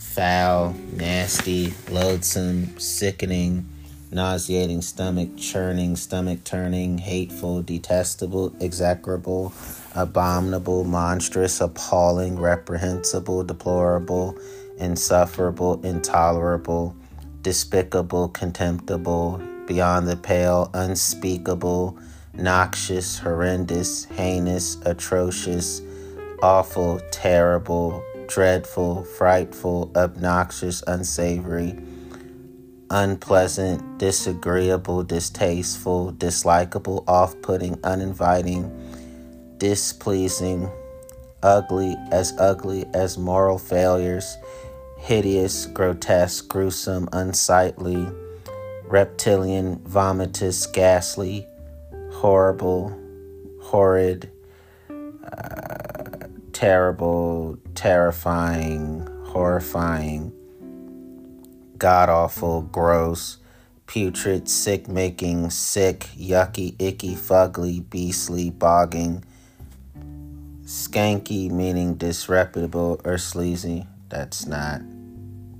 foul, 0.00 0.74
nasty, 0.94 1.74
loathsome, 1.90 2.78
sickening, 2.80 3.68
nauseating, 4.10 4.80
stomach 4.80 5.28
churning, 5.36 5.94
stomach 5.94 6.42
turning, 6.42 6.98
hateful, 6.98 7.62
detestable, 7.62 8.52
execrable, 8.60 9.52
abominable, 9.94 10.84
monstrous, 10.84 11.60
appalling, 11.60 12.38
reprehensible, 12.38 13.44
deplorable, 13.44 14.36
insufferable, 14.78 15.80
intolerable, 15.84 16.96
despicable, 17.42 18.28
contemptible, 18.30 19.40
beyond 19.66 20.08
the 20.08 20.16
pale, 20.16 20.70
unspeakable, 20.72 21.96
noxious, 22.34 23.18
horrendous, 23.18 24.06
heinous, 24.06 24.78
atrocious, 24.86 25.82
awful, 26.42 27.00
terrible, 27.10 28.02
dreadful, 28.30 29.02
frightful, 29.02 29.90
obnoxious, 29.96 30.84
unsavory, 30.86 31.76
unpleasant, 32.88 33.98
disagreeable, 33.98 35.02
distasteful, 35.02 36.12
dislikable, 36.12 37.02
off 37.08 37.34
putting, 37.42 37.78
uninviting, 37.82 38.70
displeasing, 39.58 40.70
ugly, 41.42 41.96
as 42.12 42.32
ugly 42.38 42.84
as 42.94 43.18
moral 43.18 43.58
failures, 43.58 44.36
hideous, 44.98 45.66
grotesque, 45.66 46.48
gruesome, 46.48 47.08
unsightly, 47.12 48.06
reptilian, 48.84 49.76
vomitous, 49.80 50.72
ghastly, 50.72 51.46
horrible, 52.12 52.96
horrid, 53.60 54.30
uh, 55.32 55.69
terrible, 56.60 57.56
terrifying, 57.74 59.08
horrifying, 59.28 60.30
god 61.78 62.10
awful, 62.10 62.60
gross, 62.60 63.38
putrid, 63.86 64.46
sick 64.46 64.86
making, 64.86 65.48
sick, 65.48 66.00
yucky, 66.18 66.76
icky, 66.78 67.14
fugly, 67.14 67.88
beastly, 67.88 68.50
bogging, 68.50 69.24
skanky, 70.64 71.50
meaning 71.50 71.94
disreputable 71.94 73.00
or 73.06 73.16
sleazy. 73.16 73.86
That's 74.10 74.44
not 74.44 74.82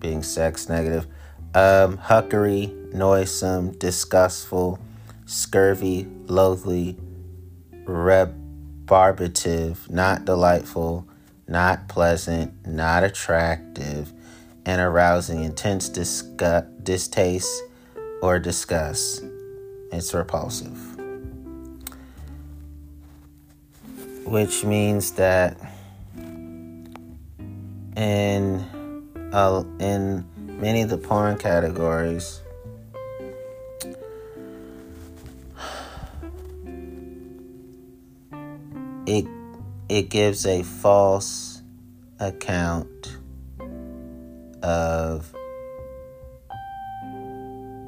being 0.01 0.23
sex 0.23 0.69
negative. 0.69 1.07
Um, 1.55 1.97
huckery, 1.97 2.93
noisome, 2.93 3.73
disgustful, 3.79 4.79
scurvy, 5.25 6.07
loathly, 6.27 6.99
reb 7.87 8.40
barbative, 8.91 9.89
not 9.89 10.25
delightful, 10.25 11.07
not 11.47 11.89
pleasant, 11.89 12.53
not 12.67 13.05
attractive, 13.05 14.13
and 14.67 14.81
arousing 14.81 15.45
intense 15.45 15.89
disgust, 15.89 16.67
distaste 16.83 17.63
or 18.21 18.41
disgust. 18.41 19.23
It's 19.93 20.13
repulsive. 20.13 20.77
Which 24.27 24.65
means 24.65 25.13
that 25.13 25.57
in 27.97 28.65
uh, 29.33 29.63
in 29.79 30.25
many 30.37 30.83
of 30.83 30.91
the 30.91 30.99
porn 30.99 31.39
categories 31.39 32.40
it 39.11 39.27
it 39.89 40.09
gives 40.09 40.47
a 40.47 40.63
false 40.63 41.63
account 42.21 43.19
of 44.63 45.35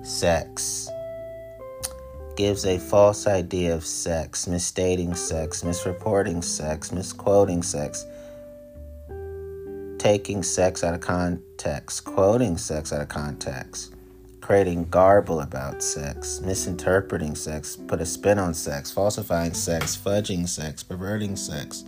sex. 0.03 0.89
Gives 2.35 2.65
a 2.65 2.79
false 2.79 3.27
idea 3.27 3.75
of 3.75 3.85
sex, 3.85 4.49
misstating 4.49 5.15
sex, 5.15 5.63
misreporting 5.63 6.43
sex, 6.43 6.91
misquoting 6.91 7.63
sex, 7.63 8.05
taking 9.99 10.43
sex 10.43 10.83
out 10.83 10.95
of 10.95 11.01
context, 11.01 12.05
quoting 12.05 12.57
sex 12.57 12.93
out 12.93 13.03
of 13.03 13.09
context, 13.09 13.92
creating 14.43 14.85
garble 14.91 15.41
about 15.41 15.83
sex, 15.83 16.41
misinterpreting 16.41 17.35
sex, 17.35 17.77
put 17.77 18.01
a 18.01 18.07
spin 18.07 18.39
on 18.39 18.53
sex, 18.53 18.91
falsifying 18.91 19.55
sex, 19.55 19.97
fudging 19.97 20.47
sex, 20.49 20.83
perverting 20.83 21.37
sex, 21.37 21.85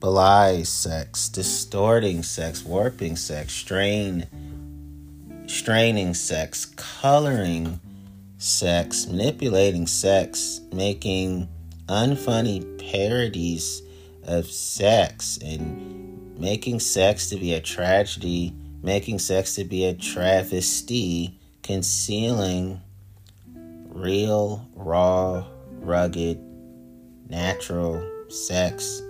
belie 0.00 0.64
sex, 0.64 1.28
distorting 1.28 2.22
sex, 2.22 2.64
warping 2.64 3.14
sex, 3.14 3.54
strain, 3.54 4.26
straining 5.46 6.12
sex, 6.12 6.66
coloring 6.66 7.78
sex, 8.38 9.06
manipulating 9.06 9.86
sex, 9.86 10.60
making 10.72 11.48
unfunny 11.86 12.90
parodies 12.90 13.82
of 14.24 14.46
sex, 14.46 15.38
and 15.40 16.36
making 16.40 16.80
sex 16.80 17.28
to 17.28 17.36
be 17.36 17.54
a 17.54 17.60
tragedy, 17.60 18.52
making 18.82 19.20
sex 19.20 19.54
to 19.54 19.62
be 19.62 19.84
a 19.84 19.94
travesty, 19.94 21.38
concealing 21.62 22.80
real, 23.88 24.66
raw, 24.74 25.46
rugged, 25.80 26.40
natural 27.28 28.02
sex, 28.28 29.02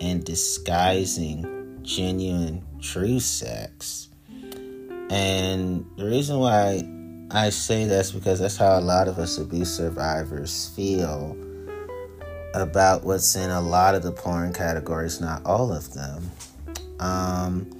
and 0.00 0.24
disguising 0.24 1.78
genuine, 1.82 2.64
true 2.80 3.20
sex. 3.20 4.08
And 5.10 5.84
the 5.96 6.06
reason 6.06 6.38
why 6.38 6.82
I 7.30 7.50
say 7.50 7.84
that's 7.84 8.12
because 8.12 8.40
that's 8.40 8.56
how 8.56 8.78
a 8.78 8.80
lot 8.80 9.08
of 9.08 9.18
us 9.18 9.38
abuse 9.38 9.74
survivors 9.76 10.72
feel 10.74 11.36
about 12.54 13.04
what's 13.04 13.36
in 13.36 13.50
a 13.50 13.60
lot 13.60 13.94
of 13.94 14.02
the 14.02 14.12
porn 14.12 14.52
categories, 14.52 15.20
not 15.20 15.44
all 15.44 15.72
of 15.72 15.92
them. 15.94 16.30
Um, 16.98 17.70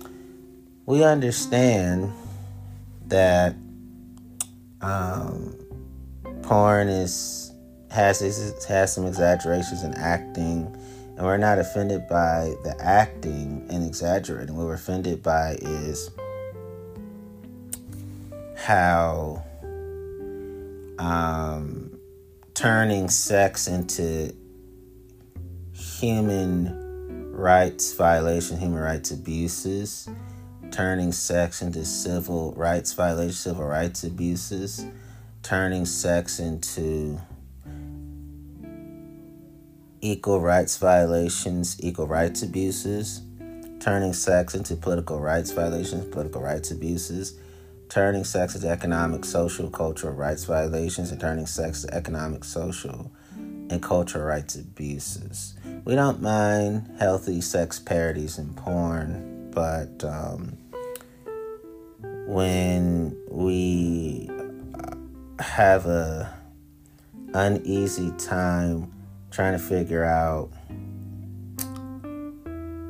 we 0.86 1.04
understand 1.04 2.12
that 3.08 3.54
um, 4.82 5.56
porn 6.42 6.88
is 6.88 7.52
has 7.90 8.20
has 8.68 8.92
some 8.92 9.06
exaggerations 9.06 9.82
in 9.82 9.94
acting, 9.94 10.74
and 11.16 11.26
we're 11.26 11.36
not 11.36 11.58
offended 11.58 12.06
by 12.08 12.54
the 12.64 12.74
acting 12.80 13.66
and 13.68 13.84
exaggerating. 13.84 14.56
What 14.56 14.66
we're 14.66 14.74
offended 14.74 15.22
by 15.22 15.56
is 15.60 16.10
how 18.56 19.42
um, 20.98 21.98
turning 22.54 23.08
sex 23.08 23.66
into 23.66 24.34
human 25.72 27.32
rights 27.32 27.92
violation, 27.94 28.58
human 28.58 28.80
rights 28.80 29.10
abuses, 29.10 30.08
turning 30.70 31.12
sex 31.12 31.62
into 31.62 31.84
civil 31.84 32.52
rights 32.52 32.92
violations, 32.92 33.38
civil 33.38 33.64
rights 33.64 34.04
abuses, 34.04 34.86
turning 35.42 35.84
sex 35.84 36.38
into 36.38 37.20
equal 40.00 40.40
rights 40.40 40.78
violations, 40.78 41.76
equal 41.80 42.06
rights 42.06 42.42
abuses, 42.42 43.22
turning 43.80 44.12
sex 44.12 44.54
into 44.54 44.76
political 44.76 45.20
rights 45.20 45.50
violations, 45.50 46.04
political 46.06 46.40
rights 46.40 46.70
abuses, 46.70 47.34
turning 47.88 48.24
sex 48.24 48.54
into 48.54 48.68
economic, 48.68 49.24
social, 49.24 49.68
cultural 49.70 50.14
rights 50.14 50.44
violations, 50.44 51.10
and 51.10 51.20
turning 51.20 51.46
sex 51.46 51.82
to 51.82 51.94
economic, 51.94 52.44
social, 52.44 53.10
and 53.36 53.82
cultural 53.82 54.24
rights 54.24 54.54
abuses. 54.54 55.54
We 55.84 55.94
don't 55.94 56.20
mind 56.20 56.90
healthy 56.98 57.40
sex 57.40 57.78
parodies 57.78 58.38
in 58.38 58.54
porn, 58.54 59.50
but 59.50 60.04
um, 60.04 60.56
when 62.30 63.16
we 63.28 64.30
have 65.40 65.86
a 65.86 66.32
uneasy 67.34 68.12
time 68.18 68.88
trying 69.32 69.52
to 69.52 69.58
figure 69.58 70.04
out 70.04 70.48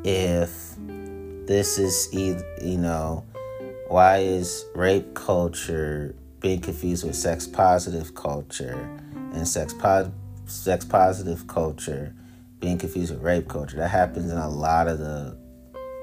if 0.04 0.74
this 1.46 1.78
is 1.78 2.10
either 2.12 2.44
you 2.60 2.76
know 2.76 3.24
why 3.88 4.18
is 4.18 4.66
rape 4.74 5.14
culture 5.14 6.14
being 6.40 6.60
confused 6.60 7.06
with 7.06 7.16
sex 7.16 7.46
positive 7.46 8.14
culture 8.14 8.78
and 9.32 9.48
sex 9.48 9.72
po- 9.72 10.12
sex 10.44 10.84
positive 10.84 11.46
culture 11.46 12.14
being 12.58 12.76
confused 12.76 13.10
with 13.10 13.22
rape 13.22 13.48
culture? 13.48 13.78
That 13.78 13.88
happens 13.88 14.30
in 14.30 14.36
a 14.36 14.50
lot 14.50 14.86
of 14.86 14.98
the 14.98 15.34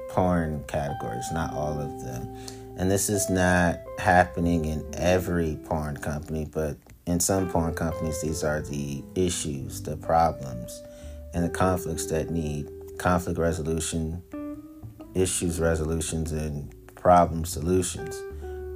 porn 0.08 0.64
categories, 0.66 1.26
not 1.30 1.52
all 1.52 1.78
of 1.80 2.02
them. 2.04 2.36
And 2.78 2.88
this 2.88 3.10
is 3.10 3.28
not 3.28 3.80
happening 3.98 4.64
in 4.64 4.84
every 4.94 5.58
porn 5.64 5.96
company, 5.96 6.48
but 6.50 6.76
in 7.06 7.18
some 7.18 7.50
porn 7.50 7.74
companies, 7.74 8.22
these 8.22 8.44
are 8.44 8.62
the 8.62 9.02
issues, 9.16 9.82
the 9.82 9.96
problems, 9.96 10.80
and 11.34 11.44
the 11.44 11.48
conflicts 11.48 12.06
that 12.06 12.30
need 12.30 12.70
conflict 12.98 13.38
resolution, 13.38 14.22
issues 15.14 15.58
resolutions, 15.58 16.30
and 16.30 16.72
problem 16.94 17.44
solutions. 17.44 18.22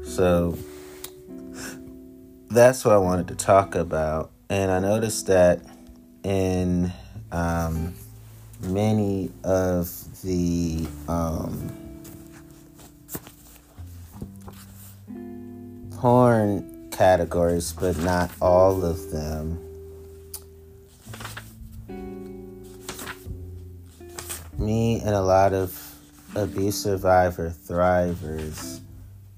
So 0.04 0.58
that's 2.50 2.84
what 2.84 2.94
I 2.94 2.98
wanted 2.98 3.28
to 3.28 3.36
talk 3.36 3.76
about. 3.76 4.32
And 4.50 4.70
I 4.70 4.80
noticed 4.80 5.28
that 5.28 5.62
in 6.24 6.92
um, 7.30 7.94
many 8.60 9.30
of 9.44 10.22
the 10.22 10.86
um, 11.06 11.81
porn 16.02 16.88
categories, 16.90 17.72
but 17.78 17.96
not 17.98 18.28
all 18.40 18.84
of 18.84 19.12
them, 19.12 19.56
me 24.58 24.98
and 24.98 25.14
a 25.14 25.22
lot 25.22 25.52
of 25.52 25.80
abuse 26.34 26.74
survivor 26.82 27.54
thrivers 27.68 28.80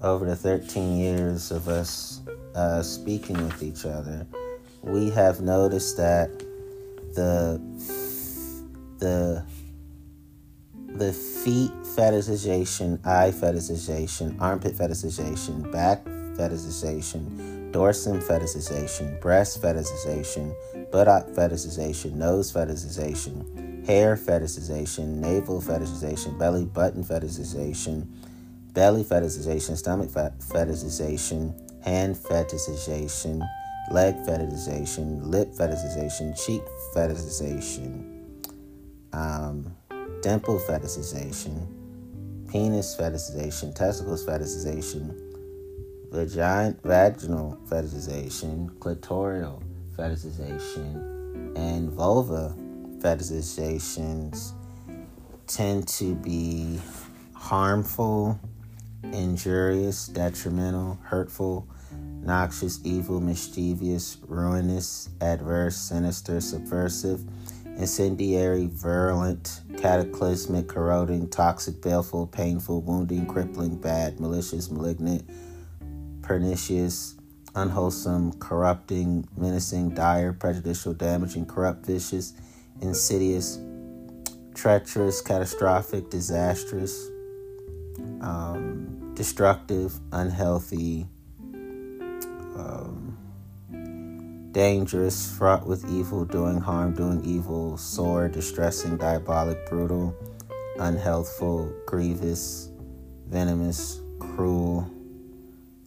over 0.01 0.25
the 0.25 0.35
13 0.35 0.97
years 0.97 1.51
of 1.51 1.67
us 1.67 2.21
uh, 2.55 2.81
speaking 2.81 3.37
with 3.43 3.61
each 3.61 3.85
other, 3.85 4.25
we 4.81 5.11
have 5.11 5.41
noticed 5.41 5.97
that 5.97 6.31
the 7.13 7.61
the 8.97 9.45
the 10.97 11.13
feet 11.13 11.69
fetishization, 11.95 12.99
eye 13.05 13.29
fetishization, 13.29 14.35
armpit 14.41 14.73
fetishization, 14.73 15.71
back 15.71 16.03
fetishization, 16.37 17.71
dorsum 17.71 18.21
fetishization, 18.21 19.19
breast 19.21 19.61
fetishization, 19.61 20.55
buttock 20.91 21.27
fetishization, 21.29 22.13
nose 22.13 22.51
fetishization, 22.51 23.85
hair 23.85 24.15
fetishization, 24.15 25.17
navel 25.17 25.61
fetishization, 25.61 26.37
belly 26.39 26.65
button 26.65 27.03
fetishization, 27.03 28.07
belly 28.73 29.03
fetishization, 29.03 29.75
stomach 29.75 30.09
fetishization, 30.09 31.53
hand 31.83 32.15
fetishization, 32.15 33.45
leg 33.91 34.15
fetishization, 34.25 35.25
lip 35.27 35.49
fetishization, 35.53 36.33
cheek 36.45 36.61
fetishization, 36.95 38.21
um, 39.13 39.75
dimple 40.21 40.59
fetishization, 40.59 41.67
penis 42.49 42.95
fetishization, 42.95 43.73
testicles 43.75 44.25
fetishization, 44.25 45.24
vagina, 46.11 46.75
vaginal 46.83 47.57
fetishization, 47.67 48.69
clitoral 48.79 49.61
fetishization, 49.95 51.55
and 51.57 51.89
vulva 51.91 52.55
fetishizations 52.99 54.53
tend 55.47 55.87
to 55.87 56.15
be 56.15 56.79
harmful, 57.33 58.39
injurious, 59.03 60.07
detrimental, 60.07 60.97
hurtful, 61.03 61.67
noxious, 62.21 62.79
evil, 62.83 63.19
mischievous, 63.19 64.17
ruinous, 64.27 65.09
adverse, 65.21 65.75
sinister, 65.75 66.41
subversive, 66.41 67.23
incendiary, 67.77 68.67
virulent, 68.67 69.61
cataclysmic, 69.77 70.67
corroding, 70.67 71.29
toxic, 71.29 71.81
baleful, 71.81 72.25
painful, 72.25 72.81
wounding, 72.81 73.25
crippling, 73.27 73.75
bad, 73.75 74.19
malicious, 74.19 74.71
malignant, 74.71 75.29
pernicious, 76.25 77.15
unwholesome, 77.53 78.33
corrupting, 78.39 79.27
menacing, 79.37 79.91
dire, 79.91 80.33
prejudicial, 80.33 80.93
damaging, 80.93 81.45
corrupt, 81.45 81.85
vicious, 81.85 82.33
insidious, 82.81 83.59
treacherous, 84.55 85.21
catastrophic, 85.21 86.09
disastrous, 86.09 87.09
um, 88.21 89.13
destructive, 89.13 89.93
unhealthy, 90.11 91.07
um, 92.57 93.17
dangerous, 94.51 95.31
fraught 95.37 95.67
with 95.67 95.87
evil, 95.91 96.25
doing 96.25 96.59
harm, 96.59 96.93
doing 96.95 97.23
evil, 97.23 97.77
sore, 97.77 98.27
distressing, 98.27 98.97
diabolic, 98.97 99.69
brutal, 99.69 100.15
unhealthful, 100.79 101.71
grievous, 101.85 102.71
venomous, 103.27 104.01
cruel, 104.19 104.89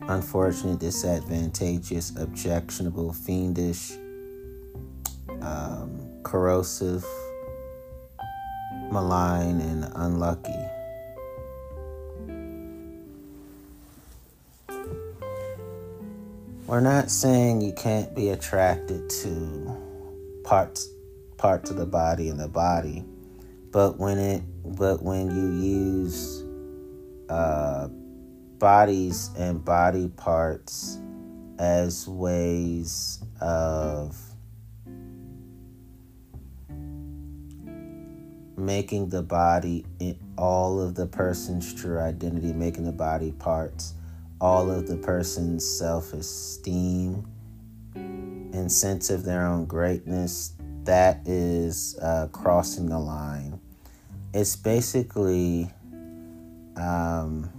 unfortunate, 0.02 0.78
disadvantageous, 0.78 2.12
objectionable, 2.16 3.12
fiendish, 3.12 3.92
um, 5.40 6.20
corrosive, 6.22 7.04
malign, 8.90 9.60
and 9.60 9.90
unlucky. 9.96 10.52
We're 16.66 16.80
not 16.80 17.10
saying 17.10 17.62
you 17.62 17.72
can't 17.72 18.14
be 18.14 18.28
attracted 18.28 19.08
to 19.08 19.74
parts 20.44 20.86
parts 21.38 21.70
of 21.70 21.76
the 21.76 21.86
body 21.86 22.28
and 22.28 22.38
the 22.38 22.48
body, 22.48 23.04
but 23.70 23.98
when 23.98 24.18
it 24.18 24.42
but 24.76 25.02
when 25.02 25.30
you 25.30 25.62
use 25.66 26.44
uh, 27.30 27.88
bodies 28.58 29.30
and 29.36 29.64
body 29.64 30.08
parts 30.08 30.98
as 31.58 32.06
ways 32.08 33.22
of 33.40 34.16
making 38.56 39.08
the 39.08 39.22
body 39.22 39.84
all 40.36 40.80
of 40.80 40.94
the 40.94 41.06
person's 41.06 41.72
true 41.74 41.98
identity, 41.98 42.52
making 42.52 42.84
the 42.84 42.92
body 42.92 43.32
parts 43.32 43.94
all 44.40 44.70
of 44.70 44.86
the 44.86 44.96
person's 44.96 45.64
self 45.66 46.12
esteem 46.12 47.26
and 47.94 48.70
sense 48.70 49.10
of 49.10 49.24
their 49.24 49.46
own 49.46 49.64
greatness, 49.64 50.52
that 50.84 51.20
is 51.26 51.98
uh, 52.00 52.28
crossing 52.32 52.86
the 52.86 52.98
line. 52.98 53.60
It's 54.32 54.56
basically 54.56 55.70
um, 56.76 57.50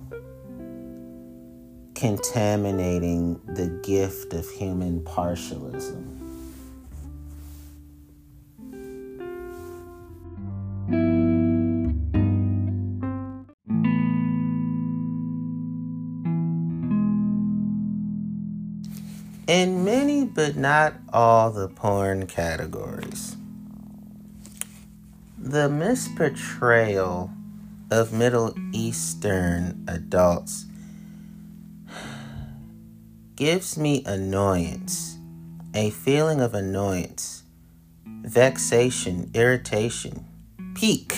contaminating 1.99 3.41
the 3.45 3.67
gift 3.83 4.33
of 4.33 4.49
human 4.51 5.01
partialism. 5.01 6.15
In 19.45 19.83
many, 19.83 20.23
but 20.23 20.55
not 20.55 20.93
all, 21.11 21.51
the 21.51 21.67
porn 21.67 22.27
categories, 22.27 23.35
the 25.37 25.67
misportrayal 25.67 27.29
of 27.91 28.13
Middle 28.13 28.53
Eastern 28.71 29.83
adults 29.85 30.68
gives 33.39 33.77
me 33.77 34.03
annoyance, 34.05 35.17
a 35.73 35.89
feeling 35.91 36.41
of 36.41 36.53
annoyance, 36.53 37.43
vexation, 38.05 39.31
irritation, 39.33 40.25
pique, 40.75 41.17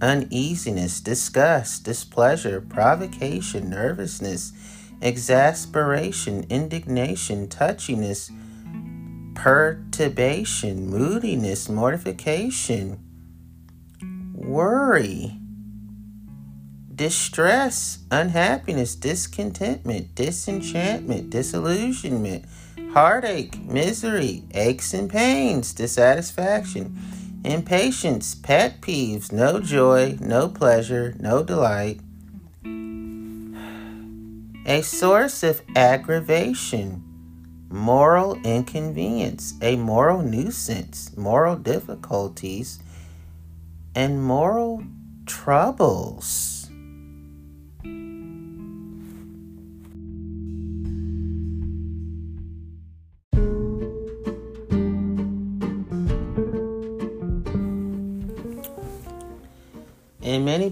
uneasiness, 0.00 1.00
disgust, 1.00 1.82
displeasure, 1.82 2.60
provocation, 2.60 3.68
nervousness, 3.68 4.52
exasperation, 5.02 6.46
indignation, 6.48 7.48
touchiness, 7.48 8.30
perturbation, 9.34 10.88
moodiness, 10.88 11.68
mortification, 11.68 12.96
worry 14.32 15.39
distress, 17.00 18.00
unhappiness, 18.10 18.94
discontentment, 18.94 20.14
disenchantment, 20.14 21.30
disillusionment, 21.30 22.44
heartache, 22.92 23.58
misery, 23.64 24.42
aches 24.52 24.92
and 24.92 25.08
pains, 25.08 25.72
dissatisfaction, 25.72 26.94
impatience, 27.42 28.34
pet 28.34 28.82
peeves, 28.82 29.32
no 29.32 29.60
joy, 29.60 30.14
no 30.20 30.46
pleasure, 30.46 31.14
no 31.18 31.42
delight. 31.42 32.00
A 34.66 34.82
source 34.82 35.42
of 35.42 35.62
aggravation, 35.74 37.02
moral 37.70 38.34
inconvenience, 38.42 39.54
a 39.62 39.74
moral 39.76 40.20
nuisance, 40.20 41.16
moral 41.16 41.56
difficulties, 41.56 42.78
and 43.94 44.22
moral 44.22 44.84
troubles. 45.24 46.49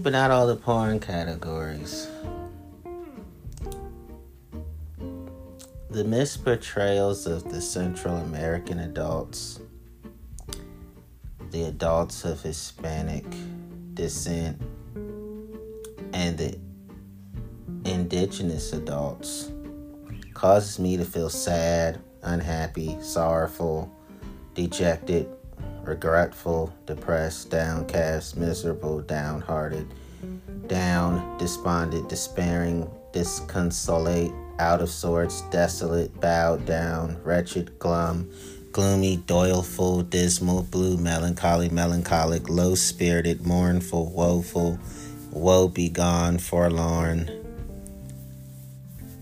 But 0.01 0.13
not 0.13 0.31
all 0.31 0.47
the 0.47 0.55
porn 0.55 0.99
categories. 0.99 2.07
The 5.89 6.03
misportrayals 6.03 7.27
of 7.27 7.51
the 7.51 7.59
Central 7.59 8.15
American 8.17 8.79
adults, 8.79 9.59
the 11.51 11.63
adults 11.63 12.23
of 12.23 12.41
Hispanic 12.41 13.25
descent, 13.93 14.61
and 16.13 16.37
the 16.37 16.57
indigenous 17.85 18.71
adults 18.71 19.51
causes 20.33 20.79
me 20.79 20.95
to 20.95 21.03
feel 21.03 21.29
sad, 21.29 21.99
unhappy, 22.21 22.97
sorrowful, 23.01 23.91
dejected, 24.53 25.27
regretful, 25.89 26.71
depressed, 26.85 27.49
downcast, 27.49 28.37
miserable, 28.37 29.01
downhearted, 29.01 29.87
down, 30.67 31.35
despondent, 31.39 32.07
despairing, 32.07 32.87
disconsolate, 33.11 34.31
out 34.59 34.81
of 34.81 34.89
sorts, 34.89 35.41
desolate, 35.49 36.21
bowed 36.21 36.63
down, 36.65 37.17
wretched, 37.23 37.79
glum, 37.79 38.29
gloomy, 38.71 39.17
doleful, 39.17 40.03
dismal, 40.03 40.61
blue, 40.61 40.95
melancholy, 40.95 41.69
melancholic, 41.69 42.47
low 42.49 42.75
spirited, 42.75 43.45
mournful, 43.47 44.11
woeful, 44.11 44.77
woe 45.31 45.67
begone, 45.67 46.37
forlorn, 46.37 47.31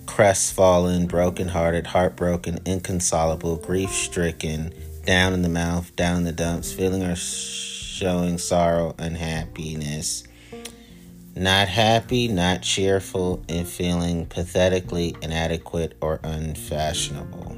crestfallen, 0.06 1.08
broken-hearted, 1.08 1.88
heartbroken, 1.88 2.60
inconsolable, 2.66 3.56
grief 3.56 3.92
stricken, 3.92 4.74
down 5.08 5.34
in 5.34 5.42
the 5.42 5.50
mouth, 5.50 5.96
down 5.96 6.18
in 6.18 6.24
the 6.26 6.34
dumps, 6.34 6.74
feeling 6.74 7.02
or 7.02 7.16
showing 7.16 8.38
sorrow, 8.38 8.94
unhappiness. 9.00 10.26
Not 11.34 11.70
happy, 11.70 12.28
not 12.28 12.62
cheerful, 12.62 13.42
and 13.48 13.66
feeling 13.66 14.26
pathetically 14.26 15.16
inadequate 15.22 15.96
or 16.02 16.20
unfashionable. 16.24 17.56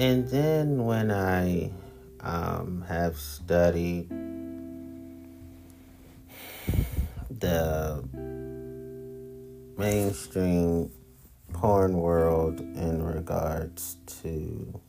And 0.00 0.26
then 0.28 0.86
when 0.86 1.10
I 1.10 1.70
um, 2.20 2.82
have 2.88 3.18
studied 3.18 4.08
the 7.38 8.02
mainstream 9.76 10.90
porn 11.52 11.92
world 11.92 12.60
in 12.60 13.02
regards 13.02 13.98
to 14.22 14.80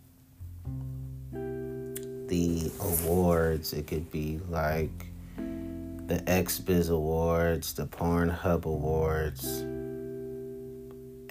the 1.33 2.71
awards, 2.79 3.73
it 3.73 3.87
could 3.87 4.09
be 4.13 4.39
like 4.47 5.07
the 5.35 6.23
XBiz 6.25 6.89
Awards, 6.89 7.73
the 7.73 7.85
Pornhub 7.85 8.63
Awards, 8.63 9.65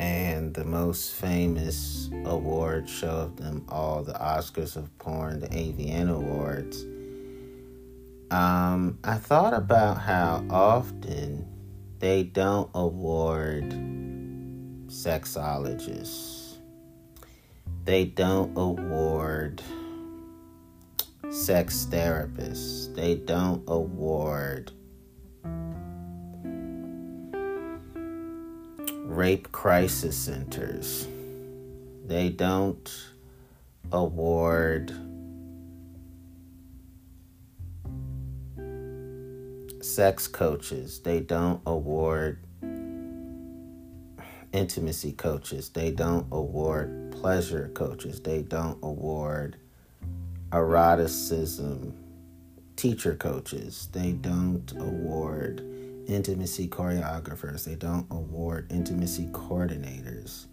and 0.00 0.54
the 0.54 0.64
most 0.64 1.12
famous 1.12 2.08
award 2.24 2.88
show 2.88 3.10
of 3.10 3.36
them 3.36 3.66
all, 3.68 4.02
the 4.02 4.14
Oscars 4.14 4.74
of 4.74 4.96
Porn, 4.98 5.40
the 5.40 5.48
AVN 5.48 6.10
Awards, 6.10 6.86
um, 8.30 8.98
I 9.04 9.16
thought 9.16 9.52
about 9.52 9.98
how 9.98 10.42
often 10.48 11.46
they 11.98 12.22
don't 12.22 12.70
award 12.74 13.72
sexologists. 14.86 16.56
They 17.84 18.06
don't 18.06 18.56
award 18.56 19.60
sex 21.30 21.86
therapists. 21.90 22.94
They 22.94 23.16
don't 23.16 23.64
award 23.68 24.72
rape 29.10 29.50
crisis 29.50 30.16
centers. 30.16 31.08
They 32.06 32.28
don't 32.28 32.88
award 33.90 34.92
sex 39.82 40.28
coaches. 40.28 41.00
They 41.00 41.18
don't 41.18 41.60
award 41.66 42.38
intimacy 44.52 45.12
coaches. 45.12 45.70
They 45.70 45.90
don't 45.90 46.26
award 46.30 47.10
pleasure 47.10 47.68
coaches. 47.74 48.20
They 48.20 48.42
don't 48.42 48.78
award 48.80 49.56
eroticism 50.52 51.94
teacher 52.76 53.16
coaches. 53.16 53.88
They 53.90 54.12
don't 54.12 54.70
award 54.78 55.79
intimacy 56.10 56.68
choreographers. 56.68 57.64
They 57.64 57.74
don't 57.74 58.06
award 58.10 58.66
intimacy 58.70 59.26
coordinators. 59.32 60.46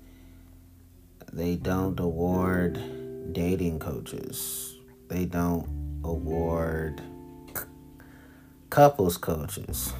They 1.33 1.55
don't 1.55 1.99
award 1.99 3.33
dating 3.33 3.79
coaches. 3.79 4.75
They 5.07 5.25
don't 5.25 6.01
award 6.03 7.01
couples 8.69 9.17
coaches. 9.17 9.93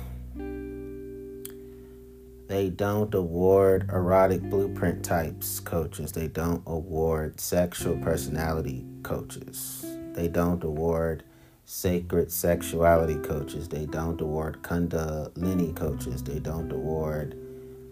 They 2.48 2.70
don't 2.70 3.14
award 3.14 3.90
erotic 3.92 4.42
blueprint 4.44 5.04
types 5.04 5.60
coaches. 5.60 6.14
They 6.14 6.30
don't 6.30 6.64
award 6.66 7.42
sexual 7.42 7.98
personality 7.98 8.86
coaches. 9.04 9.86
They 10.14 10.30
don't 10.30 10.64
award 10.64 11.24
sacred 11.69 12.31
sexuality 12.31 13.18
coaches. 13.18 13.68
They 13.68 13.85
don't 13.85 14.22
award 14.22 14.64
Kundalini 14.64 15.76
coaches. 15.76 16.23
They 16.23 16.39
don't 16.39 16.72
award 16.72 17.38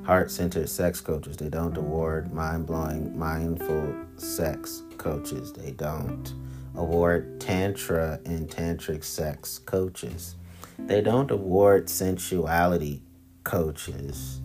heart 0.06 0.32
centered 0.32 0.70
sex 0.70 1.02
coaches. 1.02 1.36
They 1.36 1.50
don't 1.50 1.76
award 1.76 2.34
mind 2.34 2.68
blowing 2.68 3.20
mindful 3.20 3.94
sex 4.16 4.84
coaches. 4.98 5.52
They 5.52 5.72
don't 5.72 6.34
award 6.74 7.42
Tantra 7.42 8.22
and 8.24 8.50
Tantric 8.50 9.04
sex 9.04 9.60
coaches. 9.60 10.36
They 10.80 11.02
don't 11.02 11.30
award 11.30 11.90
sensuality 11.90 13.02
coaches. 13.44 14.40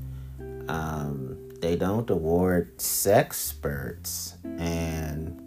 Um, 0.66 1.50
they 1.60 1.76
don't 1.76 2.10
award 2.10 2.80
sex 2.80 3.54
sexperts 3.54 4.34
and 4.58 5.40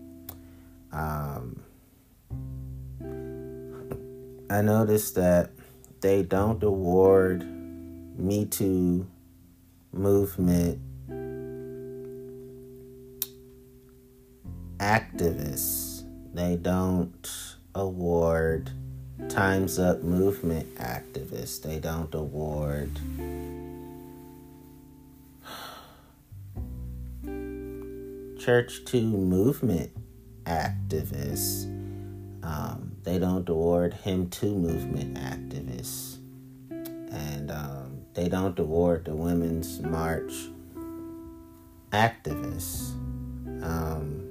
um, 0.94 1.62
I 4.54 4.62
noticed 4.62 5.16
that 5.16 5.50
they 6.02 6.22
don't 6.22 6.62
award 6.62 7.44
Me 8.20 8.46
Too 8.46 9.08
movement 9.92 10.80
activists. 14.78 16.04
They 16.36 16.56
don't 16.56 17.56
award 17.74 18.70
Time's 19.28 19.80
Up 19.80 20.04
movement 20.04 20.76
activists. 20.76 21.60
They 21.60 21.80
don't 21.80 22.14
award 22.14 22.92
Church 28.40 28.86
Too 28.86 29.02
movement 29.02 29.90
activists. 30.46 31.66
Um, 32.44 32.93
they 33.04 33.20
don't 33.20 33.48
award 33.50 33.94
Him 33.94 34.30
Too 34.30 34.56
movement 34.56 35.16
activists. 35.18 36.18
And 36.70 37.52
um, 37.52 38.06
they 38.14 38.30
don't 38.30 38.58
award 38.58 39.06
the 39.06 39.16
Women's 39.16 39.82
March 39.82 40.32
activists. 41.92 42.92
Um, 43.64 44.30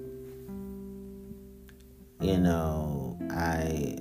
you 2.20 2.38
know, 2.38 3.18
I. 3.30 3.98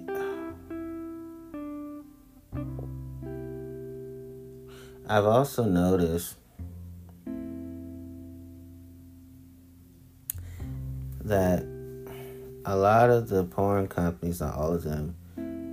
I've 5.08 5.26
also 5.26 5.66
noticed 5.66 6.36
that 11.24 11.66
a 12.66 12.76
lot 12.76 13.10
of 13.10 13.30
the 13.30 13.44
porn 13.44 13.88
companies, 13.88 14.40
not 14.40 14.56
all 14.56 14.74
of 14.74 14.84
them, 14.84 15.16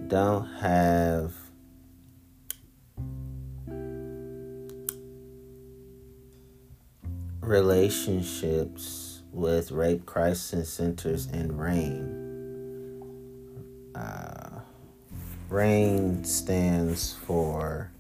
don't 0.08 0.46
have 0.60 1.34
relationships 7.40 9.22
with 9.32 9.70
rape 9.70 10.06
crisis 10.06 10.70
centers 10.72 11.26
and 11.26 11.58
RAINN. 11.58 12.14
Uh, 13.94 14.60
RAINN 15.48 16.24
stands 16.24 17.14
for 17.26 17.90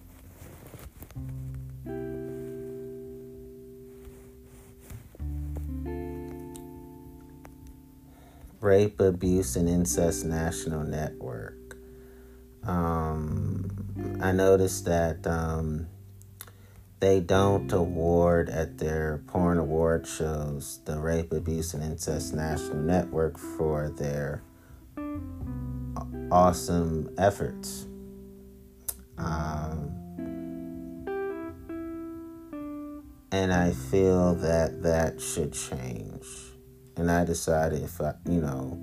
Rape, 8.60 9.00
Abuse, 9.00 9.56
and 9.56 9.68
Incest 9.68 10.24
National 10.24 10.82
Network. 10.82 11.76
Um, 12.64 14.18
I 14.20 14.32
noticed 14.32 14.84
that 14.86 15.26
um, 15.26 15.86
they 17.00 17.20
don't 17.20 17.72
award 17.72 18.48
at 18.48 18.78
their 18.78 19.22
porn 19.28 19.58
award 19.58 20.06
shows 20.06 20.80
the 20.84 20.98
Rape, 20.98 21.32
Abuse, 21.32 21.72
and 21.74 21.84
Incest 21.84 22.34
National 22.34 22.78
Network 22.78 23.38
for 23.38 23.90
their 23.90 24.42
awesome 26.32 27.14
efforts. 27.16 27.86
Um, 29.16 29.94
and 33.30 33.52
I 33.52 33.70
feel 33.70 34.34
that 34.36 34.82
that 34.82 35.20
should 35.20 35.52
change 35.52 36.47
and 36.98 37.10
I 37.10 37.24
decided 37.24 37.82
if 37.82 38.00
I, 38.00 38.14
you 38.28 38.40
know, 38.40 38.78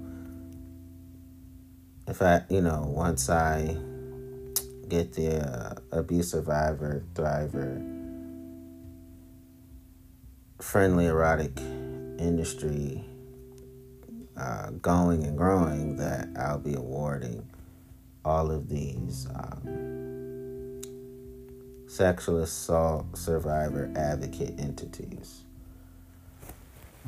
if 2.08 2.22
I, 2.22 2.44
you 2.50 2.62
know, 2.62 2.86
once 2.88 3.30
I 3.30 3.78
get 4.88 5.14
the 5.14 5.42
uh, 5.42 5.76
abuse 5.92 6.32
survivor, 6.32 7.04
thriver, 7.14 7.92
friendly 10.62 11.08
erotic 11.08 11.58
industry 12.18 13.04
uh, 14.38 14.70
going 14.82 15.26
and 15.26 15.38
growing, 15.38 15.98
that 15.98 16.30
I'll 16.38 16.60
be 16.60 16.76
awarding 16.76 17.46
all 18.24 18.50
of 18.50 18.70
these 18.70 19.28
um, 19.36 20.82
sexual 21.88 22.42
assault 22.42 23.18
survivor 23.18 23.92
advocate 23.96 24.58
entities. 24.58 25.44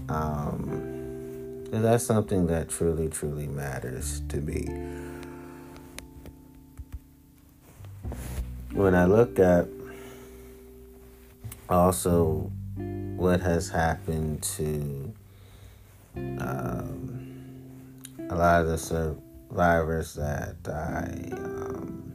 Um, 0.10 1.66
that's 1.72 2.06
something 2.06 2.48
that 2.48 2.70
truly, 2.70 3.10
truly 3.10 3.48
matters 3.48 4.22
to 4.30 4.38
me. 4.38 4.66
When 8.74 8.96
I 8.96 9.06
look 9.06 9.40
at 9.40 9.68
also 11.70 12.52
what 12.76 13.42
has 13.42 13.70
happened 13.70 14.44
to 14.44 15.14
um, 16.16 17.28
a 18.30 18.36
lot 18.36 18.62
of 18.62 18.68
the 18.68 18.78
survivors 18.78 20.14
that 20.16 20.56
I 20.68 21.30
um, 21.36 22.14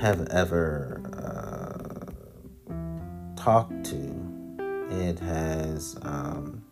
have 0.00 0.26
ever 0.28 1.00
uh, 1.12 2.04
talked 3.36 3.84
to 3.86 4.27
it 4.90 5.18
has 5.18 5.96
um, 6.02 6.62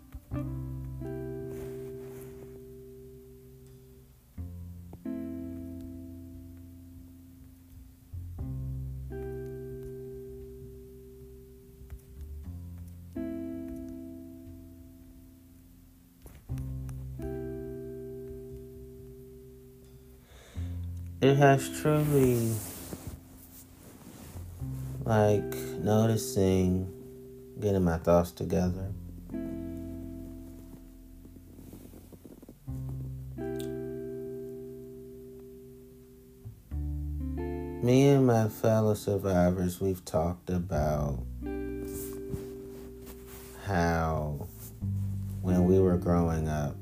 it 21.20 21.36
has 21.36 21.68
truly 21.80 22.54
like 25.04 25.42
noticing 25.82 26.95
getting 27.60 27.84
my 27.84 27.96
thoughts 27.98 28.32
together. 28.32 28.92
Me 37.82 38.08
and 38.08 38.26
my 38.26 38.48
fellow 38.48 38.94
survivors, 38.94 39.80
we've 39.80 40.04
talked 40.04 40.50
about 40.50 41.22
how 43.64 44.46
when 45.42 45.64
we 45.64 45.78
were 45.78 45.96
growing 45.96 46.48
up 46.48 46.74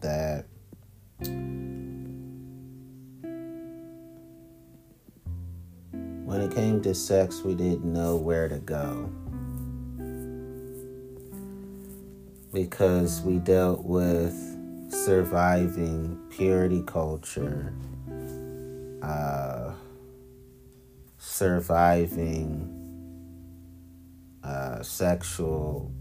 that 0.00 0.44
when 6.24 6.40
it 6.42 6.54
came 6.54 6.80
to 6.82 6.94
sex, 6.94 7.42
we 7.42 7.54
didn't 7.54 7.84
know 7.84 8.16
where 8.16 8.48
to 8.48 8.58
go. 8.58 9.10
Because 12.52 13.20
we 13.22 13.38
dealt 13.38 13.84
with 13.84 14.34
surviving 14.92 16.18
purity 16.30 16.82
culture, 16.82 17.72
uh, 19.02 19.72
surviving 21.18 22.76
uh, 24.42 24.82
sexual 24.82 25.92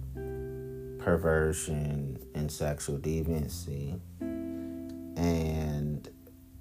perversion 0.99 2.17
and 2.34 2.51
sexual 2.51 2.97
deviancy, 2.97 3.99
and 5.17 6.09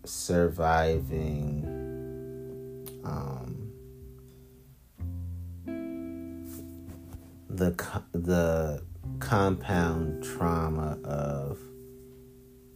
surviving 0.05 1.65
um, 3.05 3.73
the 7.49 7.71
the 8.13 8.83
compound 9.21 10.23
trauma 10.23 10.99
of 11.05 11.59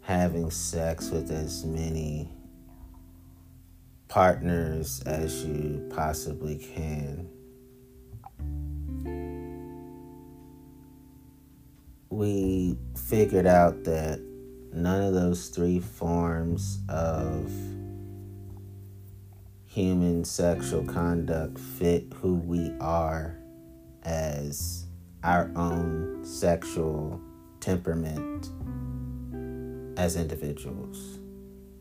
having 0.01 0.51
sex 0.51 1.11
with 1.11 1.31
as 1.31 1.65
many 1.65 2.33
partners 4.09 5.03
as 5.07 5.45
you 5.45 5.89
possibly 5.95 6.57
can. 6.57 7.29
We 12.11 12.77
figured 12.95 13.47
out 13.47 13.85
that 13.85 14.21
none 14.73 15.03
of 15.03 15.15
those 15.15 15.49
three 15.49 15.81
forms 15.81 16.81
of 16.89 17.51
human 19.65 20.25
sexual 20.25 20.85
conduct 20.85 21.59
fit 21.59 22.13
who 22.21 22.35
we 22.35 22.75
are 22.81 23.39
as 24.03 24.82
our 25.25 25.51
own 25.57 26.25
sexual 26.25 27.21
temperament 27.61 28.49
as 29.97 30.17
individuals. 30.17 31.19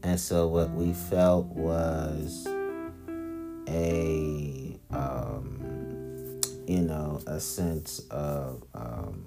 And 0.04 0.20
so 0.20 0.48
what 0.48 0.72
we 0.72 0.94
felt 0.94 1.48
was 1.48 2.48
a, 3.68 4.78
um, 4.92 6.42
you 6.68 6.82
know, 6.82 7.22
a 7.26 7.40
sense 7.40 8.00
of, 8.12 8.64
um, 8.74 9.26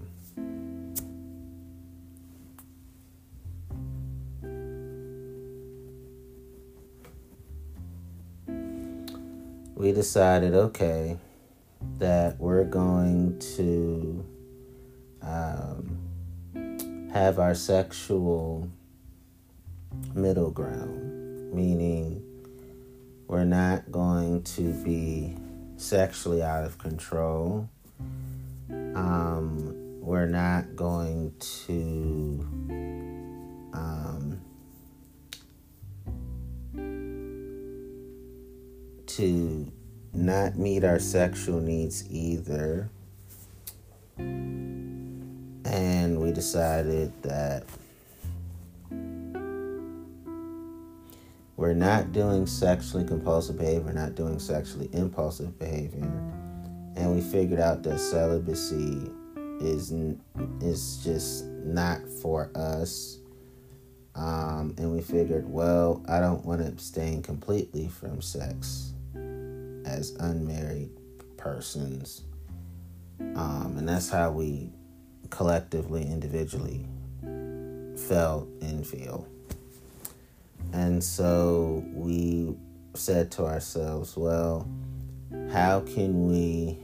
we 9.77 9.93
decided, 9.93 10.55
okay, 10.55 11.19
that 11.99 12.39
we're 12.39 12.65
going 12.65 13.39
to 13.39 14.25
um, 15.23 15.99
have 17.13 17.39
our 17.39 17.55
sexual 17.55 18.69
middle 20.15 20.51
ground, 20.51 21.53
meaning 21.53 22.23
we're 23.27 23.45
not 23.45 23.91
going 23.91 24.43
to 24.43 24.73
be 24.85 25.37
sexually 25.77 26.43
out 26.43 26.65
of 26.65 26.79
control. 26.79 27.69
Um, 28.71 30.01
we're 30.01 30.27
not 30.27 30.77
going 30.77 31.33
to 31.67 32.47
um, 33.73 34.41
to 39.07 39.73
not 40.15 40.57
meet 40.57 40.85
our 40.85 40.99
sexual 40.99 41.61
needs 41.61 42.09
either. 42.11 42.89
And 44.17 46.21
we 46.21 46.31
decided 46.31 47.13
that 47.23 47.65
we're 51.57 51.75
not 51.75 52.13
doing 52.13 52.47
sexually 52.47 53.05
compulsive 53.05 53.59
behavior, 53.59 53.93
not 53.93 54.15
doing 54.15 54.39
sexually 54.39 54.89
impulsive 54.93 55.59
behavior. 55.59 56.11
And 56.97 57.15
we 57.15 57.21
figured 57.21 57.61
out 57.61 57.83
that 57.83 57.99
celibacy 57.99 59.11
is 59.61 59.93
is 60.61 61.03
just 61.03 61.45
not 61.47 62.01
for 62.23 62.51
us. 62.55 63.19
Um, 64.15 64.77
and 64.79 64.93
we 64.93 65.01
figured, 65.01 65.49
well, 65.49 66.05
I 66.09 66.21
don't 66.21 66.45
want 66.45 66.61
to 66.61 66.69
abstain 66.69 67.21
completely 67.21 67.89
from 67.89 68.23
sex 68.23 68.94
as 69.85 70.13
unmarried 70.21 70.91
persons. 71.37 72.23
Um, 73.21 73.75
and 73.79 73.89
that's 73.89 74.09
how 74.09 74.31
we 74.31 74.71
collectively, 75.31 76.03
individually 76.03 76.87
felt 77.97 78.49
and 78.61 78.87
feel. 78.87 79.27
And 80.73 81.03
so 81.03 81.85
we 81.93 82.57
said 82.95 83.31
to 83.33 83.45
ourselves, 83.45 84.17
well, 84.17 84.69
how 85.53 85.81
can 85.81 86.29
we 86.29 86.79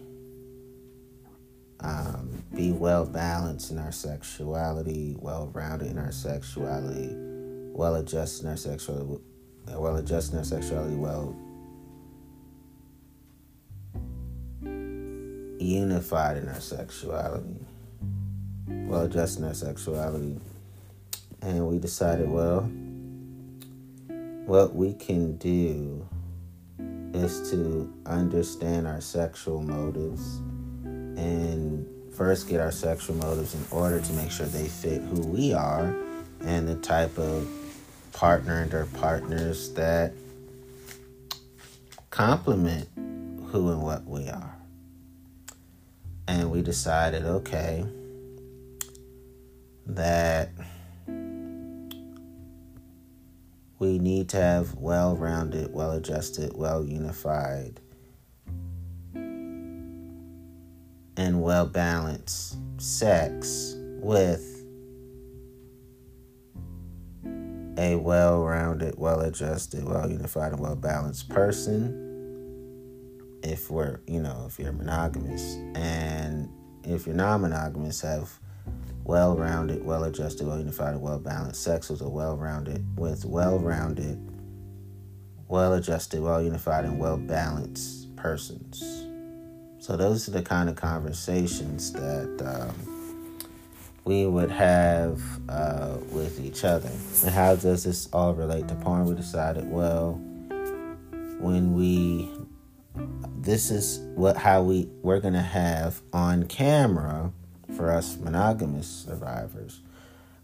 um, 1.81 2.45
be 2.55 2.73
well 2.73 3.07
balanced 3.07 3.71
in 3.71 3.79
our 3.79 3.93
sexuality, 3.93 5.17
well 5.19 5.51
rounded 5.53 5.91
in 5.91 5.99
our 5.99 6.13
sexuality, 6.13 7.11
well 7.73 7.97
adjusted 7.97 8.45
in 8.45 8.51
our 8.51 8.57
sexuality, 8.57 9.21
well 9.69 9.97
adjusted 9.97 10.33
in 10.33 10.39
our 10.39 10.45
sexuality, 10.45 10.95
well 10.95 11.37
unified 15.61 16.37
in 16.37 16.49
our 16.49 16.61
sexuality, 16.61 17.57
well 18.67 19.03
adjusted 19.03 19.43
in 19.43 19.49
our 19.49 19.55
sexuality. 19.55 20.41
And 21.43 21.67
we 21.67 21.79
decided, 21.79 22.29
well, 22.29 22.63
what 24.47 24.75
we 24.75 24.95
can 24.95 25.37
do 25.37 26.07
is 27.15 27.51
to 27.51 27.93
understand 28.07 28.87
our 28.87 29.01
sexual 29.01 29.63
motives 29.63 30.39
and 31.19 31.87
first 32.15 32.49
get 32.49 32.61
our 32.61 32.73
sexual 32.73 33.17
motives 33.17 33.55
in 33.55 33.65
order 33.71 34.01
to 34.01 34.13
make 34.15 34.31
sure 34.31 34.47
they 34.47 34.69
fit 34.69 35.03
who 35.03 35.21
we 35.27 35.53
are 35.53 35.95
and 36.43 36.69
the 36.69 36.77
type 36.77 37.17
of 37.19 37.49
partner 38.13 38.63
and 38.63 38.75
or 38.75 38.87
partners 38.87 39.73
that 39.75 40.13
complement 42.11 42.89
who 43.51 43.71
and 43.71 43.83
what 43.83 44.05
we 44.05 44.29
are 44.29 44.60
and 46.31 46.49
we 46.49 46.63
decided 46.63 47.25
okay 47.25 47.85
that 49.85 50.53
we 53.81 53.99
need 53.99 54.29
to 54.29 54.37
have 54.37 54.77
well 54.77 55.17
rounded, 55.17 55.75
well 55.75 55.91
adjusted, 55.91 56.53
well 56.55 56.85
unified, 56.85 57.81
and 61.17 61.43
well 61.43 61.67
balanced 61.67 62.59
sex 62.79 63.75
with 64.01 64.65
a 67.77 67.97
well 67.97 68.45
rounded, 68.45 68.95
well 68.97 69.19
adjusted, 69.23 69.85
well 69.85 70.09
unified, 70.09 70.53
and 70.53 70.61
well 70.61 70.77
balanced 70.77 71.29
person 71.29 72.10
if 73.43 73.71
we're, 73.71 74.01
you 74.07 74.21
know, 74.21 74.45
if 74.47 74.59
you're 74.59 74.73
monogamous. 74.73 75.57
And 75.75 76.49
if 76.85 77.07
you're 77.07 77.17
non 77.17 77.43
monogamous, 77.43 78.01
have 78.03 78.39
well 79.05 79.37
rounded, 79.37 79.85
well 79.85 80.05
adjusted, 80.05 80.47
well 80.47 80.59
unified, 80.59 80.95
and 80.95 81.03
well 81.03 81.19
balanced 81.19 81.63
sex 81.63 81.89
with 81.89 82.01
a 82.01 82.09
well 82.09 82.37
rounded, 82.37 82.85
with 82.99 83.25
well 83.25 83.59
rounded, 83.59 84.19
well 85.49 85.75
adjusted, 85.75 86.21
well 86.21 86.43
unified, 86.43 86.85
and 86.85 86.99
well 86.99 87.17
balanced 87.17 88.15
persons. 88.17 89.07
So 89.79 89.97
those 89.97 90.29
are 90.29 90.33
the 90.33 90.43
kind 90.43 90.69
of 90.69 90.77
conversations 90.77 91.93
that 91.93 92.43
um, 92.45 93.39
we 94.05 94.27
would 94.27 94.51
have 94.51 95.23
uh, 95.49 95.97
with 96.11 96.39
each 96.39 96.65
other. 96.65 96.91
And 97.25 97.31
how 97.35 97.57
does 97.57 97.85
this 97.85 98.09
all 98.13 98.35
relate 98.35 98.69
to 98.69 98.75
porn? 98.75 99.07
We 99.07 99.15
decided, 99.15 99.71
well, 99.71 100.21
when 101.41 101.73
we 101.73 102.29
this 103.39 103.71
is 103.71 104.01
what 104.15 104.37
how 104.37 104.63
we 104.63 104.89
we're 105.03 105.21
gonna 105.21 105.43
have 105.43 106.03
on 106.13 106.47
camera 106.47 107.33
for 107.77 107.91
us 107.91 108.17
monogamous 108.17 108.89
survivors. 108.89 109.81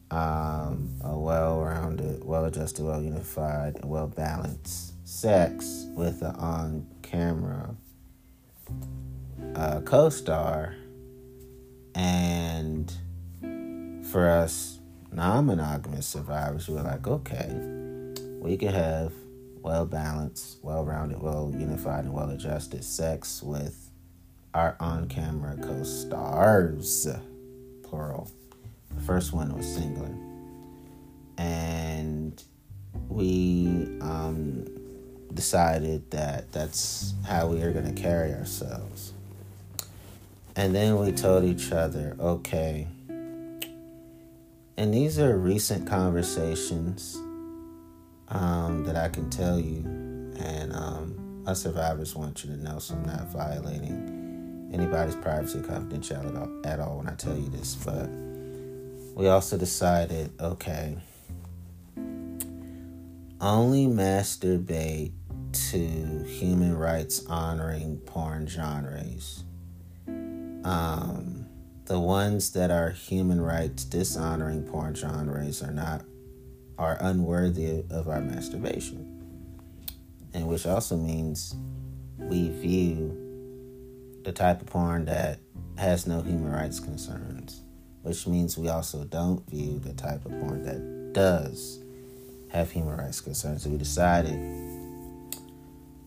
Um, 0.08 0.94
a 1.02 1.18
well-rounded, 1.18 2.24
well-adjusted, 2.24 2.84
well-unified, 2.84 3.74
and 3.74 3.90
well-balanced 3.90 4.92
sex 5.04 5.86
with 5.96 6.22
an 6.22 6.36
on-camera 6.36 7.74
uh, 9.56 9.80
co-star, 9.80 10.76
and 11.96 12.92
for 14.04 14.28
us 14.28 14.78
non-monogamous 15.10 16.06
survivors, 16.06 16.68
we're 16.68 16.82
like, 16.82 17.08
okay, 17.08 17.50
we 18.40 18.56
could 18.56 18.74
have 18.74 19.12
well-balanced, 19.66 20.58
well-rounded, 20.62 21.20
well-unified, 21.20 22.04
and 22.04 22.14
well-adjusted 22.14 22.84
sex 22.84 23.42
with 23.42 23.90
our 24.54 24.76
on-camera 24.78 25.56
co-stars, 25.60 27.08
plural. 27.82 28.30
The 28.94 29.02
first 29.02 29.32
one 29.32 29.52
was 29.56 29.66
singular. 29.66 30.14
And 31.36 32.40
we 33.08 33.88
um, 34.00 34.66
decided 35.34 36.12
that 36.12 36.52
that's 36.52 37.14
how 37.26 37.48
we 37.48 37.60
are 37.62 37.72
going 37.72 37.92
to 37.92 38.00
carry 38.00 38.32
ourselves. 38.34 39.14
And 40.54 40.76
then 40.76 40.96
we 41.00 41.10
told 41.10 41.42
each 41.44 41.72
other, 41.72 42.16
okay, 42.20 42.86
and 44.78 44.94
these 44.94 45.18
are 45.18 45.36
recent 45.36 45.88
conversations 45.88 47.18
um, 48.28 48.84
that 48.84 48.96
I 48.96 49.08
can 49.08 49.30
tell 49.30 49.58
you, 49.58 49.82
and 50.38 50.72
um, 50.74 51.44
us 51.46 51.62
survivors 51.62 52.14
want 52.14 52.44
you 52.44 52.50
to 52.50 52.62
know, 52.62 52.78
so 52.78 52.94
I'm 52.94 53.04
not 53.04 53.28
violating 53.28 54.70
anybody's 54.72 55.14
privacy 55.14 55.60
confidentiality 55.60 56.66
at 56.66 56.80
all, 56.80 56.98
when 56.98 57.08
I 57.08 57.14
tell 57.14 57.36
you 57.36 57.48
this, 57.48 57.74
but 57.76 58.08
we 59.14 59.28
also 59.28 59.56
decided 59.56 60.32
okay, 60.40 60.96
only 63.40 63.86
masturbate 63.86 65.12
to 65.70 66.24
human 66.24 66.76
rights 66.76 67.24
honoring 67.26 67.98
porn 67.98 68.46
genres. 68.46 69.44
Um, 70.06 71.46
the 71.86 72.00
ones 72.00 72.50
that 72.52 72.70
are 72.70 72.90
human 72.90 73.40
rights 73.40 73.84
dishonoring 73.84 74.64
porn 74.64 74.94
genres 74.94 75.62
are 75.62 75.72
not 75.72 76.04
are 76.78 76.96
unworthy 77.00 77.84
of 77.90 78.08
our 78.08 78.20
masturbation. 78.20 79.12
And 80.34 80.46
which 80.48 80.66
also 80.66 80.96
means 80.96 81.54
we 82.18 82.50
view 82.50 84.20
the 84.24 84.32
type 84.32 84.60
of 84.60 84.66
porn 84.66 85.04
that 85.06 85.38
has 85.78 86.06
no 86.06 86.20
human 86.20 86.50
rights 86.50 86.80
concerns 86.80 87.62
which 88.06 88.24
means 88.24 88.56
we 88.56 88.68
also 88.68 89.02
don't 89.02 89.44
view 89.50 89.80
the 89.80 89.92
type 89.92 90.24
of 90.26 90.30
porn 90.40 90.62
that 90.62 91.12
does 91.12 91.80
have 92.52 92.70
human 92.70 92.96
rights 92.96 93.20
concerns. 93.20 93.66
We 93.66 93.76
decided 93.76 94.38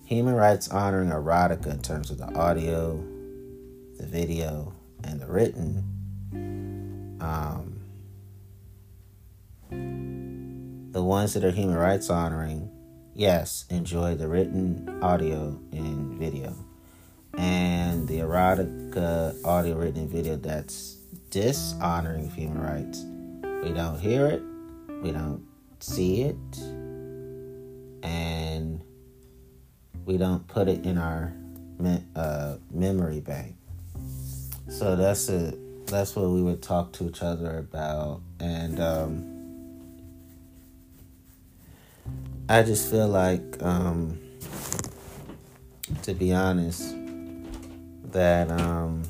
human 0.06 0.34
rights 0.34 0.70
honoring 0.70 1.10
erotica 1.10 1.68
in 1.68 1.82
terms 1.82 2.10
of 2.10 2.18
the 2.18 2.34
audio, 2.34 3.04
the 3.98 4.06
video, 4.06 4.74
and 5.04 5.20
the 5.20 5.28
written. 5.28 5.84
Um, 7.20 7.82
the 10.92 11.04
ones 11.04 11.34
that 11.34 11.44
are 11.44 11.52
human 11.52 11.76
rights 11.76 12.10
honoring, 12.10 12.70
yes, 13.14 13.66
enjoy 13.70 14.16
the 14.16 14.28
written 14.28 15.00
audio 15.02 15.60
and 15.72 16.18
video. 16.18 16.56
And 17.38 18.08
the 18.08 18.20
erotica 18.20 19.36
audio, 19.46 19.76
written, 19.76 20.02
and 20.02 20.10
video 20.10 20.36
that's 20.36 20.96
dishonoring 21.30 22.30
human 22.32 22.60
rights. 22.60 23.06
We 23.64 23.72
don't 23.74 24.00
hear 24.00 24.26
it, 24.28 24.42
we 25.04 25.12
don't 25.12 25.46
see 25.80 26.24
it, 26.24 26.58
and 28.04 28.82
we 30.06 30.18
don't 30.18 30.48
put 30.48 30.68
it 30.68 30.86
in 30.86 30.98
our 30.98 31.34
uh, 32.16 32.58
memory 32.72 33.20
bank. 33.20 33.56
So 34.70 34.96
that's 34.96 35.30
it. 35.30 35.86
that's 35.88 36.16
what 36.16 36.30
we 36.30 36.42
would 36.42 36.62
talk 36.62 36.94
to 36.94 37.08
each 37.08 37.22
other 37.22 37.60
about, 37.60 38.22
and 38.40 38.80
um, 38.80 39.29
I 42.52 42.64
just 42.64 42.90
feel 42.90 43.08
like, 43.08 43.62
um, 43.62 44.20
to 46.02 46.14
be 46.14 46.34
honest, 46.34 46.96
that. 48.12 48.50
Um, 48.50 49.04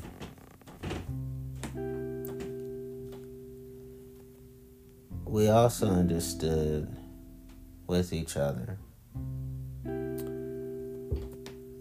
we 5.30 5.48
also 5.48 5.88
understood 5.88 6.94
with 7.86 8.12
each 8.12 8.36
other 8.36 8.78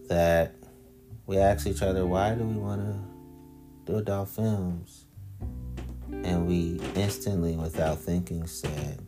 that 0.07 0.53
we 1.25 1.37
asked 1.37 1.65
each 1.67 1.81
other, 1.81 2.05
why 2.05 2.35
do 2.35 2.43
we 2.43 2.55
want 2.55 2.81
to 2.81 3.91
do 3.91 3.97
adult 3.97 4.29
films? 4.29 5.05
And 6.11 6.47
we 6.47 6.79
instantly, 6.95 7.55
without 7.55 7.97
thinking, 7.97 8.45
said, 8.45 9.03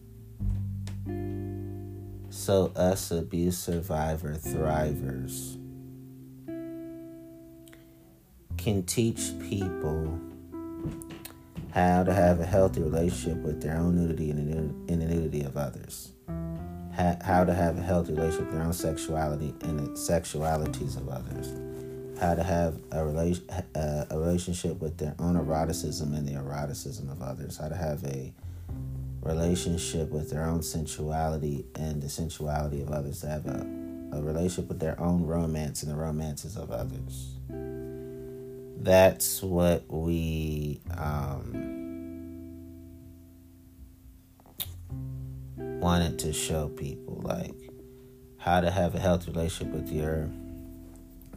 so 2.41 2.71
us 2.75 3.11
abuse 3.11 3.55
survivor 3.55 4.33
thrivers. 4.33 5.57
Can 8.57 8.83
teach 8.83 9.31
people 9.39 10.19
how 11.71 12.03
to 12.03 12.11
have 12.11 12.39
a 12.39 12.45
healthy 12.45 12.81
relationship 12.81 13.37
with 13.43 13.61
their 13.61 13.77
own 13.77 13.95
nudity 13.95 14.31
and 14.31 14.87
the 14.87 14.95
nudity 14.95 15.43
of 15.43 15.55
others, 15.55 16.13
how 16.93 17.43
to 17.43 17.53
have 17.53 17.77
a 17.77 17.81
healthy 17.81 18.13
relationship 18.13 18.47
with 18.47 18.55
their 18.55 18.65
own 18.65 18.73
sexuality 18.73 19.53
and 19.61 19.79
the 19.79 19.89
sexualities 19.91 20.97
of 20.97 21.09
others, 21.09 21.53
how 22.19 22.33
to 22.33 22.43
have 22.43 22.79
a, 22.91 23.05
relation, 23.05 23.47
uh, 23.75 24.05
a 24.09 24.17
relationship 24.17 24.81
with 24.81 24.97
their 24.97 25.15
own 25.19 25.37
eroticism 25.37 26.15
and 26.15 26.27
the 26.27 26.33
eroticism 26.33 27.07
of 27.09 27.21
others, 27.21 27.57
how 27.57 27.69
to 27.69 27.75
have 27.75 28.03
a 28.05 28.33
relationship 29.21 30.09
with 30.09 30.29
their 30.29 30.45
own 30.45 30.61
sensuality 30.61 31.65
and 31.75 32.01
the 32.01 32.09
sensuality 32.09 32.81
of 32.81 32.89
others, 32.89 33.21
to 33.21 33.27
have 33.27 33.45
a, 33.45 33.65
a 34.13 34.21
relationship 34.21 34.67
with 34.67 34.79
their 34.79 34.99
own 34.99 35.25
romance 35.25 35.83
and 35.83 35.91
the 35.91 35.95
romances 35.95 36.57
of 36.57 36.71
others. 36.71 37.35
That's 38.83 39.43
what 39.43 39.85
we 39.89 40.81
um, 40.97 41.69
wanted 45.57 46.17
to 46.19 46.33
show 46.33 46.69
people 46.69 47.21
like 47.23 47.53
how 48.37 48.59
to 48.59 48.71
have 48.71 48.95
a 48.95 48.99
healthy 48.99 49.31
relationship 49.31 49.73
with 49.73 49.91
your 49.91 50.29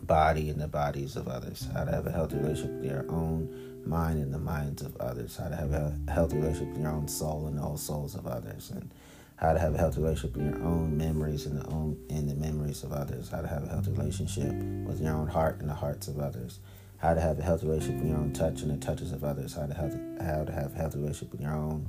body 0.02 0.48
and 0.48 0.58
the 0.58 0.68
bodies 0.68 1.16
of 1.16 1.28
others. 1.28 1.68
How 1.74 1.84
to 1.84 1.90
have 1.90 2.06
a 2.06 2.10
healthy 2.10 2.36
relationship 2.36 2.76
with 2.76 2.90
your 2.90 3.04
own 3.10 3.73
mind 3.86 4.20
and 4.20 4.32
the 4.32 4.38
minds 4.38 4.82
of 4.82 4.96
others 4.96 5.36
how 5.36 5.48
to 5.48 5.56
have 5.56 5.72
a 5.72 5.96
healthy 6.08 6.36
relationship 6.36 6.68
with 6.74 6.82
your 6.82 6.90
own 6.90 7.08
soul 7.08 7.46
and 7.46 7.58
the 7.58 7.76
souls 7.76 8.14
of 8.14 8.26
others 8.26 8.70
and 8.70 8.90
how 9.36 9.52
to 9.52 9.58
have 9.58 9.74
a 9.74 9.78
healthy 9.78 10.00
relationship 10.00 10.36
with 10.36 10.46
your 10.46 10.62
own 10.64 10.96
memories 10.96 11.46
and 11.46 11.60
the 11.60 11.66
own 11.66 11.96
and 12.10 12.28
the 12.28 12.34
memories 12.34 12.82
of 12.82 12.92
others 12.92 13.28
how 13.28 13.40
to 13.40 13.48
have 13.48 13.64
a 13.64 13.68
healthy 13.68 13.90
relationship 13.92 14.52
with 14.86 15.00
your 15.00 15.14
own 15.14 15.26
heart 15.26 15.60
and 15.60 15.68
the 15.68 15.74
hearts 15.74 16.08
of 16.08 16.18
others 16.18 16.60
how 17.04 17.12
to 17.12 17.20
have 17.20 17.38
a 17.38 17.42
healthy 17.42 17.66
relationship 17.66 18.00
with 18.00 18.08
your 18.08 18.18
own 18.18 18.32
touch 18.32 18.62
and 18.62 18.70
the 18.70 18.84
touches 18.84 19.12
of 19.12 19.22
others, 19.24 19.54
how 19.54 19.66
to 19.66 19.74
have 19.74 19.92
how 20.20 20.42
to 20.42 20.52
have 20.52 20.72
a 20.72 20.76
healthy 20.76 20.98
relationship 20.98 21.32
with 21.32 21.42
your 21.42 21.52
own 21.52 21.86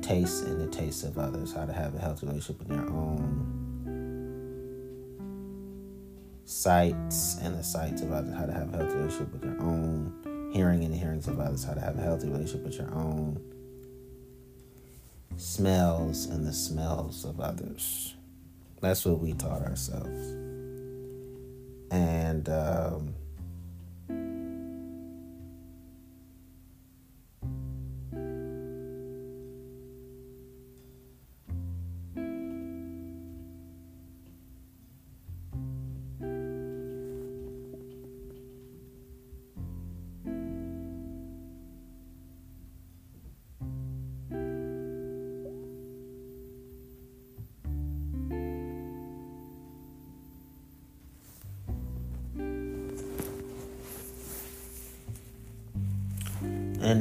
taste 0.00 0.44
and 0.44 0.58
the 0.58 0.66
tastes 0.68 1.02
of 1.02 1.18
others, 1.18 1.52
how 1.52 1.66
to 1.66 1.72
have 1.72 1.94
a 1.94 1.98
healthy 1.98 2.26
relationship 2.26 2.58
with 2.60 2.68
your 2.68 2.88
own 2.88 3.58
sights 6.46 7.36
and 7.42 7.58
the 7.58 7.62
sights 7.62 8.00
of 8.00 8.10
others, 8.10 8.34
how 8.34 8.46
to 8.46 8.52
have 8.52 8.72
a 8.72 8.76
healthy 8.78 8.94
relationship 8.94 9.32
with 9.34 9.44
your 9.44 9.60
own 9.60 10.21
hearing 10.52 10.84
and 10.84 10.92
the 10.92 10.98
hearings 10.98 11.26
of 11.26 11.40
others, 11.40 11.64
how 11.64 11.74
to 11.74 11.80
have 11.80 11.98
a 11.98 12.02
healthy 12.02 12.28
relationship 12.28 12.64
with 12.64 12.76
your 12.76 12.92
own 12.94 13.40
smells 15.38 16.26
and 16.26 16.46
the 16.46 16.52
smells 16.52 17.24
of 17.24 17.40
others. 17.40 18.14
That's 18.80 19.04
what 19.04 19.20
we 19.20 19.32
taught 19.32 19.62
ourselves. 19.62 20.28
And 21.90 22.48
um, 22.48 23.14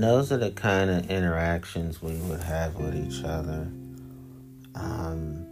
And 0.02 0.10
those 0.10 0.32
are 0.32 0.38
the 0.38 0.49
kind 0.49 0.90
of 0.90 1.11
interactions 1.11 2.02
we 2.02 2.14
would 2.14 2.41
have 2.41 2.73
with 2.73 2.95
each 2.95 3.23
other. 3.23 3.68
Um, 4.73 5.45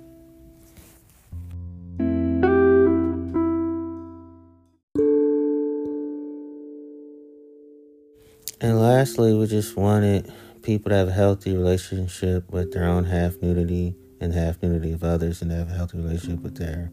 and 8.59 8.81
lastly, 8.81 9.35
we 9.35 9.45
just 9.45 9.77
wanted 9.77 10.33
people 10.63 10.89
to 10.89 10.95
have 10.95 11.09
a 11.09 11.11
healthy 11.11 11.55
relationship 11.55 12.51
with 12.51 12.73
their 12.73 12.85
own 12.85 13.03
half 13.03 13.39
nudity 13.43 13.93
and 14.19 14.33
half 14.33 14.63
nudity 14.63 14.93
of 14.93 15.03
others, 15.03 15.43
and 15.43 15.51
have 15.51 15.69
a 15.69 15.73
healthy 15.73 15.99
relationship 15.99 16.41
with 16.41 16.57
their 16.57 16.91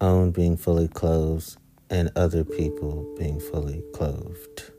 own 0.00 0.30
being 0.30 0.56
fully 0.56 0.88
clothed 0.88 1.58
and 1.90 2.10
other 2.16 2.42
people 2.42 3.14
being 3.18 3.38
fully 3.38 3.82
clothed. 3.92 4.72